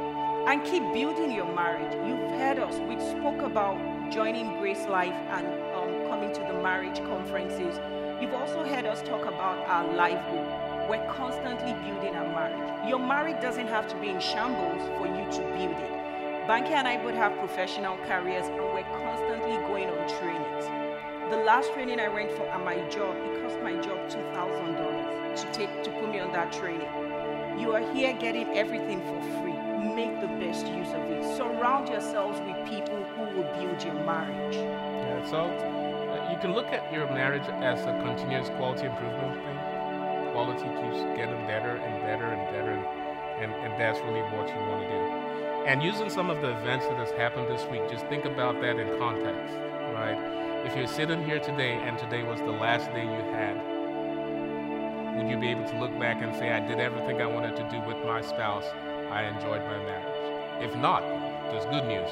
And 0.46 0.62
keep 0.62 0.84
building 0.92 1.32
your 1.32 1.52
marriage. 1.52 1.92
You've 2.06 2.30
heard 2.38 2.61
us, 2.61 2.78
we 2.88 2.94
spoke 3.00 3.42
about 3.42 3.76
joining 4.12 4.46
GraceLife 4.62 5.18
and 5.34 5.46
um, 5.74 6.08
coming 6.08 6.32
to 6.32 6.40
the 6.42 6.62
marriage 6.62 6.98
conferences. 6.98 7.74
You've 8.22 8.34
also 8.34 8.62
heard 8.62 8.87
us 8.87 9.02
talk 9.02 9.22
about 9.22 9.66
our 9.66 9.92
life 9.96 10.22
group. 10.30 10.46
We're 10.88 11.04
constantly 11.11 11.72
building 11.72 12.14
our 12.14 12.28
marriage. 12.30 12.88
Your 12.88 13.00
marriage 13.00 13.42
doesn't 13.42 13.66
have 13.66 13.88
to 13.88 13.96
be 13.96 14.11
in 14.11 14.20
shambles 14.20 14.80
for 14.96 15.08
you 15.08 15.24
to 15.32 15.42
build 15.58 15.74
it. 15.82 15.90
Banky 16.46 16.78
and 16.78 16.87
I 16.87 17.02
both 17.02 17.16
have 17.16 17.37
professional 17.40 17.96
careers 18.06 18.46
and 18.46 18.62
we're 18.78 18.87
constantly 19.02 19.56
going 19.66 19.88
on 19.90 20.08
trainings. 20.20 20.66
The 21.32 21.38
last 21.38 21.72
training 21.72 21.98
I 21.98 22.06
went 22.06 22.30
for 22.30 22.46
at 22.46 22.64
my 22.64 22.78
job, 22.90 23.16
it 23.16 23.42
cost 23.42 23.58
my 23.64 23.74
job 23.82 23.98
$2,000 24.08 25.34
to 25.34 25.52
take 25.52 25.82
to 25.82 25.90
put 25.90 26.12
me 26.12 26.20
on 26.20 26.30
that 26.30 26.52
training. 26.52 27.07
You 27.58 27.72
are 27.72 27.92
here 27.92 28.12
getting 28.12 28.56
everything 28.56 29.00
for 29.00 29.20
free. 29.42 29.52
Make 29.94 30.20
the 30.20 30.28
best 30.38 30.64
use 30.68 30.88
of 30.88 31.02
it. 31.10 31.36
Surround 31.36 31.88
yourselves 31.88 32.38
with 32.40 32.56
people 32.68 33.02
who 33.16 33.22
will 33.34 33.50
build 33.58 33.82
your 33.82 33.94
marriage. 34.06 34.54
Yeah, 34.54 35.26
so 35.28 35.38
uh, 35.38 36.30
you 36.30 36.38
can 36.38 36.54
look 36.54 36.66
at 36.66 36.92
your 36.92 37.06
marriage 37.06 37.48
as 37.62 37.80
a 37.82 37.92
continuous 38.04 38.48
quality 38.50 38.86
improvement 38.86 39.34
thing. 39.42 39.58
Quality 40.30 40.68
keeps 40.80 41.02
getting 41.18 41.40
better 41.50 41.76
and 41.76 42.02
better 42.02 42.26
and 42.26 42.46
better, 42.54 42.78
and, 43.42 43.52
and 43.52 43.72
that's 43.80 43.98
really 44.00 44.22
what 44.30 44.48
you 44.48 44.60
want 44.70 44.82
to 44.82 44.88
do. 44.88 45.64
And 45.66 45.82
using 45.82 46.08
some 46.08 46.30
of 46.30 46.40
the 46.40 46.56
events 46.60 46.86
that 46.86 46.96
has 46.96 47.10
happened 47.10 47.48
this 47.48 47.66
week, 47.66 47.90
just 47.90 48.06
think 48.06 48.24
about 48.24 48.60
that 48.60 48.78
in 48.78 48.86
context, 48.98 49.54
right? 49.92 50.16
If 50.64 50.76
you're 50.76 50.86
sitting 50.86 51.24
here 51.24 51.40
today 51.40 51.72
and 51.72 51.98
today 51.98 52.22
was 52.22 52.38
the 52.38 52.52
last 52.52 52.86
day 52.92 53.02
you 53.02 53.32
had, 53.34 53.77
would 55.18 55.28
you 55.28 55.37
be 55.37 55.48
able 55.48 55.68
to 55.68 55.78
look 55.78 55.90
back 55.98 56.22
and 56.22 56.33
say, 56.37 56.52
I 56.52 56.61
did 56.61 56.78
everything 56.78 57.20
I 57.20 57.26
wanted 57.26 57.57
to 57.57 57.68
do 57.70 57.81
with 57.81 57.96
my 58.07 58.22
spouse? 58.22 58.64
I 59.11 59.24
enjoyed 59.24 59.62
my 59.62 59.78
marriage. 59.78 60.62
If 60.62 60.76
not, 60.76 61.02
there's 61.50 61.64
good 61.66 61.85
news. 61.90 62.09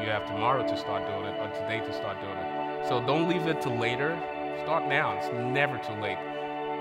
You 0.00 0.08
have 0.08 0.26
tomorrow 0.26 0.66
to 0.66 0.76
start 0.76 1.06
doing 1.06 1.26
it 1.26 1.36
or 1.38 1.48
today 1.52 1.84
to 1.84 1.92
start 1.92 2.18
doing 2.20 2.38
it. 2.38 2.88
So 2.88 3.04
don't 3.04 3.28
leave 3.28 3.46
it 3.46 3.60
to 3.62 3.68
later. 3.68 4.16
Start 4.62 4.88
now. 4.88 5.18
It's 5.18 5.28
never 5.32 5.76
too 5.76 5.92
late 6.00 6.16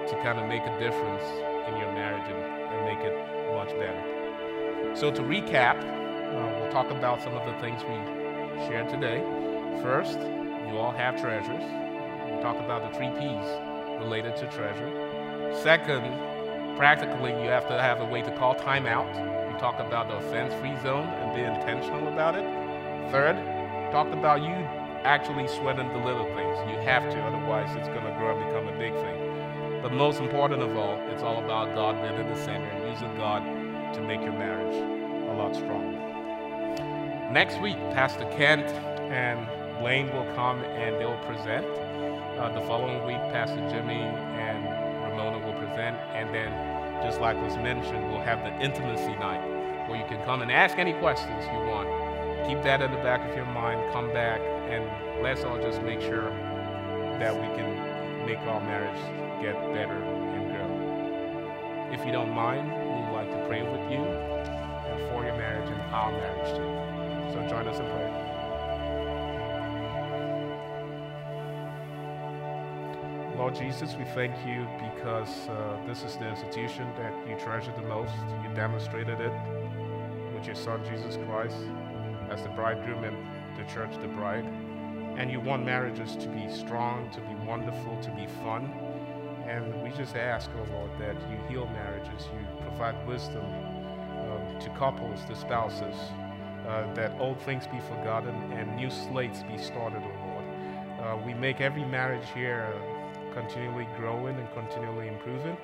to 0.08 0.16
kind 0.24 0.40
of 0.40 0.48
make 0.48 0.64
a 0.64 0.80
difference 0.80 1.24
in 1.68 1.76
your 1.76 1.92
marriage 1.92 2.24
and, 2.32 2.40
and 2.40 2.86
make 2.88 3.04
it 3.04 3.16
much 3.54 3.76
better. 3.76 4.96
So 4.96 5.12
to 5.12 5.22
recap, 5.22 5.76
uh, 5.84 6.60
we'll 6.62 6.72
talk 6.72 6.92
about 6.92 7.22
some 7.22 7.36
of 7.36 7.46
the 7.46 7.60
things 7.60 7.84
we 7.84 7.98
shared 8.68 8.88
today. 8.88 9.20
First, 9.82 10.18
you 10.18 10.78
all 10.78 10.94
have 10.96 11.20
treasures. 11.20 11.64
We 12.32 12.42
talk 12.42 12.58
about 12.58 12.90
the 12.90 12.98
three 12.98 13.10
P's 13.10 13.48
related 14.00 14.38
to 14.38 14.48
treasure. 14.48 15.07
Second, 15.56 16.04
practically, 16.78 17.32
you 17.32 17.50
have 17.50 17.68
to 17.68 17.80
have 17.82 18.02
a 18.02 18.06
way 18.06 18.22
to 18.22 18.32
call 18.38 18.56
time 18.56 18.86
out. 18.86 19.08
We 19.52 19.60
talk 19.60 19.80
about 19.80 20.08
the 20.08 20.16
offense 20.18 20.54
free 20.56 20.76
zone 20.84 21.08
and 21.08 21.36
be 21.36 21.42
intentional 21.42 22.08
about 22.08 22.36
it. 22.36 22.46
Third, 23.12 23.36
talked 23.92 24.14
about 24.14 24.42
you 24.42 24.54
actually 25.04 25.48
sweating 25.48 25.88
the 25.94 26.00
little 26.00 26.26
things. 26.36 26.58
You 26.70 26.78
have 26.86 27.04
to, 27.10 27.20
otherwise, 27.22 27.74
it's 27.76 27.88
going 27.88 28.04
to 28.04 28.16
grow 28.20 28.38
and 28.38 28.46
become 28.46 28.68
a 28.68 28.78
big 28.78 28.94
thing. 28.94 29.82
But 29.82 29.94
most 29.94 30.20
important 30.20 30.62
of 30.62 30.76
all, 30.76 31.00
it's 31.10 31.24
all 31.24 31.44
about 31.44 31.74
God 31.74 32.02
being 32.02 32.20
in 32.20 32.28
the 32.28 32.40
center 32.44 32.68
and 32.68 32.92
using 32.92 33.16
God 33.16 33.44
to 33.94 34.02
make 34.02 34.22
your 34.22 34.34
marriage 34.34 34.76
a 34.76 35.34
lot 35.34 35.56
stronger. 35.56 35.98
Next 37.32 37.60
week, 37.62 37.78
Pastor 37.92 38.26
Kent 38.38 38.68
and 39.12 39.48
Blaine 39.80 40.08
will 40.14 40.28
come 40.36 40.64
and 40.64 40.96
they'll 40.96 41.18
present. 41.26 41.66
Uh, 42.38 42.50
the 42.54 42.62
following 42.68 43.04
week, 43.06 43.22
Pastor 43.34 43.58
Jimmy 43.70 44.00
and 44.00 44.47
And 45.86 46.34
then, 46.34 46.52
just 47.04 47.22
like 47.22 47.42
was 47.42 47.56
mentioned, 47.58 48.10
we'll 48.10 48.22
have 48.22 48.44
the 48.44 48.54
intimacy 48.64 49.16
night 49.16 49.42
where 49.88 50.00
you 50.00 50.06
can 50.08 50.24
come 50.26 50.42
and 50.42 50.52
ask 50.52 50.78
any 50.78 50.94
questions 50.94 51.46
you 51.46 51.60
want. 51.70 51.88
Keep 52.48 52.64
that 52.64 52.82
in 52.82 52.92
the 52.92 52.98
back 52.98 53.28
of 53.30 53.36
your 53.36 53.46
mind. 53.46 53.92
Come 53.94 54.12
back 54.14 54.40
and 54.70 55.24
let's 55.24 55.44
all 55.44 55.62
just 55.62 55.82
make 55.82 56.02
sure 56.02 56.30
that 57.20 57.34
we 57.34 57.48
can 57.56 58.26
make 58.26 58.40
our 58.40 58.62
marriage 58.62 59.00
get 59.42 59.56
better 59.74 60.02
and 60.04 60.52
grow. 60.52 61.94
If 61.94 62.06
you 62.06 62.12
don't 62.12 62.32
mind, 62.32 62.72
we 62.72 63.02
would 63.06 63.14
like 63.14 63.32
to 63.32 63.46
pray 63.48 63.64
with 63.64 63.92
you 63.92 64.04
and 64.04 65.10
for 65.10 65.24
your 65.24 65.38
marriage 65.38 65.70
and 65.70 65.82
our 65.94 66.12
marriage 66.12 66.50
too. 66.56 67.34
So 67.34 67.48
join 67.48 67.68
us 67.68 67.80
in 67.80 67.86
prayer. 67.86 68.17
Lord 73.48 73.60
Jesus, 73.60 73.96
we 73.96 74.04
thank 74.04 74.36
you 74.46 74.68
because 74.92 75.48
uh, 75.48 75.80
this 75.88 76.04
is 76.04 76.18
the 76.18 76.28
institution 76.28 76.86
that 76.98 77.14
you 77.30 77.38
treasure 77.38 77.72
the 77.78 77.88
most. 77.88 78.12
You 78.44 78.54
demonstrated 78.54 79.22
it 79.22 79.32
with 80.34 80.46
your 80.46 80.54
Son, 80.54 80.84
Jesus 80.84 81.18
Christ, 81.26 81.56
as 82.30 82.44
the 82.44 82.50
bridegroom 82.50 83.06
and 83.06 83.16
the 83.58 83.64
church, 83.72 83.92
the 84.02 84.10
bride. 84.10 84.44
And 85.16 85.32
you 85.32 85.40
want 85.40 85.64
marriages 85.64 86.18
to 86.18 86.28
be 86.28 86.50
strong, 86.50 87.10
to 87.12 87.22
be 87.22 87.36
wonderful, 87.46 87.98
to 88.02 88.12
be 88.12 88.28
fun. 88.44 88.66
And 89.48 89.82
we 89.82 89.92
just 89.92 90.18
ask, 90.18 90.50
oh 90.54 90.74
Lord, 90.74 90.92
that 91.00 91.16
you 91.32 91.38
heal 91.48 91.68
marriages, 91.68 92.28
you 92.34 92.46
provide 92.68 93.08
wisdom 93.08 93.46
uh, 93.46 94.60
to 94.60 94.70
couples, 94.72 95.24
to 95.24 95.36
spouses, 95.38 95.96
uh, 96.68 96.94
that 96.96 97.14
old 97.18 97.40
things 97.44 97.66
be 97.66 97.80
forgotten 97.80 98.36
and 98.52 98.76
new 98.76 98.90
slates 98.90 99.44
be 99.44 99.58
started, 99.58 100.04
oh 100.04 100.28
Lord. 100.28 100.46
Uh, 101.00 101.26
we 101.26 101.34
make 101.34 101.62
every 101.62 101.86
marriage 101.86 102.28
here 102.36 102.74
continually 103.38 103.88
growing 103.98 104.36
and 104.36 104.52
continually 104.54 105.08
improving, 105.08 105.56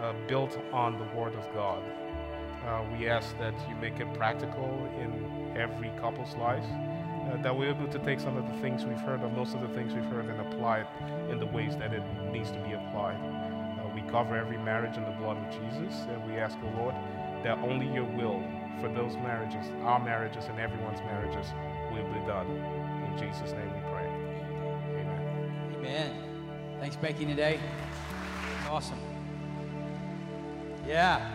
uh, 0.00 0.14
built 0.26 0.58
on 0.72 0.98
the 0.98 1.04
Word 1.16 1.34
of 1.34 1.44
God. 1.52 1.82
Uh, 2.66 2.82
we 2.96 3.06
ask 3.06 3.36
that 3.38 3.52
you 3.68 3.76
make 3.76 4.00
it 4.00 4.12
practical 4.14 4.88
in 4.98 5.54
every 5.54 5.90
couple's 6.00 6.34
life, 6.36 6.64
uh, 6.64 7.36
that 7.42 7.54
we're 7.54 7.68
able 7.68 7.88
to 7.88 7.98
take 7.98 8.18
some 8.18 8.36
of 8.36 8.46
the 8.50 8.56
things 8.62 8.86
we've 8.86 9.00
heard, 9.00 9.22
or 9.22 9.28
most 9.30 9.54
of 9.54 9.60
the 9.60 9.68
things 9.68 9.92
we've 9.92 10.06
heard, 10.06 10.24
and 10.24 10.40
apply 10.40 10.80
it 10.80 10.86
in 11.30 11.38
the 11.38 11.46
ways 11.46 11.76
that 11.76 11.92
it 11.92 12.02
needs 12.32 12.50
to 12.50 12.58
be 12.60 12.72
applied. 12.72 13.18
Uh, 13.78 13.94
we 13.94 14.00
cover 14.10 14.34
every 14.34 14.58
marriage 14.58 14.96
in 14.96 15.04
the 15.04 15.16
blood 15.20 15.36
of 15.36 15.50
Jesus, 15.50 16.06
and 16.08 16.30
we 16.30 16.38
ask, 16.38 16.56
O 16.64 16.80
Lord, 16.80 16.94
that 17.44 17.58
only 17.58 17.92
your 17.92 18.04
will 18.04 18.42
for 18.80 18.88
those 18.88 19.16
marriages, 19.16 19.70
our 19.82 20.02
marriages, 20.02 20.46
and 20.46 20.58
everyone's 20.58 21.00
marriages 21.00 21.52
will 21.92 22.08
be 22.14 22.26
done. 22.26 22.48
In 22.48 23.18
Jesus' 23.18 23.52
name 23.52 23.70
we 23.74 23.80
pray. 23.90 24.08
Amen. 24.96 25.74
Amen. 25.76 26.11
Thanks, 26.82 26.96
Banky, 26.96 27.28
today. 27.28 27.60
Awesome. 28.68 28.98
Yeah. 30.84 31.30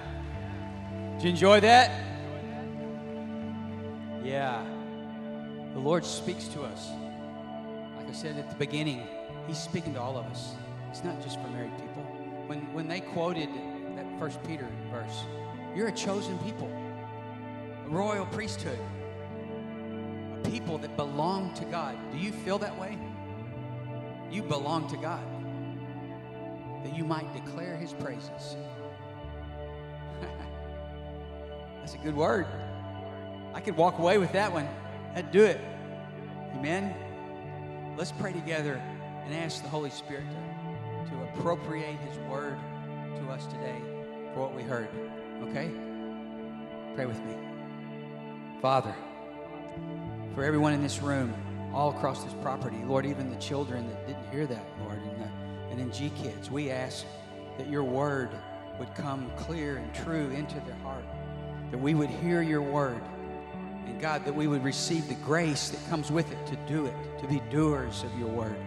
Did 1.14 1.24
you 1.24 1.30
enjoy 1.30 1.62
that? 1.62 1.90
Yeah. 4.22 4.66
The 5.72 5.80
Lord 5.80 6.04
speaks 6.04 6.50
to 6.50 6.64
us. 6.64 6.90
Like 7.96 8.10
I 8.10 8.12
said 8.12 8.38
at 8.38 8.50
the 8.50 8.58
beginning, 8.58 9.08
He's 9.48 9.58
speaking 9.58 9.94
to 9.94 10.02
all 10.02 10.18
of 10.18 10.26
us. 10.26 10.54
It's 10.90 11.06
not 11.06 11.24
just 11.24 11.42
for 11.42 11.48
married 11.48 11.72
people. 11.78 12.04
When, 12.48 12.74
when 12.74 12.90
they 12.90 13.00
quoted 13.00 13.48
that 13.96 14.06
First 14.20 14.44
Peter 14.44 14.68
verse, 14.92 15.24
you're 15.74 15.88
a 15.88 15.94
chosen 15.94 16.38
people, 16.40 16.70
a 17.86 17.90
royal 17.90 18.26
priesthood, 18.26 18.80
a 20.34 20.50
people 20.50 20.78
that 20.80 20.98
belong 20.98 21.54
to 21.54 21.64
God. 21.64 21.98
Do 22.12 22.18
you 22.18 22.34
feel 22.34 22.60
that 22.60 22.78
way? 22.78 22.98
You 24.30 24.44
belong 24.44 24.90
to 24.90 24.98
God, 24.98 25.24
that 26.84 26.96
you 26.96 27.04
might 27.04 27.32
declare 27.34 27.76
His 27.78 27.94
praises. 27.94 28.56
That's 31.80 31.94
a 31.94 32.00
good 32.00 32.16
word. 32.16 32.48
I 33.54 33.60
could 33.60 33.76
walk 33.76 34.00
away 34.00 34.18
with 34.18 34.32
that 34.34 34.52
one. 34.52 34.68
I'd 35.16 35.32
do 35.32 35.44
it. 35.44 35.60
Amen. 36.56 36.94
Let's 37.98 38.12
pray 38.12 38.34
together 38.34 38.82
and 39.26 39.34
ask 39.34 39.64
the 39.64 39.70
Holy 39.70 39.90
Spirit 39.90 40.26
to, 40.30 41.12
to 41.12 41.24
appropriate 41.24 41.98
His 41.98 42.18
word 42.30 42.58
to 43.18 43.32
us 43.32 43.46
today 43.48 43.82
for 44.34 44.42
what 44.42 44.56
we 44.56 44.64
heard. 44.64 44.90
Okay? 45.44 45.72
Pray 46.96 47.06
with 47.06 47.20
me. 47.26 47.36
Father, 48.62 48.96
for 50.34 50.44
everyone 50.44 50.74
in 50.74 50.82
this 50.82 51.02
room, 51.02 51.34
all 51.74 51.90
across 51.90 52.24
this 52.24 52.34
property, 52.42 52.78
Lord, 52.86 53.06
even 53.06 53.30
the 53.30 53.36
children 53.38 53.88
that 53.88 54.08
didn't 54.08 54.32
hear 54.32 54.46
that, 54.48 54.64
Lord, 54.82 54.87
and, 55.78 55.94
in 55.94 55.98
G 55.98 56.12
Kids, 56.22 56.50
we 56.50 56.72
ask 56.72 57.06
that 57.58 57.68
your 57.68 57.84
word 57.84 58.30
would 58.80 58.94
come 58.96 59.32
clear 59.38 59.78
and 59.78 59.94
true 59.94 60.30
into 60.32 60.56
their 60.62 60.76
heart, 60.84 61.04
that 61.72 61.78
we 61.78 61.94
would 61.94 62.10
hear 62.10 62.42
your 62.42 62.62
word 62.62 63.02
and 63.86 64.02
God, 64.02 64.26
that 64.26 64.36
we 64.36 64.48
would 64.48 64.64
receive 64.64 65.08
the 65.08 65.16
grace 65.16 65.70
that 65.70 65.90
comes 65.90 66.12
with 66.12 66.32
it 66.32 66.48
to 66.48 66.56
do 66.68 66.86
it, 66.86 66.94
to 67.22 67.28
be 67.28 67.42
doers 67.50 68.04
of 68.04 68.20
your 68.20 68.28
word. 68.28 68.58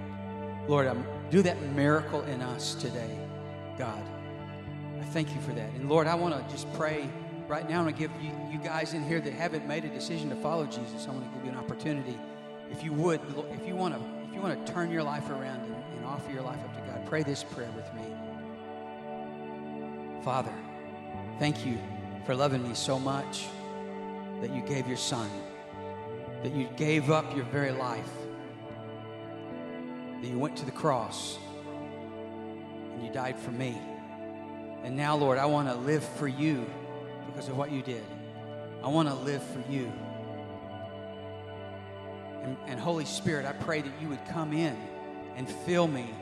Lord, 0.66 0.86
um, 0.86 1.04
do 1.30 1.42
that 1.42 1.60
miracle 1.74 2.22
in 2.22 2.40
us 2.40 2.74
today, 2.74 3.18
God. 3.76 4.02
I 4.98 5.04
thank 5.04 5.34
you 5.34 5.40
for 5.42 5.52
that. 5.52 5.70
And 5.74 5.88
Lord, 5.88 6.06
I 6.06 6.14
want 6.14 6.34
to 6.34 6.52
just 6.52 6.72
pray 6.74 7.08
right 7.48 7.68
now. 7.68 7.84
To 7.84 7.92
give 7.92 8.10
you, 8.22 8.32
you 8.50 8.58
guys 8.58 8.94
in 8.94 9.04
here 9.04 9.20
that 9.20 9.32
haven't 9.32 9.66
made 9.66 9.84
a 9.84 9.88
decision 9.88 10.30
to 10.30 10.36
follow 10.36 10.66
Jesus, 10.66 11.06
I 11.06 11.10
want 11.10 11.24
to 11.24 11.36
give 11.36 11.44
you 11.44 11.52
an 11.52 11.58
opportunity. 11.58 12.18
If 12.70 12.82
you 12.82 12.92
would, 12.94 13.20
if 13.52 13.66
you 13.66 13.76
want 13.76 13.94
to, 13.94 14.00
if 14.28 14.34
you 14.34 14.40
want 14.40 14.66
to 14.66 14.72
turn 14.72 14.90
your 14.90 15.02
life 15.02 15.28
around 15.28 15.60
and, 15.60 15.74
and 15.96 16.06
offer 16.06 16.32
your 16.32 16.42
life 16.42 16.60
up 16.60 16.74
to 16.74 16.80
God, 16.80 16.89
pray 17.10 17.24
this 17.24 17.42
prayer 17.42 17.68
with 17.74 17.92
me. 17.92 18.02
Father, 20.22 20.54
thank 21.40 21.66
you 21.66 21.76
for 22.24 22.36
loving 22.36 22.62
me 22.62 22.72
so 22.72 23.00
much 23.00 23.48
that 24.40 24.54
you 24.54 24.62
gave 24.62 24.86
your 24.86 24.96
son, 24.96 25.28
that 26.44 26.52
you 26.52 26.68
gave 26.76 27.10
up 27.10 27.34
your 27.34 27.44
very 27.46 27.72
life, 27.72 28.12
that 30.22 30.28
you 30.28 30.38
went 30.38 30.56
to 30.56 30.64
the 30.64 30.70
cross 30.70 31.36
and 32.94 33.04
you 33.04 33.12
died 33.12 33.36
for 33.36 33.50
me. 33.50 33.76
And 34.84 34.96
now, 34.96 35.16
Lord, 35.16 35.36
I 35.36 35.46
want 35.46 35.66
to 35.66 35.74
live 35.74 36.04
for 36.04 36.28
you 36.28 36.64
because 37.26 37.48
of 37.48 37.56
what 37.56 37.72
you 37.72 37.82
did. 37.82 38.04
I 38.84 38.86
want 38.88 39.08
to 39.08 39.16
live 39.16 39.42
for 39.42 39.64
you. 39.68 39.92
And, 42.44 42.56
and, 42.68 42.78
Holy 42.78 43.04
Spirit, 43.04 43.46
I 43.46 43.52
pray 43.52 43.82
that 43.82 43.92
you 44.00 44.08
would 44.10 44.24
come 44.28 44.52
in 44.52 44.76
and 45.34 45.50
fill 45.50 45.88
me 45.88 46.14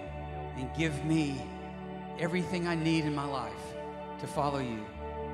and 0.59 0.68
give 0.76 1.04
me 1.04 1.40
everything 2.18 2.66
I 2.66 2.74
need 2.74 3.04
in 3.04 3.14
my 3.14 3.24
life 3.24 3.52
to 4.20 4.26
follow 4.26 4.59
you 4.59 4.84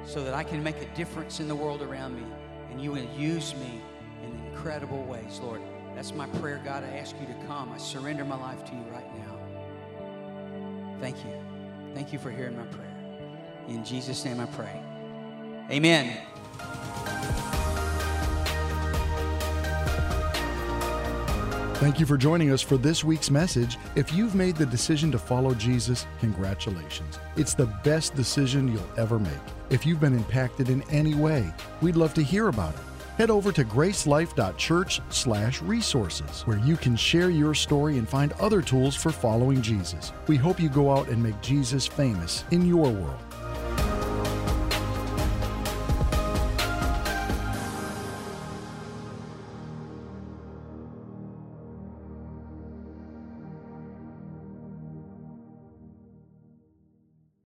so 0.04 0.22
that 0.24 0.34
I 0.34 0.44
can 0.44 0.62
make 0.62 0.76
a 0.82 0.86
difference 0.94 1.40
in 1.40 1.48
the 1.48 1.54
world 1.54 1.82
around 1.82 2.14
me 2.16 2.26
and 2.70 2.80
you 2.80 2.92
will 2.92 3.08
use 3.16 3.54
me 3.54 3.80
in 4.22 4.46
incredible 4.46 5.02
ways, 5.04 5.40
Lord. 5.42 5.60
That's 5.94 6.12
my 6.12 6.26
prayer, 6.26 6.60
God. 6.64 6.84
I 6.84 6.96
ask 6.98 7.14
you 7.20 7.26
to 7.26 7.46
come. 7.46 7.72
I 7.72 7.78
surrender 7.78 8.24
my 8.24 8.36
life 8.36 8.64
to 8.66 8.72
you 8.74 8.82
right 8.92 9.06
now. 9.18 9.38
Thank 11.00 11.18
you. 11.24 11.32
Thank 11.94 12.12
you 12.12 12.18
for 12.18 12.30
hearing 12.30 12.56
my 12.56 12.64
prayer. 12.64 12.96
In 13.68 13.84
Jesus' 13.84 14.24
name 14.24 14.40
I 14.40 14.46
pray. 14.46 14.82
Amen. 15.70 16.33
Thank 21.84 22.00
you 22.00 22.06
for 22.06 22.16
joining 22.16 22.50
us 22.50 22.62
for 22.62 22.78
this 22.78 23.04
week's 23.04 23.30
message. 23.30 23.76
If 23.94 24.10
you've 24.10 24.34
made 24.34 24.56
the 24.56 24.64
decision 24.64 25.12
to 25.12 25.18
follow 25.18 25.52
Jesus, 25.52 26.06
congratulations. 26.18 27.18
It's 27.36 27.52
the 27.52 27.66
best 27.84 28.14
decision 28.14 28.72
you'll 28.72 28.88
ever 28.96 29.18
make. 29.18 29.34
If 29.68 29.84
you've 29.84 30.00
been 30.00 30.16
impacted 30.16 30.70
in 30.70 30.80
any 30.90 31.12
way, 31.12 31.52
we'd 31.82 31.96
love 31.96 32.14
to 32.14 32.22
hear 32.22 32.48
about 32.48 32.72
it. 32.72 32.80
Head 33.18 33.28
over 33.28 33.52
to 33.52 33.66
gracelife.church/resources 33.66 36.40
where 36.46 36.58
you 36.60 36.78
can 36.78 36.96
share 36.96 37.28
your 37.28 37.52
story 37.52 37.98
and 37.98 38.08
find 38.08 38.32
other 38.40 38.62
tools 38.62 38.96
for 38.96 39.12
following 39.12 39.60
Jesus. 39.60 40.10
We 40.26 40.38
hope 40.38 40.58
you 40.58 40.70
go 40.70 40.90
out 40.90 41.08
and 41.08 41.22
make 41.22 41.38
Jesus 41.42 41.86
famous 41.86 42.44
in 42.50 42.66
your 42.66 42.90
world. 42.90 43.20